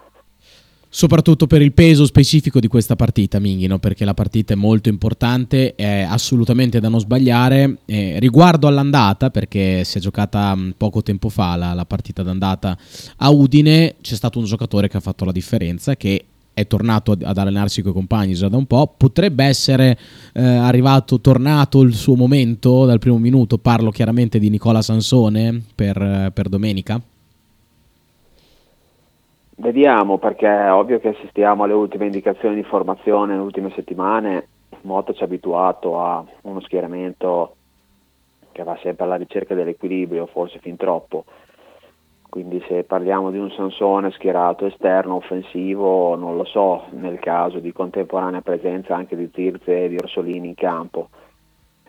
soprattutto 0.94 1.48
per 1.48 1.62
il 1.62 1.72
peso 1.72 2.06
specifico 2.06 2.60
di 2.60 2.68
questa 2.68 2.98
partita, 2.98 3.40
Minghino, 3.40 3.80
perché 3.80 4.04
la 4.04 4.14
partita 4.14 4.54
è 4.54 4.58
molto 4.58 4.90
importante, 4.90 5.74
è 5.74 6.02
assolutamente 6.02 6.82
da 6.82 6.90
non 6.90 7.00
sbagliare. 7.00 7.78
Eh, 7.86 8.18
riguardo 8.20 8.68
all'andata, 8.68 9.30
perché 9.30 9.86
si 9.86 10.00
è 10.00 10.02
giocata 10.02 10.54
mm, 10.54 10.72
poco 10.76 11.02
tempo 11.02 11.30
fa 11.30 11.56
la, 11.56 11.74
la, 11.74 11.86
partita 11.86 12.24
d'andata 12.24 12.78
a 13.18 13.30
Udine, 13.30 13.96
c'è 14.02 14.16
stato 14.16 14.38
un 14.38 14.44
giocatore 14.44 14.90
che 14.90 14.98
ha 14.98 15.00
fatto 15.00 15.24
la 15.24 15.32
differenza, 15.32 15.96
che 15.96 16.26
è 16.54 16.68
tornato 16.68 17.12
ad 17.12 17.38
allenarsi 17.38 17.82
con 17.82 17.92
i 17.92 17.94
compagni 17.94 18.34
già 18.34 18.50
da 18.50 18.58
un 18.58 18.66
po', 18.66 18.94
potrebbe 18.98 19.46
essere 19.46 19.98
eh, 20.34 20.44
arrivato, 20.44 21.20
tornato 21.22 21.82
il 21.82 21.94
suo 21.94 22.16
momento 22.16 22.86
dal 22.86 23.00
primo 23.00 23.18
minuto, 23.18 23.58
parlo 23.58 23.92
chiaramente 23.92 24.40
di 24.40 24.50
Nicola 24.50 24.82
Sansone 24.82 25.62
per, 25.74 26.32
per 26.34 26.50
domenica. 26.50 27.00
Vediamo 29.56 30.18
perché 30.18 30.48
è 30.48 30.74
ovvio 30.74 31.00
che 31.00 31.10
assistiamo 31.10 31.64
alle 31.64 31.74
ultime 31.74 32.06
indicazioni 32.06 32.56
di 32.56 32.64
formazione 32.64 33.34
nelle 33.34 33.44
ultime 33.44 33.72
settimane, 33.76 34.48
Moto 34.82 35.14
ci 35.14 35.22
ha 35.22 35.26
abituato 35.26 36.02
a 36.02 36.26
uno 36.44 36.60
schieramento 36.62 37.56
che 38.52 38.64
va 38.64 38.78
sempre 38.82 39.06
alla 39.06 39.16
ricerca 39.16 39.54
dell'equilibrio, 39.54 40.26
forse 40.26 40.60
fin 40.60 40.76
troppo. 40.76 41.26
Quindi 42.32 42.64
se 42.66 42.86
parliamo 42.86 43.30
di 43.30 43.38
un 43.38 43.52
Sansone 43.52 44.10
schierato 44.12 44.66
esterno, 44.66 45.16
offensivo, 45.16 46.16
non 46.16 46.38
lo 46.38 46.46
so, 46.46 46.84
nel 46.92 47.20
caso 47.20 47.60
di 47.60 47.74
contemporanea 47.74 48.40
presenza 48.40 48.96
anche 48.96 49.18
di 49.18 49.30
Zirze 49.34 49.84
e 49.84 49.90
di 49.90 49.98
Orsolini 49.98 50.48
in 50.48 50.56
campo. 50.56 51.10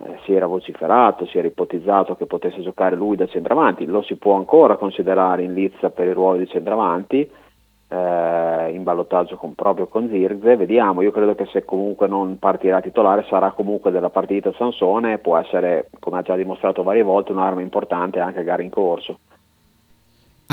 Eh, 0.01 0.19
si 0.25 0.35
era 0.35 0.47
vociferato, 0.47 1.27
si 1.27 1.39
era 1.39 1.47
ipotizzato 1.47 2.17
che 2.17 2.27
potesse 2.27 2.61
giocare 2.61 2.97
lui 2.97 3.15
da 3.15 3.29
centravanti, 3.29 3.87
lo 3.87 4.03
si 4.03 4.17
può 4.17 4.35
ancora 4.35 4.77
considerare 4.77 5.45
in 5.45 5.55
lizza 5.55 5.91
per 5.91 6.09
il 6.09 6.15
ruolo 6.15 6.39
di 6.39 6.49
centravanti, 6.49 7.21
eh, 7.21 8.71
in 8.73 8.83
ballottaggio 8.83 9.37
con, 9.37 9.55
proprio 9.55 9.87
con 9.87 10.09
Zirze, 10.09 10.57
vediamo, 10.57 11.03
io 11.03 11.13
credo 11.13 11.37
che 11.37 11.47
se 11.53 11.65
comunque 11.65 12.09
non 12.09 12.41
partirà 12.41 12.81
titolare 12.81 13.25
sarà 13.29 13.53
comunque 13.53 13.93
della 13.93 14.11
partita 14.11 14.53
Sansone, 14.55 15.19
può 15.19 15.37
essere, 15.37 15.89
come 16.01 16.19
ha 16.19 16.23
già 16.23 16.35
dimostrato 16.35 16.83
varie 16.83 17.05
volte, 17.05 17.31
un'arma 17.31 17.61
importante 17.61 18.19
anche 18.19 18.41
a 18.41 18.43
gara 18.43 18.63
in 18.63 18.71
corso. 18.71 19.21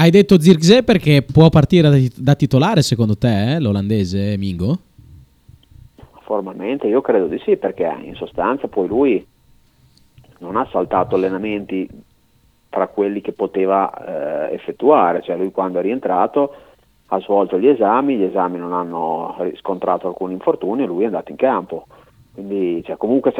Hai 0.01 0.11
detto 0.11 0.39
Zirze 0.39 0.83
perché 0.83 1.23
può 1.29 1.49
partire 1.49 1.89
da, 1.89 1.97
da 2.15 2.33
titolare 2.33 2.81
secondo 2.81 3.17
te, 3.17 3.55
eh, 3.55 3.59
l'olandese 3.59 4.37
Mingo? 4.37 4.77
Formalmente 6.21 6.87
io 6.87 7.01
credo 7.01 7.27
di 7.27 7.37
sì, 7.43 7.57
perché 7.57 7.97
in 8.03 8.15
sostanza 8.15 8.69
poi 8.69 8.87
lui 8.87 9.27
non 10.37 10.55
ha 10.55 10.65
saltato 10.71 11.15
allenamenti 11.15 11.85
tra 12.69 12.87
quelli 12.87 13.19
che 13.19 13.33
poteva 13.33 14.47
eh, 14.47 14.53
effettuare, 14.53 15.21
cioè 15.21 15.35
lui 15.35 15.51
quando 15.51 15.79
è 15.79 15.81
rientrato 15.81 16.53
ha 17.07 17.19
svolto 17.19 17.59
gli 17.59 17.67
esami, 17.67 18.15
gli 18.15 18.23
esami 18.23 18.57
non 18.57 18.71
hanno 18.71 19.35
riscontrato 19.39 20.07
alcun 20.07 20.31
infortunio 20.31 20.85
e 20.85 20.87
lui 20.87 21.03
è 21.03 21.07
andato 21.07 21.31
in 21.31 21.37
campo. 21.37 21.87
Quindi 22.33 22.81
cioè, 22.85 22.95
comunque 22.95 23.33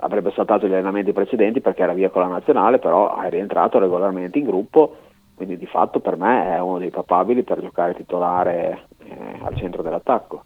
avrebbe 0.00 0.32
saltato 0.34 0.66
gli 0.66 0.72
allenamenti 0.72 1.12
precedenti 1.12 1.60
perché 1.60 1.82
era 1.82 1.92
via 1.92 2.08
con 2.08 2.22
la 2.22 2.28
nazionale, 2.28 2.78
però 2.78 3.20
è 3.20 3.28
rientrato 3.28 3.78
regolarmente 3.78 4.38
in 4.38 4.46
gruppo, 4.46 4.96
quindi 5.36 5.58
di 5.58 5.66
fatto 5.66 6.00
per 6.00 6.16
me 6.16 6.56
è 6.56 6.60
uno 6.60 6.78
dei 6.78 6.90
papabili 6.90 7.42
per 7.42 7.60
giocare 7.60 7.94
titolare 7.94 8.86
eh, 9.04 9.38
al 9.42 9.54
centro 9.56 9.82
dell'attacco. 9.82 10.44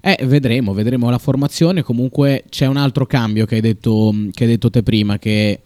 Eh, 0.00 0.18
vedremo, 0.24 0.72
vedremo 0.72 1.10
la 1.10 1.18
formazione. 1.18 1.82
Comunque 1.82 2.44
c'è 2.48 2.66
un 2.66 2.78
altro 2.78 3.04
cambio 3.04 3.44
che 3.44 3.56
hai 3.56 3.60
detto, 3.60 4.12
che 4.32 4.44
hai 4.44 4.50
detto 4.50 4.70
te 4.70 4.82
prima, 4.82 5.18
che 5.18 5.60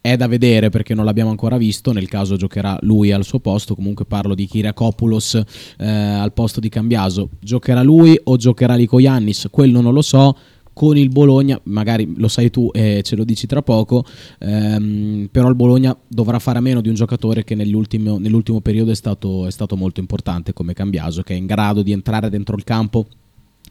è 0.00 0.16
da 0.16 0.26
vedere 0.26 0.68
perché 0.68 0.94
non 0.94 1.04
l'abbiamo 1.04 1.30
ancora 1.30 1.56
visto, 1.56 1.92
nel 1.92 2.08
caso 2.08 2.36
giocherà 2.36 2.76
lui 2.82 3.12
al 3.12 3.24
suo 3.24 3.38
posto, 3.38 3.74
comunque 3.74 4.04
parlo 4.04 4.34
di 4.34 4.46
Kyriakopoulos 4.46 5.42
eh, 5.78 5.86
al 5.88 6.32
posto 6.32 6.60
di 6.60 6.68
Cambiaso, 6.68 7.30
giocherà 7.40 7.82
lui 7.82 8.18
o 8.24 8.36
giocherà 8.36 8.74
Lico 8.74 8.98
Iannis, 8.98 9.48
quello 9.50 9.80
non 9.80 9.92
lo 9.92 10.02
so, 10.02 10.36
con 10.72 10.96
il 10.96 11.10
Bologna, 11.10 11.60
magari 11.64 12.12
lo 12.16 12.28
sai 12.28 12.50
tu 12.50 12.70
e 12.72 13.02
ce 13.02 13.16
lo 13.16 13.24
dici 13.24 13.46
tra 13.46 13.62
poco, 13.62 14.04
ehm, 14.38 15.28
però 15.30 15.48
il 15.48 15.54
Bologna 15.54 15.96
dovrà 16.06 16.38
fare 16.38 16.58
a 16.58 16.62
meno 16.62 16.80
di 16.80 16.88
un 16.88 16.94
giocatore 16.94 17.44
che 17.44 17.54
nell'ultimo, 17.54 18.18
nell'ultimo 18.18 18.60
periodo 18.60 18.90
è 18.90 18.94
stato, 18.94 19.46
è 19.46 19.50
stato 19.50 19.76
molto 19.76 20.00
importante 20.00 20.52
come 20.52 20.72
Cambiaso, 20.72 21.22
che 21.22 21.34
è 21.34 21.36
in 21.36 21.46
grado 21.46 21.82
di 21.82 21.92
entrare 21.92 22.30
dentro 22.30 22.56
il 22.56 22.64
campo 22.64 23.06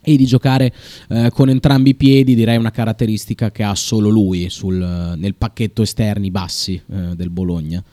e 0.03 0.15
di 0.15 0.25
giocare 0.25 0.71
eh, 1.09 1.29
con 1.31 1.49
entrambi 1.49 1.91
i 1.91 1.95
piedi 1.95 2.33
direi 2.33 2.57
una 2.57 2.71
caratteristica 2.71 3.51
che 3.51 3.63
ha 3.63 3.75
solo 3.75 4.09
lui 4.09 4.49
sul, 4.49 4.75
nel 4.75 5.35
pacchetto 5.35 5.83
esterni 5.83 6.31
bassi 6.31 6.73
eh, 6.75 7.15
del 7.15 7.29
Bologna. 7.29 7.83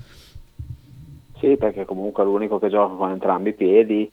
Sì 1.40 1.56
perché 1.56 1.84
comunque 1.84 2.24
è 2.24 2.26
l'unico 2.26 2.58
che 2.58 2.68
gioca 2.68 2.94
con 2.94 3.10
entrambi 3.10 3.50
i 3.50 3.54
piedi 3.54 4.10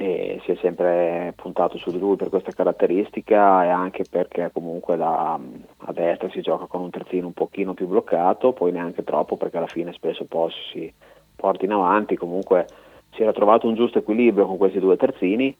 e 0.00 0.40
si 0.44 0.52
è 0.52 0.56
sempre 0.62 1.34
puntato 1.36 1.76
su 1.76 1.90
di 1.90 1.98
lui 1.98 2.16
per 2.16 2.30
questa 2.30 2.52
caratteristica 2.52 3.64
e 3.64 3.68
anche 3.68 4.04
perché 4.08 4.50
comunque 4.50 4.96
da, 4.96 5.34
a 5.34 5.92
destra 5.92 6.30
si 6.30 6.40
gioca 6.40 6.64
con 6.64 6.80
un 6.80 6.88
terzino 6.88 7.26
un 7.26 7.34
pochino 7.34 7.74
più 7.74 7.86
bloccato 7.86 8.54
poi 8.54 8.72
neanche 8.72 9.04
troppo 9.04 9.36
perché 9.36 9.58
alla 9.58 9.66
fine 9.66 9.92
spesso 9.92 10.24
poi 10.24 10.50
si 10.72 10.90
porta 11.36 11.66
in 11.66 11.72
avanti 11.72 12.16
comunque 12.16 12.66
si 13.12 13.20
era 13.20 13.32
trovato 13.32 13.68
un 13.68 13.74
giusto 13.74 13.98
equilibrio 13.98 14.46
con 14.46 14.56
questi 14.56 14.78
due 14.78 14.96
terzini 14.96 15.54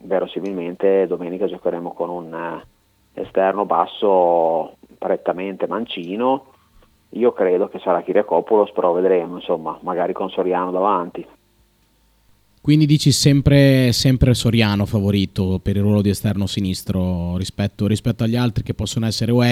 verosimilmente 0.00 1.06
domenica 1.06 1.46
giocheremo 1.46 1.92
con 1.92 2.10
un 2.10 2.34
eh, 2.34 3.22
esterno 3.22 3.64
basso 3.64 4.76
prettamente 4.98 5.66
mancino. 5.66 6.46
Io 7.14 7.32
credo 7.32 7.68
che 7.68 7.80
sarà 7.80 8.02
Kiriakopoulos, 8.02 8.70
però 8.72 8.92
vedremo, 8.92 9.36
insomma, 9.36 9.76
magari 9.82 10.12
con 10.12 10.30
Soriano 10.30 10.70
davanti. 10.70 11.26
Quindi 12.62 12.84
dici 12.84 13.10
sempre, 13.10 13.90
sempre 13.92 14.34
Soriano 14.34 14.84
favorito 14.84 15.58
per 15.62 15.76
il 15.76 15.82
ruolo 15.82 16.02
di 16.02 16.10
esterno 16.10 16.46
sinistro 16.46 17.38
rispetto, 17.38 17.86
rispetto 17.86 18.22
agli 18.22 18.36
altri 18.36 18.62
che 18.62 18.74
possono 18.74 19.06
essere 19.06 19.32
o 19.32 19.42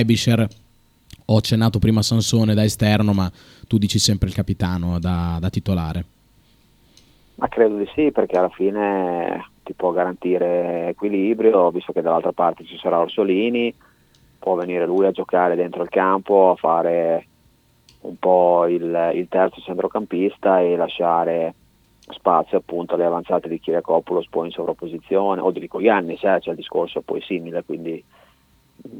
ho 1.30 1.36
accennato 1.36 1.78
prima 1.78 2.02
Sansone 2.02 2.54
da 2.54 2.64
esterno, 2.64 3.12
ma 3.12 3.30
tu 3.66 3.78
dici 3.78 3.98
sempre 3.98 4.28
il 4.28 4.34
capitano 4.34 4.98
da, 4.98 5.38
da 5.40 5.50
titolare. 5.50 6.04
Ma 7.36 7.48
credo 7.48 7.76
di 7.76 7.88
sì, 7.94 8.11
perché 8.12 8.36
alla 8.36 8.48
fine 8.48 9.50
ti 9.62 9.72
può 9.74 9.90
garantire 9.92 10.88
equilibrio, 10.88 11.70
visto 11.70 11.92
che 11.92 12.02
dall'altra 12.02 12.32
parte 12.32 12.64
ci 12.64 12.78
sarà 12.78 12.98
Orsolini, 12.98 13.72
può 14.38 14.54
venire 14.54 14.86
lui 14.86 15.06
a 15.06 15.12
giocare 15.12 15.54
dentro 15.54 15.82
il 15.82 15.88
campo, 15.88 16.50
a 16.50 16.56
fare 16.56 17.26
un 18.00 18.16
po' 18.18 18.66
il, 18.66 19.12
il 19.14 19.26
terzo 19.28 19.61
centrocampista 19.61 20.61
e 20.61 20.76
lasciare 20.76 21.54
spazio 22.11 22.59
appunto 22.59 22.94
alle 22.94 23.04
avanzate 23.04 23.48
di 23.48 23.61
Kiriakopoulos 23.61 24.28
poi 24.28 24.46
in 24.46 24.52
sovrapposizione 24.52 25.40
o 25.40 25.50
di 25.50 25.61
Rico 25.61 25.80
Iannis, 25.80 26.22
eh, 26.24 26.40
cioè 26.40 26.50
il 26.52 26.56
discorso 26.56 27.00
poi 27.00 27.20
simile, 27.20 27.64
quindi 27.64 28.02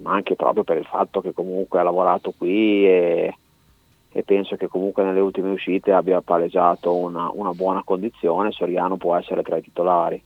anche 0.05 0.35
proprio 0.35 0.65
per 0.65 0.77
il 0.77 0.85
fatto 0.85 1.21
che 1.21 1.33
comunque 1.33 1.79
ha 1.79 1.85
lavorato 1.85 2.33
qui 2.37 2.87
e, 2.87 3.35
e 4.11 4.23
penso 4.23 4.57
che 4.57 4.69
comunque 4.69 5.05
nelle 5.05 5.21
ultime 5.21 5.51
uscite 5.51 5.93
abbia 5.93 6.21
palleggiato 6.21 6.95
una, 6.95 7.31
una 7.33 7.53
buona 7.53 7.83
condizione, 7.85 8.53
Soriano 8.53 8.97
può 8.97 9.17
essere 9.17 9.43
tra 9.43 9.57
i 9.57 9.63
titolari. 9.63 10.23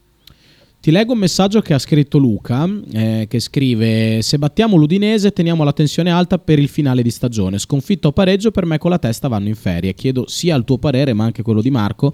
Ti 0.83 0.91
leggo 0.91 1.13
un 1.13 1.21
messaggio 1.21 1.61
che 1.61 1.75
ha 1.75 1.79
scritto 1.79 2.19
Luca, 2.19 2.69
eh, 2.91 3.27
che 3.29 3.39
scrive: 3.39 4.21
Se 4.21 4.37
battiamo 4.37 4.77
l'Udinese, 4.77 5.31
teniamo 5.31 5.63
la 5.63 5.73
tensione 5.73 6.11
alta 6.11 6.41
per 6.41 6.59
il 6.59 6.67
finale 6.67 7.03
di 7.03 7.11
stagione. 7.13 7.59
Sconfitto 7.59 8.09
o 8.09 8.13
pareggio, 8.13 8.51
per 8.51 8.67
me 8.67 8.79
con 8.79 8.91
la 8.91 8.99
testa 8.99 9.29
vanno 9.29 9.47
in 9.47 9.55
ferie. 9.55 9.95
Chiedo 9.95 10.27
sia 10.27 10.57
il 10.57 10.65
tuo 10.65 10.79
parere, 10.79 11.13
ma 11.13 11.23
anche 11.23 11.43
quello 11.45 11.63
di 11.63 11.71
Marco. 11.71 12.13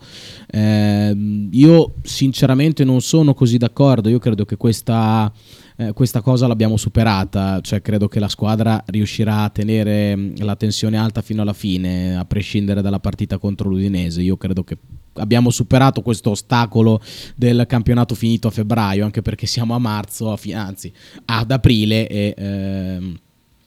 Eh, 0.51 1.49
io, 1.51 1.95
sinceramente, 2.03 2.85
non 2.85 3.01
sono 3.01 3.33
così 3.33 3.57
d'accordo. 3.57 4.11
Io 4.11 4.19
credo 4.19 4.45
che 4.45 4.59
questa. 4.59 5.33
eh, 5.79 5.93
questa 5.95 6.21
cosa 6.21 6.47
l'abbiamo 6.47 6.77
superata, 6.77 7.61
cioè 7.63 7.81
credo 7.81 8.07
che 8.07 8.21
la 8.21 8.29
squadra 8.29 8.83
riuscirà 8.89 9.45
a 9.45 9.49
tenere 9.49 10.15
mh, 10.15 10.45
la 10.45 10.57
tensione 10.57 10.99
alta 10.99 11.23
fino 11.23 11.41
alla 11.41 11.55
fine, 11.55 12.17
a 12.17 12.25
prescindere 12.27 12.83
dalla 12.83 13.01
partita 13.01 13.39
contro 13.39 13.71
l'Udinese. 13.71 14.21
Io 14.21 14.37
credo 14.37 14.63
che 14.63 14.77
abbiamo 15.19 15.51
superato 15.51 16.03
questo 16.03 16.31
ostacolo 16.31 17.01
del 17.37 17.67
campionato 17.67 18.15
finito 18.15 18.49
a 18.49 18.51
febbraio, 18.51 19.05
anche 19.05 19.23
perché 19.23 19.47
siamo 19.47 19.75
a 19.75 19.79
marzo, 19.79 20.33
a 20.33 20.37
fi- 20.37 20.53
anzi 20.53 20.93
ad 21.27 21.51
aprile 21.51 22.07
e 22.09 22.35
ehm, 22.37 23.19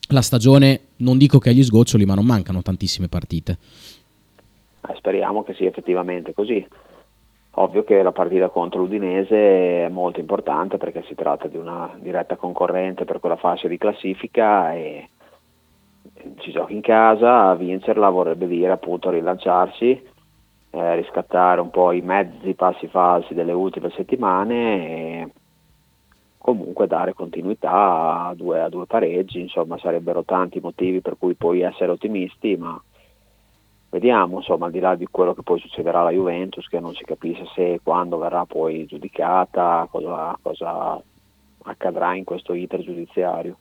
la 0.09 0.21
stagione 0.21 0.79
non 0.97 1.17
dico 1.17 1.39
che 1.39 1.49
agli 1.49 1.63
sgoccioli, 1.63 2.05
ma 2.05 2.15
non 2.15 2.25
mancano 2.25 2.61
tantissime 2.61 3.07
partite. 3.07 3.57
Eh, 4.87 4.95
speriamo 4.95 5.43
che 5.43 5.53
sia 5.53 5.69
effettivamente 5.69 6.33
così. 6.33 6.65
Ovvio 7.55 7.83
che 7.83 8.01
la 8.01 8.13
partita 8.13 8.47
contro 8.47 8.79
l'Udinese 8.79 9.85
è 9.85 9.89
molto 9.89 10.21
importante 10.21 10.77
perché 10.77 11.03
si 11.07 11.15
tratta 11.15 11.47
di 11.47 11.57
una 11.57 11.97
diretta 11.99 12.37
concorrente 12.37 13.03
per 13.03 13.19
quella 13.19 13.35
fascia 13.35 13.67
di 13.67 13.77
classifica 13.77 14.73
e 14.73 15.09
ci 16.37 16.51
giochi 16.51 16.73
in 16.73 16.81
casa, 16.81 17.53
vincerla 17.55 18.09
vorrebbe 18.09 18.47
dire 18.47 18.71
appunto 18.71 19.09
rilanciarsi, 19.09 20.01
eh, 20.71 20.95
riscattare 20.95 21.61
un 21.61 21.69
po' 21.69 21.91
i 21.91 22.01
mezzi 22.01 22.53
passi 22.53 22.87
falsi 22.87 23.33
delle 23.33 23.51
ultime 23.51 23.91
settimane 23.91 24.55
e 24.55 25.29
comunque 26.37 26.87
dare 26.87 27.13
continuità 27.13 28.25
a 28.25 28.33
due, 28.33 28.61
a 28.61 28.69
due 28.69 28.87
pareggi, 28.87 29.41
insomma 29.41 29.77
sarebbero 29.77 30.23
tanti 30.23 30.59
motivi 30.59 31.01
per 31.01 31.17
cui 31.19 31.35
puoi 31.35 31.61
essere 31.61 31.91
ottimisti, 31.91 32.57
ma 32.57 32.81
vediamo, 33.91 34.37
insomma, 34.37 34.65
al 34.65 34.71
di 34.71 34.79
là 34.79 34.95
di 34.95 35.07
quello 35.11 35.33
che 35.33 35.43
poi 35.43 35.59
succederà 35.59 35.99
alla 35.99 36.11
Juventus, 36.11 36.67
che 36.67 36.79
non 36.79 36.95
si 36.95 37.03
capisce 37.03 37.45
se 37.53 37.73
e 37.73 37.79
quando 37.83 38.17
verrà 38.17 38.45
poi 38.45 38.85
giudicata, 38.85 39.87
cosa, 39.91 40.37
cosa 40.41 40.99
accadrà 41.63 42.15
in 42.15 42.23
questo 42.23 42.53
iter 42.53 42.81
giudiziario. 42.81 43.57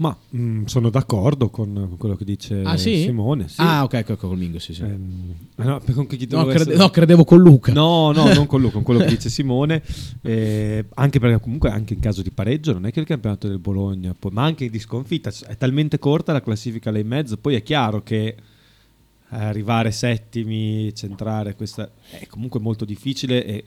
Ma 0.00 0.16
mm, 0.36 0.66
sono 0.66 0.90
d'accordo 0.90 1.50
con, 1.50 1.72
con 1.72 1.96
quello 1.96 2.14
che 2.14 2.24
dice 2.24 2.62
Ah, 2.62 2.76
sì? 2.76 2.98
Simone. 3.02 3.48
sì. 3.48 3.56
Ah, 3.60 3.82
ok, 3.82 3.94
ecco, 3.94 4.12
ecco, 4.12 4.28
col 4.28 4.38
Mingo, 4.38 4.60
sì, 4.60 4.72
sì. 4.72 4.82
Ehm, 4.82 5.34
no, 5.56 5.80
con 5.80 5.94
No, 5.96 6.06
crede- 6.06 6.54
essere- 6.54 6.76
no, 6.76 6.88
credevo 6.90 7.24
con 7.24 7.38
Luca. 7.40 7.72
No, 7.72 8.12
no, 8.12 8.32
non 8.32 8.46
con 8.46 8.60
Luca, 8.60 8.74
con 8.74 8.84
quello 8.84 9.00
che 9.00 9.08
dice 9.18 9.28
Simone. 9.28 9.82
Eh, 10.22 10.84
anche 10.94 11.18
perché 11.18 11.40
comunque 11.40 11.70
anche 11.70 11.94
in 11.94 12.00
caso 12.00 12.22
di 12.22 12.30
pareggio 12.30 12.72
non 12.74 12.86
è 12.86 12.92
che 12.92 13.00
il 13.00 13.06
campionato 13.06 13.48
del 13.48 13.58
Bologna, 13.58 14.14
poi- 14.16 14.30
ma 14.30 14.44
anche 14.44 14.70
di 14.70 14.78
sconfitta, 14.78 15.32
è 15.48 15.56
talmente 15.56 15.98
corta 15.98 16.32
la 16.32 16.42
classifica 16.42 16.92
là 16.92 16.98
in 16.98 17.08
mezzo, 17.08 17.36
poi 17.36 17.56
è 17.56 17.62
chiaro 17.64 18.04
che 18.04 18.26
eh, 18.28 18.36
arrivare 19.30 19.90
settimi, 19.90 20.94
centrare 20.94 21.56
questa 21.56 21.90
è 22.10 22.24
comunque 22.28 22.60
molto 22.60 22.84
difficile 22.84 23.44
e 23.44 23.64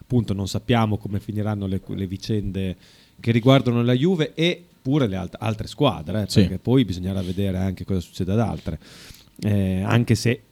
appunto 0.00 0.32
non 0.32 0.48
sappiamo 0.48 0.96
come 0.96 1.20
finiranno 1.20 1.66
le, 1.66 1.82
le 1.86 2.06
vicende 2.06 2.76
che 3.20 3.30
riguardano 3.30 3.82
la 3.82 3.92
Juve 3.92 4.32
e 4.34 4.64
pure 4.86 5.08
le 5.08 5.16
alt- 5.16 5.34
altre 5.40 5.66
squadre, 5.66 6.22
eh, 6.22 6.26
Sì. 6.28 6.42
perché 6.42 6.58
poi 6.60 6.84
bisognerà 6.84 7.20
vedere 7.22 7.58
anche 7.58 7.84
cosa 7.84 7.98
succede 7.98 8.30
ad 8.30 8.38
altre. 8.38 8.78
Eh, 9.42 9.82
anche 9.82 10.14
se 10.14 10.42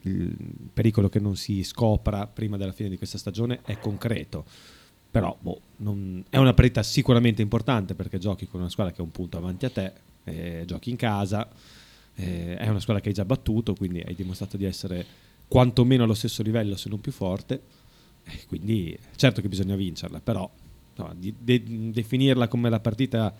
il 0.00 0.34
pericolo 0.74 1.08
che 1.08 1.20
non 1.20 1.36
si 1.36 1.62
scopra 1.62 2.26
prima 2.26 2.56
della 2.56 2.72
fine 2.72 2.88
di 2.88 2.96
questa 2.98 3.16
stagione 3.16 3.60
è 3.64 3.78
concreto. 3.78 4.44
Però 5.08 5.36
boh, 5.40 5.60
non- 5.76 6.24
è 6.28 6.36
una 6.36 6.52
partita 6.52 6.82
sicuramente 6.82 7.42
importante 7.42 7.94
perché 7.94 8.18
giochi 8.18 8.48
con 8.48 8.58
una 8.58 8.68
squadra 8.70 8.92
che 8.92 8.98
è 8.98 9.04
un 9.04 9.12
punto 9.12 9.36
avanti 9.36 9.66
a 9.66 9.70
te, 9.70 9.92
eh, 10.24 10.64
giochi 10.66 10.90
in 10.90 10.96
casa, 10.96 11.48
eh, 12.16 12.56
è 12.56 12.68
una 12.68 12.80
squadra 12.80 13.00
che 13.00 13.10
hai 13.10 13.14
già 13.14 13.24
battuto, 13.24 13.72
quindi 13.74 14.00
hai 14.04 14.16
dimostrato 14.16 14.56
di 14.56 14.64
essere 14.64 15.06
quantomeno 15.46 16.02
allo 16.02 16.14
stesso 16.14 16.42
livello 16.42 16.76
se 16.76 16.88
non 16.88 17.00
più 17.00 17.12
forte. 17.12 17.60
Quindi 18.48 18.98
certo 19.14 19.40
che 19.40 19.48
bisogna 19.48 19.76
vincerla, 19.76 20.18
però 20.20 20.50
no, 20.96 21.14
di- 21.16 21.32
de- 21.38 21.62
definirla 21.92 22.48
come 22.48 22.68
la 22.68 22.80
partita 22.80 23.32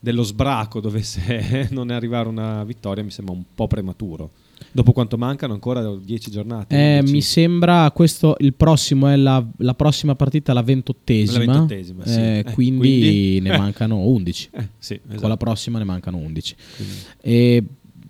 dello 0.00 0.22
sbraco 0.22 0.80
dovesse 0.80 1.68
non 1.72 1.90
arrivare 1.90 2.28
una 2.28 2.64
vittoria 2.64 3.04
mi 3.04 3.10
sembra 3.10 3.34
un 3.34 3.42
po' 3.54 3.66
prematuro. 3.66 4.30
Dopo 4.72 4.92
quanto 4.92 5.16
mancano 5.16 5.52
ancora 5.54 5.82
10 5.94 6.30
giornate? 6.30 6.76
Eh, 6.76 6.98
11? 6.98 7.12
mi 7.12 7.22
sembra 7.22 7.90
questo 7.92 8.36
il 8.40 8.52
prossimo 8.54 9.08
è 9.08 9.16
la, 9.16 9.44
la 9.58 9.74
prossima 9.74 10.14
partita 10.14 10.52
la 10.52 10.62
ventottesima, 10.62 11.44
La 11.44 11.52
ventottesima, 11.52 12.06
sì. 12.06 12.18
Eh, 12.20 12.38
Eh, 12.46 12.52
quindi, 12.52 12.78
quindi- 12.78 13.40
ne 13.40 13.56
mancano 13.58 13.98
11 14.06 14.48
Eh, 14.52 14.68
sì, 14.78 14.94
esatto. 15.02 15.20
con 15.20 15.28
la 15.30 15.36
prossima 15.38 15.78
ne 15.78 15.84
mancano 15.84 16.18
11 16.18 16.56
Quindi- 16.76 16.94
e 17.22 17.64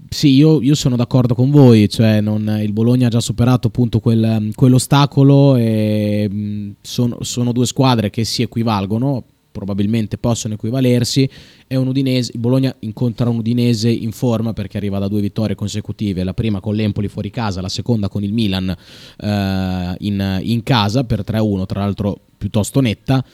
sì 0.09 0.30
io, 0.34 0.61
io 0.61 0.74
sono 0.74 0.97
d'accordo 0.97 1.34
con 1.36 1.51
voi 1.51 1.88
cioè 1.88 2.20
non- 2.20 2.59
il 2.61 2.72
Bologna 2.72 3.07
ha 3.07 3.11
già 3.11 3.20
superato 3.20 3.68
appunto 3.68 4.01
quel- 4.01 4.51
quell'ostacolo 4.55 5.55
e 5.57 6.74
sono, 6.80 7.18
sono 7.22 7.53
due 7.53 7.64
squadre 7.66 8.11
che 8.11 8.24
si 8.24 8.43
equivalgono 8.43 9.22
probabilmente 9.51 10.18
possono 10.18 10.55
equivalersi 10.55 11.28
è 11.66 11.76
un 11.76 11.86
Udinese, 11.86 12.32
Bologna 12.36 12.74
incontra 12.80 13.28
un 13.28 13.38
Udinese 13.38 13.90
in 13.90 14.12
forma 14.12 14.53
perché 14.53 14.76
arriva 14.76 14.98
da 14.98 15.09
due 15.09 15.20
vittorie 15.20 15.55
consecutive, 15.55 16.24
la 16.24 16.34
prima 16.34 16.61
con 16.61 16.74
l'Empoli 16.74 17.09
fuori 17.09 17.30
casa, 17.30 17.61
la 17.61 17.68
seconda 17.68 18.09
con 18.09 18.24
il 18.24 18.32
Milan 18.32 18.68
eh, 18.68 19.94
in, 19.98 20.40
in 20.42 20.62
casa 20.62 21.05
per 21.05 21.20
3-1, 21.20 21.66
tra 21.66 21.80
l'altro 21.80 22.18
piuttosto 22.36 22.80
netta. 22.80 23.24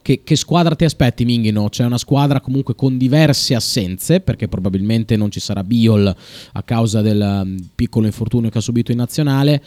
Che, 0.00 0.22
che 0.24 0.36
squadra 0.36 0.74
ti 0.74 0.84
aspetti, 0.84 1.24
Minghino? 1.24 1.68
C'è 1.68 1.84
una 1.84 1.98
squadra 1.98 2.40
comunque 2.40 2.74
con 2.74 2.98
diverse 2.98 3.54
assenze, 3.54 4.20
perché 4.20 4.48
probabilmente 4.48 5.16
non 5.16 5.30
ci 5.30 5.38
sarà 5.38 5.62
Biol 5.62 6.16
a 6.52 6.62
causa 6.62 7.02
del 7.02 7.20
um, 7.20 7.56
piccolo 7.74 8.06
infortunio 8.06 8.50
che 8.50 8.58
ha 8.58 8.62
subito 8.62 8.90
in 8.90 8.96
nazionale, 8.96 9.62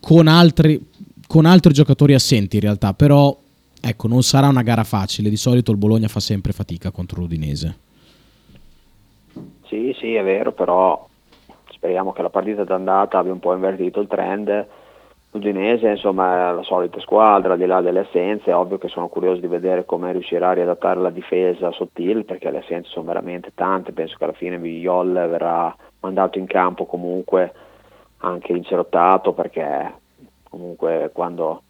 con 0.00 0.26
altri, 0.28 0.84
con 1.26 1.46
altri 1.46 1.72
giocatori 1.72 2.12
assenti 2.12 2.56
in 2.56 2.62
realtà, 2.62 2.92
però 2.92 3.44
ecco, 3.88 4.08
non 4.08 4.22
sarà 4.22 4.48
una 4.48 4.62
gara 4.62 4.84
facile. 4.84 5.28
Di 5.28 5.36
solito 5.36 5.70
il 5.70 5.76
Bologna 5.76 6.08
fa 6.08 6.20
sempre 6.20 6.52
fatica 6.52 6.90
contro 6.90 7.20
l'Udinese. 7.20 7.78
Sì, 9.66 9.94
sì, 9.98 10.14
è 10.14 10.22
vero, 10.22 10.52
però 10.52 11.06
speriamo 11.70 12.12
che 12.12 12.22
la 12.22 12.30
partita 12.30 12.64
d'andata 12.64 13.18
abbia 13.18 13.32
un 13.32 13.40
po' 13.40 13.54
invertito 13.54 14.00
il 14.00 14.06
trend. 14.06 14.66
L'Udinese, 15.32 15.88
insomma, 15.88 16.50
è 16.50 16.54
la 16.54 16.62
solita 16.62 16.98
squadra, 17.00 17.52
al 17.52 17.58
di 17.58 17.66
là 17.66 17.80
delle 17.82 18.00
assenze, 18.00 18.50
è 18.50 18.54
ovvio 18.54 18.78
che 18.78 18.88
sono 18.88 19.08
curioso 19.08 19.40
di 19.40 19.46
vedere 19.48 19.84
come 19.84 20.12
riuscirà 20.12 20.50
a 20.50 20.54
riadattare 20.54 21.00
la 21.00 21.10
difesa 21.10 21.72
sottile, 21.72 22.24
perché 22.24 22.50
le 22.50 22.58
assenze 22.58 22.88
sono 22.90 23.06
veramente 23.06 23.52
tante, 23.54 23.92
penso 23.92 24.16
che 24.16 24.24
alla 24.24 24.32
fine 24.32 24.58
Vigliol 24.58 25.12
verrà 25.12 25.76
mandato 26.00 26.38
in 26.38 26.46
campo 26.46 26.86
comunque 26.86 27.52
anche 28.18 28.52
incerottato, 28.52 29.34
perché 29.34 29.92
comunque 30.48 31.10
quando 31.12 31.62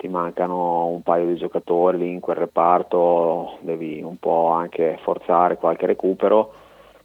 ti 0.00 0.08
mancano 0.08 0.86
un 0.86 1.02
paio 1.02 1.26
di 1.26 1.36
giocatori 1.36 1.98
lì 1.98 2.10
in 2.10 2.20
quel 2.20 2.36
reparto 2.36 3.58
devi 3.60 4.00
un 4.02 4.16
po' 4.18 4.48
anche 4.48 4.98
forzare 5.02 5.58
qualche 5.58 5.84
recupero 5.84 6.52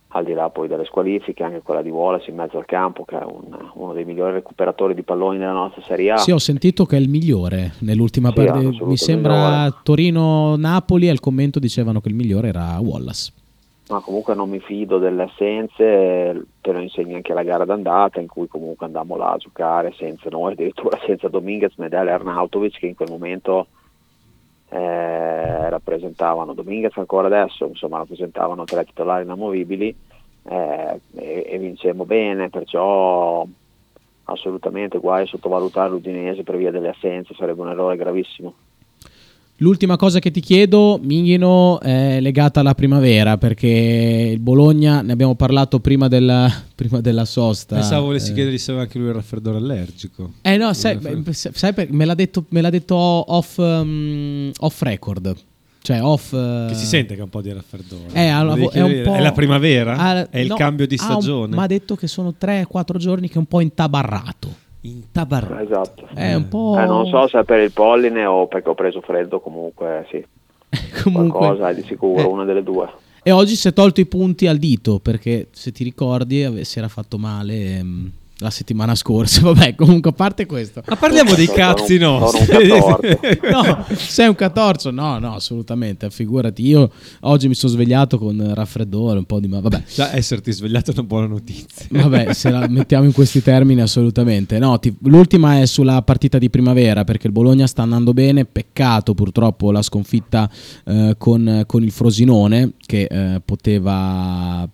al 0.10 0.24
di 0.24 0.32
là 0.32 0.50
poi 0.50 0.70
delle 0.70 0.86
squalifiche, 0.86 1.44
anche 1.44 1.62
quella 1.62 1.82
di 1.82 1.90
Wallace 1.90 2.30
in 2.30 2.38
mezzo 2.38 2.58
al 2.58 2.64
campo, 2.64 3.04
che 3.04 3.20
è 3.20 3.24
un- 3.26 3.70
uno 3.74 3.92
dei 3.92 4.06
migliori 4.06 4.32
recuperatori 4.32 4.94
di 4.94 5.04
palloni 5.04 5.38
della 5.38 5.52
nostra 5.52 5.82
Serie 5.82 6.12
A. 6.12 6.18
Sì, 6.18 6.32
ho 6.32 6.38
sentito 6.38 6.86
che 6.86 6.96
è 6.96 7.00
il 7.02 7.10
migliore 7.10 7.74
nell'ultima 7.82 8.30
Sì, 8.30 8.36
partita. 8.36 8.86
Mi 8.86 8.96
sembra 8.96 9.34
migliore. 9.34 9.74
Torino-Napoli 9.84 11.10
al 11.10 11.20
commento 11.20 11.60
dicevano 11.60 12.00
che 12.00 12.08
il 12.08 12.16
migliore 12.16 12.48
era 12.48 12.78
Wallace. 12.80 13.34
Ma 13.88 14.00
comunque 14.00 14.34
non 14.34 14.50
mi 14.50 14.60
fido 14.60 14.98
delle 14.98 15.24
assenze, 15.24 16.46
te 16.60 16.72
lo 16.72 16.80
insegna 16.80 17.18
anche 17.18 17.36
la 17.36 17.44
gara 17.44 17.66
d'andata 17.66 18.20
in 18.20 18.28
cui 18.28 18.48
comunque 18.48 18.88
andammo 18.88 19.16
là 19.16 19.34
a 19.34 19.38
giocare 19.38 19.94
senza 19.96 20.28
noi, 20.30 20.54
addirittura 20.54 20.98
senza 21.06 21.28
Dominguez, 21.28 21.76
Medel 21.76 22.08
e 22.08 22.12
Arnautovic 22.12 22.80
che 22.80 22.88
in 22.88 22.96
quel 22.96 23.12
momento 23.12 23.68
eh, 24.70 25.70
rappresentavano 25.70 26.54
Dominguez 26.54 26.98
ancora 26.98 27.28
adesso, 27.28 27.68
insomma 27.68 27.98
rappresentavano 27.98 28.64
tre 28.64 28.86
titolari 28.86 29.24
inamovibili 29.24 29.96
eh, 30.44 31.00
e, 31.16 31.46
e 31.48 31.58
vincemmo 31.60 32.06
bene, 32.06 32.50
perciò 32.50 33.46
assolutamente 34.24 34.98
guai 34.98 35.24
a 35.24 35.28
sottovalutare 35.28 35.90
l'Udinese 35.90 36.42
per 36.42 36.58
via 36.58 36.72
delle 36.72 36.90
assenze, 36.90 37.36
sarebbe 37.36 37.62
un 37.62 37.70
errore 37.70 37.98
gravissimo. 37.98 38.54
L'ultima 39.60 39.96
cosa 39.96 40.20
che 40.20 40.32
ti 40.32 40.42
chiedo, 40.42 41.00
Minghino, 41.02 41.80
è 41.80 42.20
legata 42.20 42.60
alla 42.60 42.76
primavera, 42.76 43.38
perché 43.38 44.30
il 44.34 44.40
Bologna, 44.40 45.02
ne 45.02 45.14
abbiamo 45.14 45.36
parlato 45.36 45.80
prima 45.80 46.10
della, 46.10 46.52
prima 46.76 47.00
della 47.00 47.24
sosta. 47.24 47.76
Pensavo 47.76 48.08
volessi 48.08 48.32
eh. 48.32 48.34
chiedergli 48.34 48.58
se 48.58 48.72
aveva 48.72 48.86
anche 48.86 48.98
lui 48.98 49.08
il 49.08 49.14
raffreddore 49.14 49.56
allergico. 49.58 50.34
Eh 50.42 50.58
no, 50.58 50.74
sai, 50.74 51.00
sai 51.32 51.74
per- 51.74 51.90
me, 51.94 52.04
l'ha 52.04 52.16
detto, 52.16 52.44
me 52.50 52.60
l'ha 52.60 52.70
detto 52.70 52.96
off, 52.96 53.58
um, 53.58 54.52
off 54.60 54.82
record. 54.82 55.34
Cioè 55.82 56.02
off... 56.02 56.34
eh, 56.34 56.66
Che 56.70 56.74
si 56.76 56.86
sente 56.86 57.14
che 57.14 57.22
ha 57.22 57.26
un 57.26 57.30
po' 57.30 57.42
di 57.42 57.54
raffreddore. 57.54 58.08
Eh, 58.12 58.28
devi 58.28 58.60
vo- 58.60 58.72
è 58.72 59.18
è 59.18 59.22
la 59.22 59.32
primavera? 59.32 59.96
Ah, 59.96 60.30
è 60.30 60.40
il 60.40 60.48
no, 60.48 60.56
cambio 60.56 60.86
di 60.88 60.98
un- 61.00 61.06
stagione? 61.06 61.56
Ma 61.56 61.64
ha 61.64 61.68
detto 61.68 61.96
che 61.96 62.08
sono 62.08 62.34
3-4 62.38 62.98
giorni 62.98 63.28
che 63.30 63.36
è 63.36 63.38
un 63.38 63.46
po' 63.46 63.62
intabarrato. 63.62 64.64
Intabarrato. 64.88 65.64
Esatto. 65.64 66.08
È 66.14 66.34
un 66.34 66.48
po'... 66.48 66.78
Eh, 66.80 66.86
non 66.86 67.06
so 67.08 67.28
se 67.28 67.40
è 67.40 67.44
per 67.44 67.60
il 67.60 67.72
polline 67.72 68.26
o 68.26 68.48
perché 68.48 68.70
ho 68.70 68.76
preso 68.76 69.02
freddo, 69.02 69.40
comunque 69.40 70.06
sì. 70.10 70.24
Comunque- 71.04 71.38
Qualcosa 71.40 71.70
è 71.70 71.76
di 71.76 71.84
sicuro, 71.84 72.22
Eh. 72.22 72.26
una 72.26 72.44
delle 72.46 72.64
due. 72.64 72.88
E 73.24 73.32
oggi 73.32 73.56
si 73.56 73.68
è 73.68 73.74
tolto 73.74 74.02
i 74.02 74.06
punti 74.06 74.46
al 74.46 74.58
dito 74.58 75.00
perché 75.00 75.48
se 75.52 75.72
ti 75.72 75.84
ricordi 75.84 76.64
si 76.64 76.78
era 76.78 76.88
fatto 76.88 77.18
male 77.18 77.78
ehm, 77.78 78.12
la 78.38 78.50
settimana 78.50 78.96
scorsa. 78.96 79.42
Vabbè, 79.52 79.76
comunque 79.76 80.12
a 80.12 80.14
parte 80.14 80.46
questo. 80.46 80.82
Ma 80.86 80.96
parliamo 80.96 81.34
dei 81.34 81.48
cazzi 81.48 81.98
nostri. 81.98 82.44
No, 83.46 83.86
sei 83.96 84.28
un 84.28 84.36
catorzo? 84.36 84.92
No, 84.92 85.20
no, 85.20 85.36
assolutamente. 85.36 86.10
Figurati, 86.10 86.66
io 86.66 86.92
oggi 87.22 87.48
mi 87.48 87.54
sono 87.54 87.72
svegliato 87.72 88.18
con 88.18 88.54
raffreddore, 88.54 89.20
un 89.20 89.26
po' 89.26 89.40
di... 89.40 89.48
Ma 89.48 89.60
vabbè. 89.60 89.84
Già 89.94 90.16
esserti 90.16 90.52
svegliato 90.52 90.92
è 90.92 90.94
una 90.94 91.04
buona 91.04 91.28
notizia. 91.28 91.88
Vabbè, 91.90 92.34
se 92.34 92.50
la 92.50 92.68
mettiamo 92.68 93.06
in 93.06 93.14
questi 93.14 93.42
termini, 93.42 93.82
assolutamente. 93.82 94.60
No, 94.60 94.80
ti- 94.80 94.96
l'ultima 95.04 95.62
è 95.62 95.66
sulla 95.66 96.02
partita 96.02 96.38
di 96.38 96.50
primavera 96.50 97.04
perché 97.04 97.28
il 97.28 97.34
Bologna 97.34 97.68
sta 97.68 97.84
andando 97.84 98.14
bene. 98.14 98.46
Peccato 98.46 99.14
purtroppo 99.14 99.72
la 99.72 99.82
sconfitta 99.82 100.50
eh, 100.86 101.16
con, 101.18 101.64
con 101.66 101.84
il 101.84 101.92
Frosinone 101.92 102.74
che 102.86 103.04
eh, 103.10 103.42
poteva, 103.44 104.68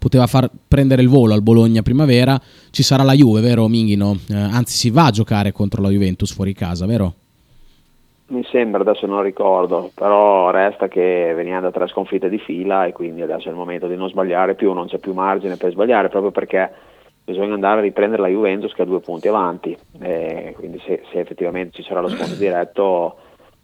poteva 0.00 0.26
far 0.26 0.50
prendere 0.66 1.02
il 1.02 1.08
volo 1.08 1.34
al 1.34 1.42
Bologna 1.42 1.82
primavera. 1.82 2.40
Ci 2.70 2.82
sarà 2.82 3.04
la 3.04 3.12
Juve, 3.12 3.40
vero 3.40 3.68
Minghino? 3.68 4.16
Eh, 4.28 4.34
anzi, 4.34 4.76
si 4.76 4.90
va 4.90 5.06
a 5.06 5.10
giocare 5.10 5.52
contro 5.52 5.80
la 5.80 5.90
Juventus 5.90 6.34
fuori 6.34 6.52
casa, 6.54 6.86
vero? 6.86 7.14
Mi 8.28 8.44
sembra, 8.44 8.80
adesso 8.80 9.06
non 9.06 9.22
ricordo, 9.22 9.90
però 9.94 10.50
resta 10.50 10.86
che 10.88 11.32
veniamo 11.34 11.62
da 11.62 11.72
tre 11.72 11.88
sconfitte 11.88 12.28
di 12.28 12.38
fila 12.38 12.86
e 12.86 12.92
quindi 12.92 13.22
adesso 13.22 13.48
è 13.48 13.50
il 13.50 13.56
momento 13.56 13.88
di 13.88 13.96
non 13.96 14.08
sbagliare 14.08 14.54
più, 14.54 14.72
non 14.72 14.86
c'è 14.86 14.98
più 14.98 15.12
margine 15.12 15.56
per 15.56 15.72
sbagliare 15.72 16.08
proprio 16.08 16.30
perché 16.30 16.70
bisogna 17.24 17.54
andare 17.54 17.78
a 17.78 17.82
riprendere 17.82 18.22
la 18.22 18.28
Juventus 18.28 18.72
che 18.72 18.82
ha 18.82 18.84
due 18.84 19.00
punti 19.00 19.26
avanti, 19.26 19.76
e 20.00 20.54
quindi 20.56 20.80
se, 20.86 21.02
se 21.10 21.18
effettivamente 21.18 21.74
ci 21.74 21.82
sarà 21.82 22.00
lo 22.00 22.08
scontro 22.08 22.34
diretto 22.38 23.16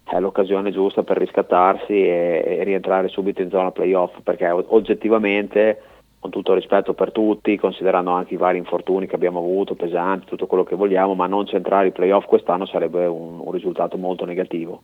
è 0.03 0.21
l'occasione 0.21 0.71
giusta 0.73 1.03
per 1.03 1.19
riscattarsi 1.19 1.93
e, 1.93 2.45
e 2.45 2.65
rientrare 2.65 3.09
subito 3.09 3.43
in 3.43 3.51
zona 3.51 3.71
playoff 3.73 4.19
perché 4.23 4.49
oggettivamente 4.51 5.81
con 6.27 6.31
tutto 6.31 6.53
il 6.53 6.59
rispetto 6.59 6.93
per 6.93 7.13
tutti, 7.13 7.57
considerando 7.57 8.11
anche 8.11 8.35
i 8.35 8.37
vari 8.37 8.59
infortuni 8.59 9.07
che 9.07 9.15
abbiamo 9.15 9.39
avuto, 9.39 9.75
pesanti, 9.75 10.27
tutto 10.27 10.47
quello 10.47 10.65
che 10.65 10.75
vogliamo, 10.75 11.15
ma 11.15 11.27
non 11.27 11.47
centrare 11.47 11.89
i 11.89 11.93
playoff 11.93 12.27
quest'anno 12.27 12.67
sarebbe 12.67 13.07
un, 13.07 13.39
un 13.41 13.53
risultato 13.53 13.97
molto 13.97 14.25
negativo. 14.25 14.83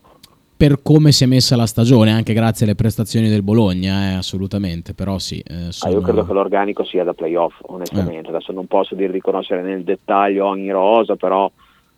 Per 0.56 0.80
come 0.82 1.10
si 1.10 1.24
è 1.24 1.26
messa 1.26 1.56
la 1.56 1.66
stagione, 1.66 2.12
anche 2.12 2.32
grazie 2.34 2.64
alle 2.64 2.76
prestazioni 2.76 3.28
del 3.28 3.42
Bologna, 3.42 4.12
eh, 4.12 4.14
assolutamente. 4.14 4.94
Però 4.94 5.18
sì, 5.18 5.40
eh, 5.40 5.66
Ah, 5.66 5.70
sono- 5.72 5.94
io 5.94 6.00
credo 6.00 6.24
che 6.24 6.32
l'organico 6.32 6.84
sia 6.84 7.02
da 7.02 7.14
playoff, 7.14 7.56
onestamente. 7.62 8.28
Adesso 8.28 8.52
non 8.52 8.66
posso 8.66 8.94
dire 8.94 9.10
di 9.10 9.20
conoscere 9.20 9.62
nel 9.62 9.82
dettaglio 9.82 10.46
ogni 10.46 10.70
rosa, 10.70 11.16
però 11.16 11.50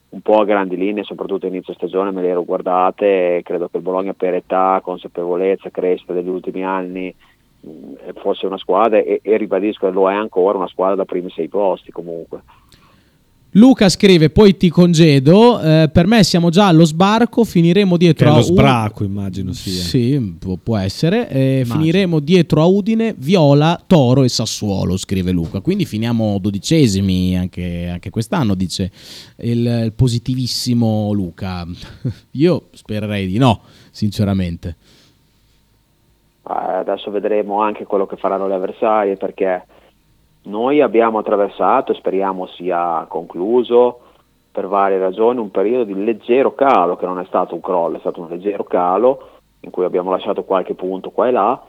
un 0.09 0.21
po' 0.23 0.39
a 0.41 0.45
grandi 0.47 0.77
linee, 0.77 1.05
soprattutto 1.05 1.47
inizio 1.47 1.75
stagione, 1.75 2.11
me 2.13 2.23
le 2.23 2.29
ero 2.29 2.45
guardate 2.45 3.37
e 3.37 3.43
credo 3.43 3.69
che 3.69 3.77
il 3.77 3.83
Bologna 3.83 4.15
per 4.15 4.33
età, 4.33 4.81
consapevolezza, 4.83 5.69
crescita 5.71 6.15
degli 6.15 6.29
ultimi 6.29 6.65
anni 6.65 7.15
fosse 8.21 8.47
una 8.47 8.59
squadra 8.59 8.99
e, 8.99 9.21
e 9.23 9.37
ribadisco 9.37 9.87
che 9.87 9.93
lo 9.93 10.11
è 10.11 10.15
ancora 10.15 10.59
una 10.59 10.69
squadra 10.69 10.97
da 10.97 11.05
primi 11.05 11.31
sei 11.31 11.49
posti 11.49 11.91
comunque. 11.91 12.43
Luca 13.57 13.89
scrive: 13.89 14.31
Poi 14.31 14.57
ti 14.57 14.69
congedo. 14.69 15.61
eh, 15.61 15.89
per 15.93 16.07
me 16.09 16.25
siamo 16.25 16.51
già 16.51 16.67
allo 16.67 16.85
sbarco. 16.85 17.45
Finiremo 17.45 17.97
dietro 17.97 18.29
a 18.31 18.33
lo 18.35 18.39
U- 18.41 18.43
sbraco, 18.43 19.05
immagino 19.05 19.53
sia. 19.53 19.81
Sì, 19.81 20.35
può, 20.39 20.57
può 20.61 20.77
essere. 20.77 21.29
Eh, 21.29 21.63
finiremo 21.65 22.19
dietro 22.19 22.63
a 22.63 22.67
Udine, 22.67 23.15
Viola, 23.17 23.81
Toro 23.87 24.25
e 24.25 24.29
Sassuolo. 24.29 24.97
Scrive 24.97 25.31
Luca. 25.31 25.61
Quindi 25.61 25.85
finiamo 25.85 26.39
dodicesimi 26.41 27.39
anche, 27.39 27.87
anche 27.89 28.11
quest'anno. 28.11 28.57
Dice 28.57 28.91
il, 29.43 29.83
il 29.85 29.93
positivissimo 29.95 31.13
Luca. 31.13 31.65
Io 32.33 32.69
spererei 32.73 33.29
di 33.29 33.39
no, 33.39 33.61
sinceramente. 33.93 34.77
Adesso 36.47 37.11
vedremo 37.11 37.61
anche 37.61 37.87
quello 37.87 38.07
che 38.07 38.17
faranno 38.17 38.47
le 38.47 38.55
avversarie 38.55 39.17
perché 39.17 39.65
noi 40.45 40.83
abbiamo 40.83 41.19
attraversato 41.19 41.93
e 41.93 41.97
speriamo 41.97 42.47
sia 42.47 43.07
concluso 43.09 44.01
per 44.53 44.69
varie 44.69 44.99
ragioni 44.99 45.41
un 45.41 45.51
periodo 45.51 45.85
di 45.85 46.05
leggero 46.05 46.55
calo 46.55 46.97
che 46.97 47.07
non 47.07 47.19
è 47.19 47.25
stato 47.25 47.55
un 47.55 47.61
crollo, 47.61 47.97
è 47.97 48.01
stato 48.01 48.21
un 48.21 48.29
leggero 48.29 48.65
calo 48.65 49.29
in 49.61 49.71
cui 49.71 49.85
abbiamo 49.85 50.11
lasciato 50.11 50.45
qualche 50.45 50.75
punto 50.75 51.11
qua 51.11 51.29
e 51.29 51.31
là. 51.31 51.63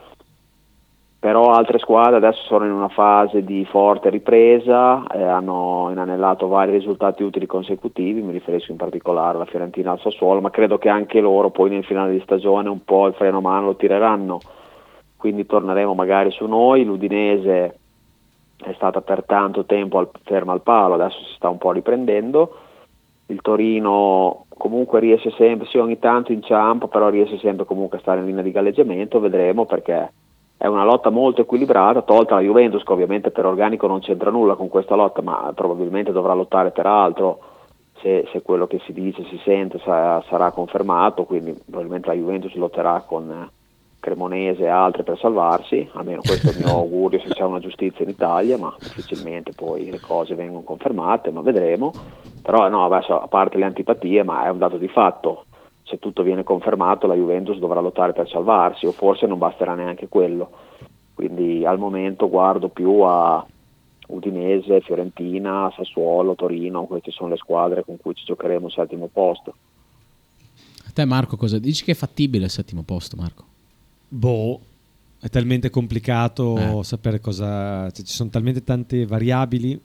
Però 1.18 1.52
altre 1.52 1.80
squadre 1.80 2.18
adesso 2.18 2.44
sono 2.44 2.66
in 2.66 2.72
una 2.72 2.90
fase 2.90 3.44
di 3.44 3.66
forte 3.66 4.12
ripresa, 4.12 5.08
eh, 5.08 5.24
hanno 5.24 5.88
inanellato 5.90 6.48
vari 6.48 6.74
risultati 6.74 7.24
utili 7.24 7.48
consecutivi, 7.48 8.22
mi 8.22 8.34
riferisco 8.34 8.70
in 8.70 8.78
particolare 8.78 9.36
alla 9.36 9.46
Fiorentina 9.46 9.90
al 9.90 10.00
Sassuolo, 10.02 10.42
ma 10.42 10.52
credo 10.52 10.78
che 10.78 10.90
anche 10.90 11.22
loro 11.22 11.50
poi 11.50 11.72
nel 11.72 11.86
finale 11.86 12.12
di 12.12 12.20
stagione 12.20 12.70
un 12.70 12.84
po' 12.84 13.08
il 13.08 13.16
freno 13.16 13.38
a 13.38 13.42
mano 13.42 13.66
lo 13.66 13.76
tireranno, 13.76 14.40
quindi 15.26 15.48
torneremo 15.48 15.96
magari 15.96 16.30
su 16.30 16.46
noi, 16.46 16.86
l'Udinese 16.86 17.80
è 18.58 18.74
stata 18.76 19.02
per 19.02 19.24
tanto 19.24 19.66
tempo 19.66 19.98
al- 19.98 20.12
ferma 20.22 20.54
al 20.54 20.62
palo, 20.62 20.94
adesso 20.94 21.18
si 21.24 21.34
sta 21.34 21.50
un 21.50 21.58
po' 21.58 21.72
riprendendo, 21.72 22.56
il 23.26 23.42
Torino 23.42 24.46
comunque 24.50 25.00
riesce 25.00 25.32
sempre, 25.32 25.66
sì 25.66 25.80
ogni 25.80 25.98
tanto 25.98 26.32
inciampa, 26.32 26.88
però 26.88 27.10
riesce 27.10 27.40
sempre 27.40 27.66
comunque 27.66 27.98
a 27.98 28.02
stare 28.02 28.20
in 28.20 28.28
linea 28.28 28.44
di 28.44 28.52
galleggiamento, 28.52 29.20
vedremo 29.20 29.66
perché 29.66 30.12
è 30.58 30.68
una 30.68 30.84
lotta 30.84 31.10
molto 31.10 31.42
equilibrata, 31.42 32.04
tolta 32.04 32.36
la 32.36 32.42
Juventus 32.42 32.84
che 32.84 32.94
ovviamente 32.94 33.32
per 33.32 33.48
organico 33.48 33.88
non 33.88 34.02
c'entra 34.02 34.30
nulla 34.30 34.54
con 34.54 34.70
questa 34.70 34.94
lotta, 34.94 35.24
ma 35.24 35.52
probabilmente 35.56 36.12
dovrà 36.12 36.36
lottare 36.36 36.70
per 36.70 36.86
altro. 36.86 37.40
Se, 38.00 38.28
se 38.32 38.44
quello 38.44 38.68
che 38.68 38.80
si 38.86 38.94
dice, 38.94 39.24
si 39.24 39.40
sente 39.44 39.80
sa- 39.80 40.24
sarà 40.30 40.52
confermato, 40.52 41.24
quindi 41.24 41.60
probabilmente 41.66 42.10
la 42.10 42.14
Juventus 42.14 42.54
lotterà 42.54 43.04
con 43.08 43.32
eh, 43.32 43.64
Cremonese 44.06 44.66
e 44.66 44.68
altri 44.68 45.02
per 45.02 45.18
salvarsi, 45.18 45.90
almeno 45.94 46.22
questo 46.22 46.50
è 46.50 46.52
il 46.52 46.60
mio 46.60 46.76
augurio 46.78 47.20
se 47.20 47.30
c'è 47.30 47.42
una 47.42 47.58
giustizia 47.58 48.04
in 48.04 48.12
Italia, 48.12 48.56
ma 48.56 48.76
difficilmente 48.80 49.52
poi 49.52 49.90
le 49.90 50.00
cose 50.00 50.36
vengono 50.36 50.62
confermate, 50.62 51.32
ma 51.32 51.42
vedremo. 51.42 51.92
Però 52.44 52.70
no, 52.70 52.86
adesso, 52.86 53.20
a 53.20 53.28
parte 53.28 53.58
le 53.58 53.66
antipatie, 53.66 54.22
ma 54.22 54.46
è 54.46 54.50
un 54.50 54.60
dato 54.60 54.78
di 54.78 54.88
fatto, 54.88 55.46
se 55.82 55.98
tutto 55.98 56.22
viene 56.22 56.44
confermato 56.44 57.08
la 57.08 57.16
Juventus 57.16 57.58
dovrà 57.58 57.80
lottare 57.80 58.14
per 58.14 58.30
salvarsi 58.30 58.86
o 58.86 58.92
forse 58.92 59.26
non 59.26 59.40
basterà 59.40 59.74
neanche 59.74 60.08
quello. 60.08 60.52
Quindi 61.16 61.66
al 61.66 61.80
momento 61.80 62.30
guardo 62.30 62.68
più 62.68 63.00
a 63.00 63.44
Udinese, 64.10 64.82
Fiorentina, 64.82 65.74
Sassuolo, 65.76 66.36
Torino, 66.36 66.84
queste 66.84 67.10
sono 67.10 67.30
le 67.30 67.38
squadre 67.38 67.84
con 67.84 67.98
cui 67.98 68.14
ci 68.14 68.24
giocheremo 68.24 68.68
il 68.68 68.72
settimo 68.72 69.10
posto. 69.12 69.56
A 70.86 70.92
te, 70.94 71.06
Marco, 71.06 71.38
cosa 71.38 71.58
dici 71.58 71.84
che 71.84 71.94
è 71.94 71.96
fattibile 71.96 72.46
il 72.46 72.52
settimo 72.52 72.84
posto, 72.84 73.16
Marco? 73.16 73.54
Boh, 74.08 74.62
è 75.20 75.30
talmente 75.30 75.70
complicato 75.70 76.80
Eh. 76.82 76.84
sapere 76.84 77.20
cosa. 77.20 77.90
cioè, 77.92 78.06
ci 78.06 78.14
sono 78.14 78.30
talmente 78.30 78.64
tante 78.64 79.06
variabili. 79.06 79.80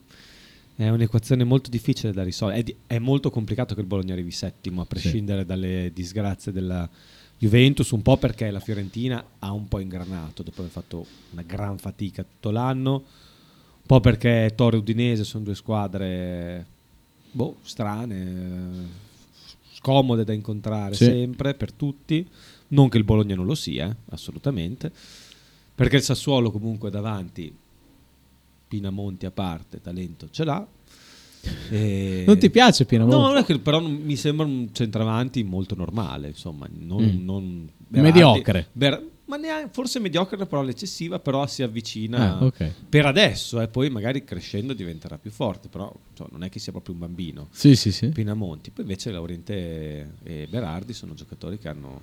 È 0.76 0.88
un'equazione 0.88 1.44
molto 1.44 1.68
difficile 1.68 2.12
da 2.12 2.22
risolvere. 2.22 2.60
È, 2.60 2.62
di- 2.64 2.76
è 2.86 2.98
molto 2.98 3.30
complicato 3.30 3.74
che 3.74 3.80
il 3.80 3.86
Bologna 3.86 4.14
arrivi 4.14 4.30
settimo, 4.30 4.80
a 4.80 4.86
prescindere 4.86 5.44
dalle 5.44 5.90
disgrazie 5.94 6.52
della 6.52 6.88
Juventus, 7.36 7.90
un 7.90 8.00
po' 8.02 8.16
perché 8.16 8.50
la 8.50 8.60
Fiorentina 8.60 9.22
ha 9.40 9.52
un 9.52 9.68
po' 9.68 9.78
ingranato 9.78 10.42
dopo 10.42 10.60
aver 10.60 10.72
fatto 10.72 11.06
una 11.32 11.42
gran 11.42 11.76
fatica 11.78 12.22
tutto 12.22 12.50
l'anno, 12.50 12.92
un 12.94 13.86
po' 13.86 14.00
perché 14.00 14.52
Torre 14.54 14.76
e 14.76 14.78
Udinese 14.80 15.24
sono 15.24 15.44
due 15.44 15.54
squadre 15.54 16.64
boh, 17.30 17.56
strane, 17.62 18.88
scomode 19.74 20.24
da 20.24 20.32
incontrare 20.32 20.94
Sì. 20.94 21.04
sempre 21.04 21.52
per 21.54 21.72
tutti. 21.72 22.26
Non 22.72 22.88
che 22.88 22.98
il 22.98 23.04
Bologna 23.04 23.34
non 23.34 23.46
lo 23.46 23.54
sia, 23.54 23.94
assolutamente. 24.10 24.90
Perché 25.74 25.96
il 25.96 26.02
Sassuolo 26.02 26.50
comunque 26.50 26.90
davanti, 26.90 27.52
Pinamonti 28.68 29.26
a 29.26 29.30
parte, 29.30 29.80
talento 29.80 30.28
ce 30.30 30.44
l'ha. 30.44 30.66
E- 31.70 32.24
Non 32.26 32.38
ti 32.38 32.50
piace 32.50 32.84
Pinamonti? 32.84 33.16
No, 33.16 33.26
non 33.28 33.36
è 33.38 33.44
che, 33.44 33.58
però 33.58 33.80
mi 33.80 34.14
sembra 34.16 34.44
un 34.46 34.68
centravanti 34.72 35.42
molto 35.42 35.74
normale, 35.74 36.28
insomma, 36.28 36.68
non, 36.70 37.02
Mm. 37.02 37.24
non- 37.24 37.68
Mediocre. 37.88 38.68
Ber- 38.72 39.02
ma 39.30 39.36
neanche, 39.36 39.70
forse 39.72 40.00
mediocre 40.00 40.32
è 40.34 40.38
una 40.38 40.46
parola 40.46 40.70
eccessiva, 40.70 41.20
però 41.20 41.46
si 41.46 41.62
avvicina 41.62 42.38
Ah, 42.38 42.44
ok. 42.44 42.72
per 42.88 43.06
adesso 43.06 43.60
e 43.60 43.68
poi 43.68 43.88
magari 43.88 44.24
crescendo 44.24 44.72
diventerà 44.72 45.18
più 45.18 45.30
forte, 45.30 45.68
però 45.68 45.92
insomma, 46.10 46.30
non 46.32 46.42
è 46.42 46.48
che 46.48 46.58
sia 46.58 46.72
proprio 46.72 46.94
un 46.94 47.00
bambino. 47.00 47.46
Sì, 47.52 47.76
sì, 47.76 47.92
sì. 47.92 48.08
Pinamonti, 48.08 48.70
poi 48.70 48.82
invece 48.84 49.12
Laurente 49.12 50.14
e 50.24 50.46
Berardi 50.50 50.92
sono 50.92 51.14
giocatori 51.14 51.58
che 51.58 51.68
hanno... 51.68 52.00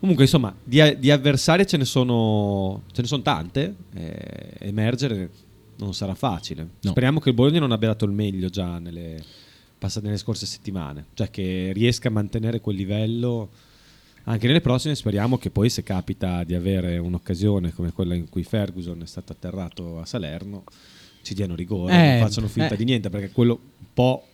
Comunque 0.00 0.24
insomma, 0.24 0.54
di, 0.64 0.80
di 0.98 1.10
avversarie 1.10 1.66
ce 1.66 1.76
ne 1.76 1.84
sono, 1.84 2.84
ce 2.92 3.02
ne 3.02 3.06
sono 3.06 3.20
tante, 3.20 3.74
eh, 3.92 4.54
emergere 4.60 5.30
non 5.76 5.92
sarà 5.92 6.14
facile. 6.14 6.62
No. 6.80 6.90
Speriamo 6.90 7.20
che 7.20 7.28
il 7.28 7.34
Bologna 7.34 7.60
non 7.60 7.72
abbia 7.72 7.88
dato 7.88 8.06
il 8.06 8.12
meglio 8.12 8.48
già 8.48 8.78
nelle, 8.78 9.22
passate 9.78 10.06
nelle 10.06 10.18
scorse 10.18 10.46
settimane, 10.46 11.06
cioè 11.12 11.30
che 11.30 11.72
riesca 11.74 12.08
a 12.08 12.12
mantenere 12.12 12.60
quel 12.60 12.76
livello 12.76 13.50
anche 14.24 14.46
nelle 14.46 14.60
prossime. 14.60 14.94
Speriamo 14.94 15.38
che 15.38 15.50
poi 15.50 15.68
se 15.70 15.82
capita 15.82 16.44
di 16.44 16.54
avere 16.54 16.98
un'occasione 16.98 17.72
come 17.72 17.92
quella 17.92 18.14
in 18.14 18.28
cui 18.28 18.42
Ferguson 18.44 19.00
è 19.02 19.06
stato 19.06 19.32
atterrato 19.32 20.00
a 20.00 20.04
Salerno, 20.06 20.64
ci 21.22 21.34
diano 21.34 21.54
rigore, 21.54 21.92
Eh, 21.92 22.18
non 22.18 22.28
facciano 22.28 22.46
finta 22.48 22.74
eh. 22.74 22.76
di 22.76 22.84
niente, 22.84 23.10
perché 23.10 23.30
quello 23.30 23.52
un 23.78 23.86
po' 23.94 24.24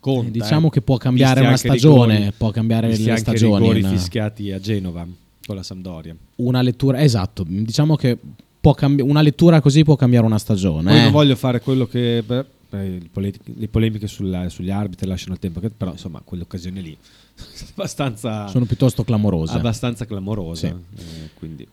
Conta, 0.00 0.28
Eh, 0.28 0.30
diciamo 0.32 0.66
eh. 0.66 0.70
che 0.70 0.80
può 0.80 0.96
cambiare 0.96 1.40
una 1.42 1.56
stagione, 1.56 2.14
rigori- 2.16 2.32
può 2.36 2.50
cambiare 2.50 2.88
le 2.88 3.16
stagioni, 3.16 3.58
rigori 3.60 3.78
una- 3.82 3.88
fischiati 3.90 4.50
a 4.50 4.58
Genova 4.58 5.06
con 5.46 5.54
la 5.54 5.62
Sampdoria. 5.62 6.16
una 6.36 6.60
lettura 6.60 7.00
esatto, 7.00 7.44
diciamo 7.46 7.94
che 7.94 8.18
può 8.60 8.74
cambi- 8.74 9.02
una 9.02 9.22
lettura 9.22 9.60
così 9.60 9.84
può 9.84 9.94
cambiare 9.94 10.26
una 10.26 10.38
stagione. 10.40 10.90
Poi 10.90 10.98
eh. 10.98 11.02
non 11.04 11.12
voglio 11.12 11.36
fare 11.36 11.60
quello 11.60 11.86
che 11.86 12.20
beh, 12.26 12.44
pole- 13.12 13.32
le 13.44 13.68
polemiche 13.68 14.08
sulla- 14.08 14.48
sugli 14.48 14.70
arbitri 14.70 15.06
lasciano 15.06 15.34
il 15.34 15.38
tempo, 15.38 15.60
che- 15.60 15.70
però 15.70 15.92
insomma 15.92 16.20
quelle 16.24 16.42
occasioni 16.42 16.82
lì 16.82 16.96
abbastanza 17.74 18.46
Sono 18.48 18.64
piuttosto 18.64 19.04
clamorose. 19.04 19.56
abbastanza 19.56 20.04
clamorose. 20.06 20.68
Sì. 20.94 21.02
eh, 21.02 21.28
quindi 21.38 21.66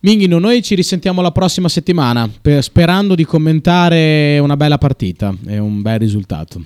Minghino, 0.00 0.38
noi 0.38 0.62
ci 0.62 0.74
risentiamo 0.74 1.22
la 1.22 1.32
prossima 1.32 1.68
settimana 1.68 2.28
per- 2.40 2.62
sperando 2.62 3.14
di 3.14 3.24
commentare 3.24 4.38
una 4.38 4.54
bella 4.56 4.76
partita 4.76 5.34
e 5.46 5.58
un 5.58 5.80
bel 5.80 5.98
risultato. 5.98 6.62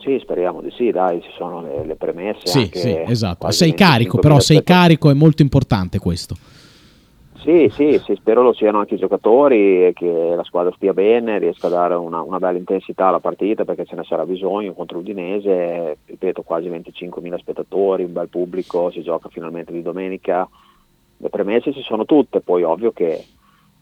Sì, 0.00 0.18
speriamo 0.20 0.60
di 0.60 0.72
sì, 0.76 0.90
dai, 0.90 1.20
ci 1.22 1.28
sono 1.38 1.62
le, 1.62 1.86
le 1.86 1.94
premesse. 1.94 2.46
Sì, 2.46 2.58
anche 2.58 2.78
sì, 2.80 2.96
esatto. 3.06 3.48
Sei 3.52 3.74
carico, 3.74 4.16
25.000 4.16 4.20
però 4.20 4.40
sei 4.40 4.62
carico, 4.64 5.10
è 5.10 5.14
molto 5.14 5.42
importante 5.42 6.00
questo. 6.00 6.36
Sì, 7.42 7.70
sì, 7.72 8.00
sì, 8.04 8.14
spero 8.16 8.42
lo 8.42 8.52
siano 8.52 8.78
anche 8.78 8.94
i 8.94 8.98
giocatori 8.98 9.86
e 9.86 9.92
che 9.94 10.32
la 10.34 10.42
squadra 10.42 10.72
stia 10.74 10.92
bene, 10.92 11.38
riesca 11.38 11.68
a 11.68 11.70
dare 11.70 11.94
una, 11.94 12.20
una 12.20 12.38
bella 12.38 12.58
intensità 12.58 13.06
alla 13.06 13.20
partita 13.20 13.64
perché 13.64 13.84
ce 13.84 13.94
ne 13.94 14.04
sarà 14.04 14.24
bisogno 14.24 14.72
contro 14.72 14.98
l'Udinese, 14.98 15.98
ripeto, 16.06 16.42
quasi 16.42 16.68
25.000 16.68 17.38
spettatori, 17.38 18.04
un 18.04 18.12
bel 18.12 18.28
pubblico, 18.28 18.90
si 18.90 19.02
gioca 19.02 19.28
finalmente 19.28 19.72
di 19.72 19.82
domenica, 19.82 20.48
le 21.18 21.28
premesse 21.28 21.72
ci 21.72 21.82
sono 21.82 22.04
tutte, 22.04 22.40
poi 22.40 22.62
ovvio 22.62 22.92
che 22.92 23.24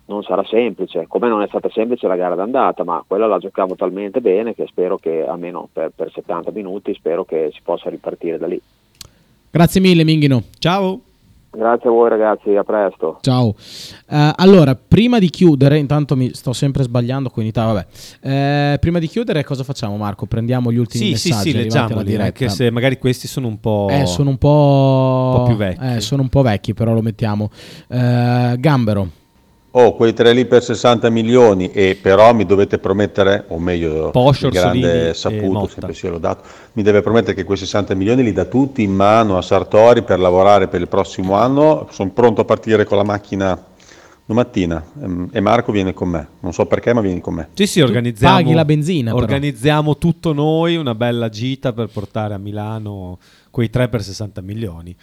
non 0.06 0.22
sarà 0.22 0.44
semplice, 0.44 1.06
come 1.08 1.28
non 1.28 1.42
è 1.42 1.46
stata 1.46 1.70
semplice 1.70 2.06
la 2.06 2.16
gara 2.16 2.34
d'andata, 2.34 2.84
ma 2.84 3.02
quella 3.06 3.26
la 3.26 3.38
giocavo 3.38 3.74
talmente 3.74 4.20
bene 4.20 4.54
che 4.54 4.66
spero 4.66 4.98
che 4.98 5.24
almeno 5.26 5.68
per, 5.72 5.92
per 5.94 6.10
70 6.12 6.50
minuti 6.50 6.94
spero 6.94 7.24
che 7.24 7.50
si 7.52 7.60
possa 7.62 7.88
ripartire 7.88 8.36
da 8.36 8.46
lì. 8.46 8.60
Grazie 9.50 9.80
mille, 9.80 10.04
Minghino. 10.04 10.42
Ciao. 10.58 11.00
Grazie 11.56 11.88
a 11.88 11.92
voi 11.92 12.08
ragazzi, 12.08 12.54
a 12.56 12.64
presto. 12.64 13.18
Ciao. 13.20 13.54
Eh, 14.10 14.32
allora, 14.36 14.74
prima 14.74 15.18
di 15.18 15.30
chiudere, 15.30 15.78
intanto 15.78 16.16
mi 16.16 16.32
sto 16.34 16.52
sempre 16.52 16.82
sbagliando 16.82 17.30
con 17.30 17.44
Italia, 17.44 17.72
vabbè. 17.72 18.72
Eh, 18.72 18.78
prima 18.78 18.98
di 18.98 19.06
chiudere, 19.06 19.44
cosa 19.44 19.62
facciamo, 19.62 19.96
Marco? 19.96 20.26
Prendiamo 20.26 20.72
gli 20.72 20.78
ultimi 20.78 21.04
Sì, 21.04 21.16
sì, 21.16 21.28
messaggi 21.28 21.50
sì, 21.50 21.56
alla 21.56 21.64
leggiamoli, 21.64 22.16
anche 22.16 22.48
se 22.48 22.70
magari 22.70 22.98
questi 22.98 23.28
sono 23.28 23.46
un 23.46 23.60
po'... 23.60 23.88
Eh, 23.90 24.06
sono 24.06 24.30
un 24.30 24.38
po', 24.38 25.30
un 25.30 25.36
po' 25.38 25.44
più 25.46 25.56
vecchi. 25.56 25.84
Eh, 25.84 26.00
sono 26.00 26.22
un 26.22 26.28
po' 26.28 26.42
vecchi, 26.42 26.74
però 26.74 26.92
lo 26.92 27.02
mettiamo. 27.02 27.50
Eh, 27.88 28.56
Gambero. 28.58 29.08
Oh, 29.76 29.96
quei 29.96 30.12
tre 30.12 30.32
lì 30.32 30.46
per 30.46 30.62
60 30.62 31.10
milioni 31.10 31.72
e 31.72 31.98
però 32.00 32.32
mi 32.32 32.46
dovete 32.46 32.78
promettere, 32.78 33.46
o 33.48 33.58
meglio, 33.58 34.10
Posh, 34.10 34.42
il 34.42 34.50
grande 34.50 35.14
saputo, 35.14 35.66
sempre 35.66 35.92
sia 35.92 36.10
lodato, 36.10 36.44
mi 36.74 36.84
deve 36.84 37.02
promettere 37.02 37.34
che 37.34 37.42
quei 37.42 37.58
60 37.58 37.92
milioni 37.94 38.22
li 38.22 38.32
dà 38.32 38.44
tutti 38.44 38.82
in 38.82 38.92
mano 38.92 39.36
a 39.36 39.42
Sartori 39.42 40.02
per 40.02 40.20
lavorare 40.20 40.68
per 40.68 40.80
il 40.80 40.86
prossimo 40.86 41.34
anno. 41.34 41.88
Sono 41.90 42.10
pronto 42.10 42.42
a 42.42 42.44
partire 42.44 42.84
con 42.84 42.98
la 42.98 43.02
macchina 43.02 43.60
domattina 44.24 44.82
ehm, 45.02 45.30
e 45.32 45.40
Marco 45.40 45.72
viene 45.72 45.92
con 45.92 46.08
me. 46.08 46.28
Non 46.38 46.52
so 46.52 46.66
perché, 46.66 46.94
ma 46.94 47.00
vieni 47.00 47.20
con 47.20 47.34
me. 47.34 47.48
Sì, 47.54 47.66
sì, 47.66 47.80
organizziamo. 47.80 48.36
paghi 48.36 48.52
la 48.52 48.64
benzina, 48.64 49.10
però. 49.10 49.22
Organizziamo 49.22 49.98
tutto 49.98 50.32
noi, 50.32 50.76
una 50.76 50.94
bella 50.94 51.28
gita 51.28 51.72
per 51.72 51.88
portare 51.88 52.34
a 52.34 52.38
Milano 52.38 53.18
quei 53.50 53.70
3 53.70 53.88
per 53.88 54.04
60 54.04 54.40
milioni. 54.40 54.94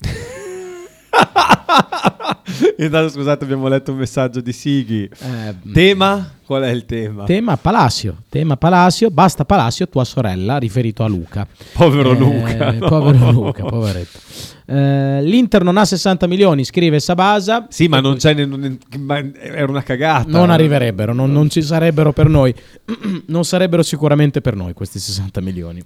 Intanto, 2.78 3.10
scusate, 3.10 3.44
abbiamo 3.44 3.68
letto 3.68 3.92
un 3.92 3.98
messaggio 3.98 4.40
di 4.40 4.52
Sighi. 4.52 5.04
Eh, 5.04 5.54
Tema? 5.72 6.32
Qual 6.44 6.62
è 6.62 6.70
il 6.70 6.86
tema? 6.86 7.24
Tema 7.24 7.58
Palacio, 7.58 8.22
tema 8.30 8.56
Palacio, 8.56 9.10
basta 9.10 9.44
Palacio, 9.44 9.86
tua 9.86 10.04
sorella, 10.04 10.56
riferito 10.56 11.04
a 11.04 11.06
Luca. 11.08 11.46
Povero 11.74 12.12
Eh, 12.12 12.16
Luca, 12.18 12.70
no. 12.72 12.78
Povero 12.88 13.30
Luca, 13.32 13.64
poveretto. 13.64 14.18
Eh, 14.64 15.20
L'Inter 15.22 15.62
non 15.62 15.76
ha 15.76 15.84
60 15.84 16.26
milioni, 16.26 16.64
scrive 16.64 17.00
Sabasa. 17.00 17.66
Sì, 17.68 17.86
ma 17.88 18.00
non 18.00 18.16
c'è. 18.16 18.32
ne- 18.32 18.46
non- 18.46 18.78
ma 18.98 19.18
era 19.34 19.66
una 19.70 19.82
cagata. 19.82 20.26
Non 20.30 20.48
arriverebbero, 20.48 21.12
non, 21.12 21.30
non 21.30 21.50
ci 21.50 21.60
sarebbero 21.60 22.12
per 22.14 22.28
noi. 22.30 22.54
non 23.26 23.44
sarebbero 23.44 23.82
sicuramente 23.82 24.40
per 24.40 24.56
noi 24.56 24.72
questi 24.72 24.98
60 24.98 25.42
milioni. 25.42 25.82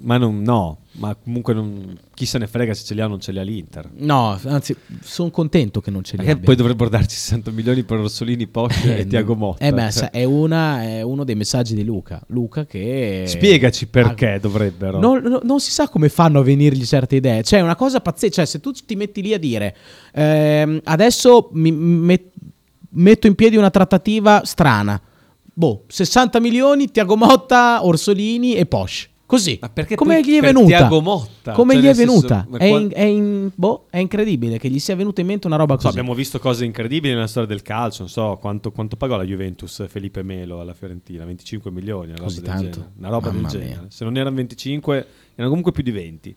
Ma 0.00 0.16
non, 0.16 0.42
no, 0.42 0.78
ma 0.98 1.14
comunque 1.14 1.54
non- 1.54 1.96
chi 2.14 2.26
se 2.26 2.38
ne 2.38 2.46
frega 2.46 2.74
se 2.74 2.84
ce 2.84 2.94
li 2.94 3.00
ha 3.00 3.04
o 3.06 3.08
non 3.08 3.20
ce 3.20 3.32
li 3.32 3.38
ha 3.38 3.42
l'Inter. 3.42 3.88
No, 3.98 4.38
anzi, 4.44 4.74
sono 5.02 5.30
contento 5.30 5.80
che 5.80 5.90
non 5.90 6.02
ce 6.02 6.16
li 6.16 6.22
abbia. 6.28 6.44
poi 6.44 6.56
dovrebbero 6.56 6.90
darci 6.90 7.14
60 7.16 7.50
milioni 7.52 7.84
per 7.84 7.98
Orsolini, 7.98 8.46
Porsche 8.46 8.96
Eh, 8.96 9.00
e 9.00 9.06
Tiago 9.06 9.34
Motta. 9.34 9.64
eh, 9.64 9.72
beh, 9.72 9.90
Cioè, 9.92 10.10
è, 10.10 10.24
una- 10.24 10.82
è 10.82 11.02
uno 11.02 11.24
dei 11.24 11.34
messaggi 11.34 11.74
di 11.74 11.84
Luca. 11.84 12.20
Luca 12.28 12.66
che... 12.66 13.24
Spiegaci 13.26 13.86
perché 13.86 14.32
Ah, 14.32 14.38
dovrebbero. 14.38 14.98
Non, 14.98 15.22
non- 15.22 15.40
non 15.44 15.60
si 15.60 15.70
sa 15.70 15.88
come 15.88 16.08
fanno 16.08 16.40
a 16.40 16.42
venirgli 16.42 16.84
certe 16.84 17.16
idee. 17.16 17.42
Cioè, 17.42 17.60
è 17.60 17.62
una 17.62 17.76
cosa 17.76 18.00
pazzesca. 18.00 18.34
Cioè, 18.34 18.44
se 18.46 18.60
tu 18.60 18.72
ti 18.72 18.94
metti 18.96 19.22
lì 19.22 19.32
a 19.32 19.38
dire 19.38 19.76
ehm, 20.12 20.80
adesso 20.84 21.50
mi 21.52 21.70
met- 21.72 22.32
metto 22.90 23.26
in 23.26 23.34
piedi 23.34 23.56
una 23.56 23.70
trattativa 23.70 24.42
strana. 24.44 25.00
Boh, 25.52 25.84
60 25.88 26.40
milioni, 26.40 26.90
Tiago 26.90 27.16
Motta, 27.16 27.84
Orsolini 27.84 28.54
e 28.54 28.66
Porsche. 28.66 29.08
Così. 29.28 29.58
Ma 29.60 29.68
perché 29.68 29.94
come 29.94 30.22
gli 30.22 30.38
è 30.38 30.40
venuta? 30.40 30.88
Motta? 30.88 31.52
Come 31.52 31.74
Cioè, 31.74 31.82
gli 31.82 31.86
è 31.86 31.92
senso, 31.92 32.12
venuta? 32.14 32.46
ma 32.48 32.56
è, 32.56 32.64
in- 32.64 32.90
è 32.94 33.02
in- 33.02 33.50
boh, 33.54 33.84
è 33.90 33.98
incredibile 33.98 34.56
che 34.58 34.70
gli 34.70 34.78
sia 34.78 34.96
venuta 34.96 35.20
in 35.20 35.26
mente 35.26 35.46
una 35.46 35.56
roba 35.56 35.74
so, 35.74 35.80
così. 35.88 35.98
abbiamo 35.98 36.14
visto 36.14 36.38
cose 36.38 36.64
incredibili 36.64 37.12
nella 37.12 37.26
storia 37.26 37.46
del 37.46 37.60
calcio. 37.60 38.00
Non 38.04 38.08
so 38.10 38.38
quanto, 38.40 38.72
quanto 38.72 38.96
pagò 38.96 39.18
la 39.18 39.24
Juventus 39.24 39.86
Felipe 39.86 40.22
Melo 40.22 40.60
alla 40.60 40.72
Fiorentina: 40.72 41.26
25 41.26 41.70
milioni. 41.70 42.06
Una 42.06 42.14
roba 42.16 42.24
Così 42.24 42.40
del 42.40 42.48
tanto? 42.48 42.70
genere. 42.70 42.92
Una 42.96 43.08
roba 43.10 43.30
Mamma 43.30 43.48
del 43.50 43.58
mia. 43.60 43.66
genere. 43.68 43.86
Se 43.90 44.04
non 44.04 44.16
erano 44.16 44.36
25, 44.36 44.96
erano 45.34 45.48
comunque 45.48 45.72
più 45.72 45.82
di 45.82 45.90
20. 45.90 46.36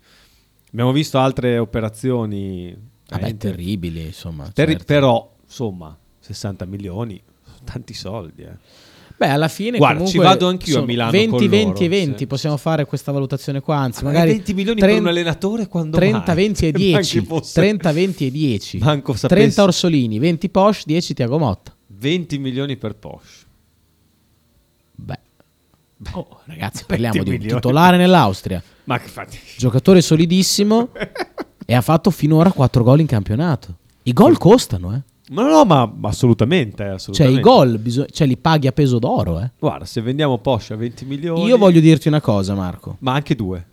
Abbiamo 0.74 0.92
visto 0.92 1.18
altre 1.18 1.58
operazioni. 1.60 2.76
Vabbè, 3.08 3.26
eh, 3.28 3.38
terribili, 3.38 4.06
insomma. 4.08 4.50
terri- 4.54 4.72
certo. 4.74 4.86
Però, 4.86 5.36
insomma, 5.46 5.98
60 6.20 6.66
milioni 6.66 7.22
tanti 7.64 7.94
soldi. 7.94 8.42
Eh. 8.44 8.58
Beh, 9.22 9.30
alla 9.30 9.50
fine 9.50 9.78
Guarda, 9.78 9.98
comunque 10.00 10.20
ci 10.20 10.26
vado 10.28 10.48
anch'io 10.48 10.80
a 10.80 10.84
Milano 10.84 11.12
20, 11.12 11.30
con 11.30 11.48
20 11.48 11.66
loro, 11.68 11.80
e 11.80 11.88
20, 11.90 12.18
sì. 12.18 12.26
possiamo 12.26 12.58
fare 12.58 12.86
questa 12.86 13.12
valutazione 13.12 13.60
qua, 13.62 13.78
anzi 13.78 14.04
Ma 14.04 14.10
magari 14.10 14.32
20 14.32 14.54
milioni 14.56 14.80
30 14.80 14.96
per 14.96 15.04
un 15.04 15.16
allenatore 15.16 15.68
quando 15.68 15.98
30, 15.98 16.24
mai? 16.26 16.36
20 16.36 16.52
e 16.52 16.56
Sembra 16.72 16.82
10, 16.82 17.20
che 17.20 17.26
fosse- 17.28 17.62
30, 17.62 17.92
20 17.92 18.26
e 18.26 18.32
10. 18.32 18.78
Manco 18.80 19.14
sapessi. 19.14 19.28
30 19.42 19.62
Orsolini, 19.64 20.18
20 20.18 20.50
Porsche, 20.50 20.84
10 20.88 21.14
Tiago 21.14 21.38
Motta. 21.38 21.76
20 21.86 22.38
milioni 22.40 22.78
per 22.78 22.96
Porsche. 22.96 23.46
Beh. 24.96 25.20
Oh, 26.14 26.40
ragazzi, 26.46 26.84
parliamo 26.88 27.14
20 27.14 27.24
di 27.30 27.36
un 27.36 27.42
milioni. 27.42 27.62
titolare 27.62 27.98
nell'Austria, 27.98 28.64
Ma 28.86 28.98
che 29.00 29.08
fatti? 29.08 29.38
giocatore 29.56 30.02
solidissimo 30.02 30.90
e 31.64 31.76
ha 31.76 31.82
fatto 31.82 32.10
finora 32.10 32.52
4 32.52 32.84
gol 32.84 33.02
in 33.02 33.06
campionato. 33.06 33.76
I 34.02 34.14
gol 34.14 34.40
costano, 34.40 34.96
eh. 34.96 35.02
Ma 35.32 35.48
no, 35.50 35.64
ma, 35.66 35.86
ma 35.94 36.10
assolutamente, 36.10 36.84
Cioè, 36.84 36.94
assolutamente. 36.94 37.40
i 37.40 37.44
gol 37.44 37.78
biso- 37.80 38.06
cioè, 38.06 38.28
li 38.28 38.36
paghi 38.38 38.68
a 38.68 38.72
peso 38.74 39.00
d'oro, 39.00 39.40
eh. 39.40 39.52
Guarda, 39.60 39.86
se 39.86 40.02
vendiamo 40.02 40.38
Porsche 40.40 40.74
a 40.74 40.76
20 40.76 41.06
milioni... 41.06 41.46
Io 41.46 41.58
voglio 41.58 41.80
dirti 41.80 42.08
una 42.10 42.20
cosa, 42.22 42.54
Marco. 42.54 42.98
Ma 43.00 43.14
anche 43.14 43.34
due. 43.36 43.66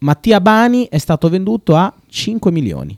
Mattia 0.00 0.40
Bani 0.40 0.86
è 0.88 0.98
stato 0.98 1.28
venduto 1.28 1.74
a 1.76 1.92
5 2.08 2.50
milioni. 2.50 2.96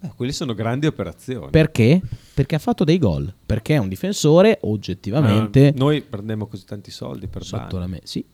Eh, 0.00 0.10
quelle 0.16 0.32
sono 0.32 0.54
grandi 0.54 0.86
operazioni. 0.86 1.50
Perché? 1.50 2.00
Perché 2.34 2.54
ha 2.56 2.58
fatto 2.58 2.82
dei 2.84 2.98
gol. 2.98 3.32
Perché 3.46 3.74
è 3.74 3.78
un 3.78 3.88
difensore 3.88 4.58
oggettivamente 4.62 5.68
Eh, 5.68 5.74
noi 5.76 6.00
prendemmo 6.00 6.46
così 6.46 6.64
tanti 6.64 6.90
soldi 6.90 7.28
per 7.28 7.44
sotto 7.44 7.76
la 7.78 7.84
Bani. 7.84 7.90
me. 7.92 8.00
Sì. 8.04 8.24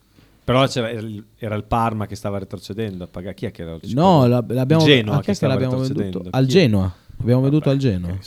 Però 0.43 0.65
c'era 0.65 0.89
il, 0.89 1.23
era 1.37 1.53
il 1.55 1.63
Parma 1.65 2.07
che 2.07 2.15
stava 2.15 2.39
retrocedendo 2.39 3.03
a 3.03 3.07
pagare. 3.07 3.35
Chi 3.35 3.45
è 3.45 3.51
che 3.51 3.61
era? 3.61 3.77
No, 3.91 4.25
la- 4.25 4.43
l'abbiamo, 4.47 4.81
Il 4.81 4.87
Genoa 4.89 5.19
che 5.21 5.33
stava 5.35 5.53
l'abbiamo 5.53 5.77
venduto? 5.77 6.23
Al 6.31 6.45
Chi- 6.45 6.51
Genoa. 6.51 6.91
Abbiamo 7.21 7.41
Vabbè, 7.49 7.69
al 7.69 7.77
Genoa. 7.77 8.17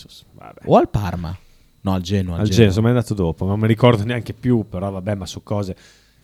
O 0.64 0.76
al 0.76 0.88
Parma. 0.88 1.36
No, 1.80 1.92
al 1.94 2.02
Genoa. 2.02 2.38
Al 2.38 2.48
Genoa, 2.48 2.66
insomma 2.66 2.88
è 2.88 2.90
andato 2.90 3.14
dopo, 3.14 3.44
non 3.44 3.58
mi 3.58 3.66
ricordo 3.66 4.04
neanche 4.04 4.32
più, 4.32 4.66
però 4.68 4.90
vabbè, 4.90 5.14
ma 5.14 5.26
su 5.26 5.42
cose... 5.42 5.76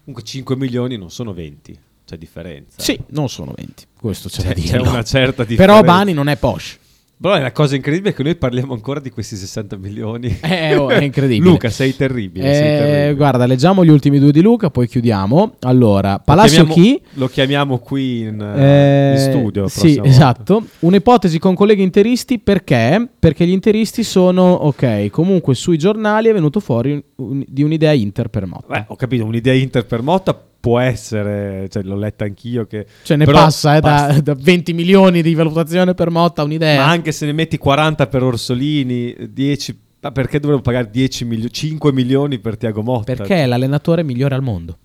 Comunque 0.04 0.22
5 0.22 0.56
milioni 0.56 0.96
non 0.96 1.10
sono 1.10 1.34
20, 1.34 1.78
c'è 2.06 2.16
differenza. 2.16 2.80
Sì, 2.80 2.98
non 3.08 3.28
sono 3.28 3.52
20. 3.54 3.84
Questo 3.98 4.28
c'è 4.30 4.42
da 4.42 4.48
C'è, 4.48 4.54
dire. 4.54 4.80
c'è 4.80 4.88
una 4.88 5.02
certa 5.02 5.44
differenza. 5.44 5.82
Però 5.82 5.86
Bani 5.86 6.12
non 6.14 6.28
è 6.28 6.36
Porsche. 6.36 6.78
Però 7.20 7.34
è 7.34 7.40
la 7.40 7.50
cosa 7.50 7.74
incredibile 7.74 8.14
che 8.14 8.22
noi 8.22 8.36
parliamo 8.36 8.74
ancora 8.74 9.00
di 9.00 9.10
questi 9.10 9.34
60 9.34 9.76
milioni. 9.76 10.38
Eh, 10.40 10.76
oh, 10.76 10.88
è 10.88 11.02
incredibile. 11.02 11.50
Luca, 11.50 11.68
sei 11.68 11.96
terribile. 11.96 12.54
sei 12.54 12.62
Eh, 12.74 12.78
terribile. 12.78 13.14
guarda, 13.14 13.44
leggiamo 13.46 13.84
gli 13.84 13.88
ultimi 13.88 14.20
due 14.20 14.30
di 14.30 14.40
Luca, 14.40 14.70
poi 14.70 14.86
chiudiamo. 14.86 15.54
Allora, 15.62 16.22
Lo 16.24 16.34
chiamiamo- 16.34 16.72
chi? 16.74 17.02
Lo 17.14 17.26
chiamiamo 17.26 17.78
qui 17.78 18.20
in, 18.20 18.40
Eh, 18.40 19.12
in 19.14 19.18
studio. 19.18 19.66
Sì, 19.66 19.94
volta. 19.96 20.08
esatto. 20.08 20.64
Un'ipotesi 20.80 21.40
con 21.40 21.54
colleghi 21.56 21.82
interisti 21.82 22.38
perché? 22.38 23.08
Perché 23.18 23.44
gli 23.46 23.52
interisti 23.52 24.04
sono 24.04 24.52
ok. 24.52 25.10
Comunque 25.10 25.54
sui 25.56 25.76
giornali 25.76 26.28
è 26.28 26.32
venuto 26.32 26.60
fuori 26.60 27.02
un- 27.16 27.44
di 27.48 27.64
un'idea 27.64 27.92
Inter 27.92 28.28
per 28.28 28.46
Motta. 28.46 28.66
Beh, 28.68 28.84
ho 28.88 28.94
capito, 28.96 29.24
un'idea 29.24 29.54
Inter 29.54 29.86
per 29.86 30.02
Motta 30.02 30.40
può 30.61 30.78
essere, 30.78 31.68
cioè 31.70 31.82
l'ho 31.82 31.96
letta 31.96 32.24
anch'io 32.24 32.66
che... 32.66 32.86
Cioè 33.02 33.16
ne 33.16 33.24
passa, 33.24 33.76
eh, 33.76 33.80
da, 33.80 33.90
basta. 33.90 34.20
da 34.20 34.34
20 34.34 34.72
milioni 34.72 35.22
di 35.22 35.34
valutazione 35.34 35.94
per 35.94 36.11
Motta 36.11 36.42
un'idea. 36.42 36.84
Ma 36.84 36.90
anche 36.90 37.12
se 37.12 37.26
ne 37.26 37.32
metti 37.32 37.59
40 37.59 38.06
per 38.06 38.22
Orsolini, 38.22 39.30
10... 39.30 39.80
Ma 40.00 40.12
perché 40.12 40.38
dovremmo 40.38 40.62
pagare 40.62 40.90
10 40.90 41.24
milio- 41.24 41.48
5 41.48 41.92
milioni 41.92 42.38
per 42.38 42.56
Tiago 42.56 42.82
Motta? 42.82 43.14
Perché 43.14 43.42
è 43.42 43.46
l'allenatore 43.46 44.04
migliore 44.04 44.34
al 44.34 44.42
mondo. 44.42 44.78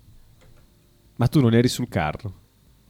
Ma 1.15 1.27
tu 1.27 1.39
non 1.39 1.53
eri 1.53 1.67
sul 1.67 1.87
carro. 1.87 2.33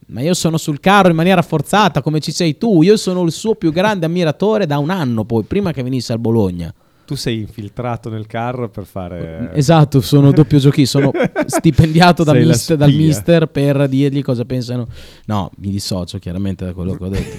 Ma 0.06 0.20
io 0.20 0.34
sono 0.34 0.56
sul 0.56 0.80
carro 0.80 1.08
in 1.08 1.16
maniera 1.16 1.42
forzata, 1.42 2.02
come 2.02 2.20
ci 2.20 2.32
sei 2.32 2.56
tu. 2.58 2.82
Io 2.82 2.96
sono 2.96 3.22
il 3.22 3.32
suo 3.32 3.54
più 3.54 3.72
grande 3.72 4.06
ammiratore 4.06 4.66
da 4.66 4.78
un 4.78 4.90
anno, 4.90 5.24
poi, 5.24 5.44
prima 5.44 5.72
che 5.72 5.82
venisse 5.82 6.12
al 6.12 6.18
Bologna. 6.18 6.72
Tu 7.04 7.14
sei 7.16 7.40
infiltrato 7.40 8.08
nel 8.08 8.26
carro 8.26 8.68
per 8.70 8.84
fare... 8.84 9.50
Esatto, 9.54 10.00
sono 10.00 10.30
doppio 10.32 10.58
giochi, 10.58 10.86
sono 10.86 11.10
stipendiato 11.46 12.24
dal 12.24 12.38
mister, 12.42 12.76
dal 12.76 12.92
mister 12.92 13.46
per 13.46 13.86
dirgli 13.88 14.22
cosa 14.22 14.44
pensano. 14.44 14.86
No, 15.26 15.50
mi 15.58 15.70
dissocio 15.70 16.18
chiaramente 16.18 16.64
da 16.64 16.72
quello 16.72 16.94
che 16.94 17.04
ho 17.04 17.08
detto. 17.08 17.36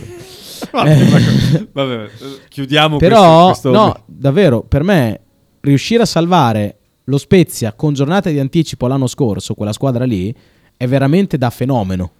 Vabbè, 0.71 1.09
ma- 1.09 1.67
vabbè, 1.71 2.03
eh, 2.03 2.09
chiudiamo 2.47 2.97
Però, 2.97 3.47
questo, 3.47 3.69
questo- 3.71 3.85
no, 3.85 4.03
davvero, 4.05 4.61
per 4.61 4.83
me 4.83 5.19
riuscire 5.61 6.03
a 6.03 6.05
salvare 6.05 6.77
lo 7.05 7.17
Spezia 7.17 7.73
con 7.73 7.93
giornate 7.93 8.31
di 8.31 8.39
anticipo 8.39 8.87
l'anno 8.87 9.07
scorso, 9.07 9.53
quella 9.53 9.73
squadra 9.73 10.05
lì, 10.05 10.33
è 10.77 10.87
veramente 10.87 11.37
da 11.37 11.49
fenomeno. 11.49 12.11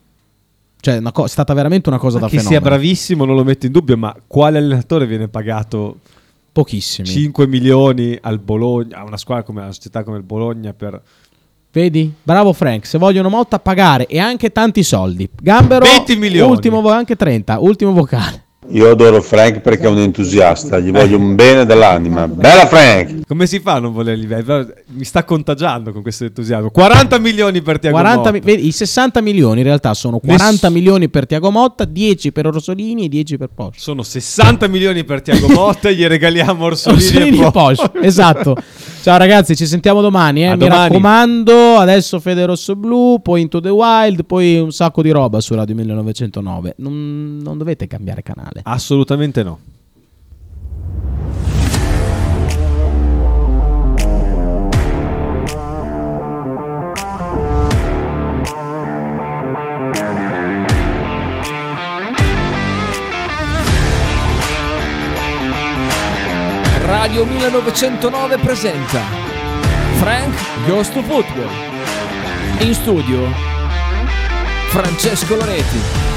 Cioè, 0.80 1.02
co- 1.12 1.26
è 1.26 1.28
stata 1.30 1.54
veramente 1.54 1.90
una 1.90 1.98
cosa 1.98 2.20
Ma 2.20 2.26
da 2.26 2.30
che 2.30 2.38
fenomeno. 2.38 2.62
sia 2.62 2.70
bravissimo 2.70 3.26
non 3.26 3.36
lo 3.36 3.44
metto 3.44 3.66
in 3.66 3.72
dubbio, 3.72 3.98
ma 3.98 4.16
quale 4.28 4.58
allenatore 4.60 5.08
viene 5.08 5.28
pagato 5.28 5.98
Pochissimi. 6.56 7.06
5 7.06 7.48
milioni 7.48 8.18
al 8.22 8.40
Bologna, 8.40 9.00
a 9.00 9.04
una 9.04 9.18
squadra 9.18 9.44
come 9.44 9.60
una 9.60 9.74
società 9.74 10.06
come 10.06 10.16
il 10.16 10.24
Bologna 10.24 10.72
per 10.72 11.02
Vedi? 11.70 12.10
Bravo 12.24 12.54
Frank, 12.54 12.86
se 12.86 12.98
vogliono 12.98 13.28
Motta 13.28 13.60
pagare 13.60 14.06
e 14.06 14.20
anche 14.20 14.54
tanti 14.54 14.82
soldi. 14.82 15.30
Gambero 15.42 15.84
20 15.84 16.16
milioni. 16.16 16.50
Ultimo 16.50 16.88
anche 16.88 17.18
30, 17.18 17.60
ultimo 17.60 17.92
vocale. 17.92 18.45
Io 18.70 18.90
adoro 18.90 19.22
Frank 19.22 19.60
perché 19.60 19.84
è 19.86 19.88
un 19.90 20.00
entusiasta, 20.00 20.80
gli 20.80 20.92
voglio 20.92 21.18
un 21.18 21.36
bene 21.36 21.66
dell'anima. 21.66 22.28
Bella 22.28 22.66
Frank! 22.66 23.22
Come 23.28 23.46
si 23.46 23.60
fa 23.60 23.74
a 23.74 23.80
non 23.80 23.94
volerli 23.94 24.26
vedere? 24.26 24.84
Mi 24.88 25.04
sta 25.04 25.24
contagiando 25.24 25.92
con 25.92 26.02
questo 26.02 26.26
entusiasmo. 26.26 26.72
40 26.72 27.20
milioni 27.20 27.62
per 27.62 27.80
Tiago 27.80 27.96
40 27.98 28.32
mi- 28.32 28.40
Motta. 28.40 28.52
vedi, 28.52 28.68
I 28.68 28.72
60 28.72 29.22
milioni 29.22 29.60
in 29.60 29.66
realtà 29.66 29.94
sono 29.94 30.20
40 30.20 30.70
milioni 30.70 31.10
per 31.10 31.28
Tiago 31.28 31.52
Motta, 31.52 31.86
10 31.86 32.32
per 32.32 32.48
Orsolini 32.48 33.06
e 33.06 33.08
10 33.10 33.38
per 33.38 33.50
Porsche. 33.54 33.80
Sono 33.80 34.02
60 34.02 34.68
milioni 34.68 35.04
per 35.04 35.22
Tiago 35.22 35.48
Motta 35.48 35.90
e 35.90 35.96
gli 35.96 36.06
regaliamo 36.06 36.66
Orsolini, 36.66 37.04
Orsolini 37.04 37.40
e 37.40 37.46
e 37.46 37.52
Porsche. 37.52 37.90
Porsche. 37.90 38.08
esatto. 38.08 38.56
Ciao 39.06 39.18
ragazzi, 39.18 39.56
ci 39.56 39.68
sentiamo 39.68 40.02
domani. 40.02 40.44
eh. 40.44 40.54
Mi 40.54 40.58
domani. 40.58 40.88
raccomando, 40.88 41.78
adesso 41.78 42.20
Fede 42.20 42.44
Rosso 42.44 42.76
Blu, 42.76 43.20
poi 43.22 43.42
Into 43.42 43.60
the 43.62 43.70
Wild, 43.70 44.26
poi 44.26 44.58
un 44.58 44.72
sacco 44.72 45.04
di 45.04 45.12
roba 45.12 45.40
su 45.42 45.54
Radio 45.54 45.76
1909. 45.76 46.74
Non, 46.78 47.38
non 47.40 47.56
dovete 47.60 47.86
cambiare 47.86 48.24
canale. 48.24 48.62
Assolutamente 48.64 49.44
no. 49.44 49.60
Radio 67.06 67.22
1909 67.22 68.38
presenta 68.40 69.00
Frank 70.00 70.34
Goes 70.66 70.90
to 70.90 71.04
Football. 71.04 71.52
In 72.62 72.74
studio 72.74 73.28
Francesco 74.70 75.36
Loreti. 75.36 76.15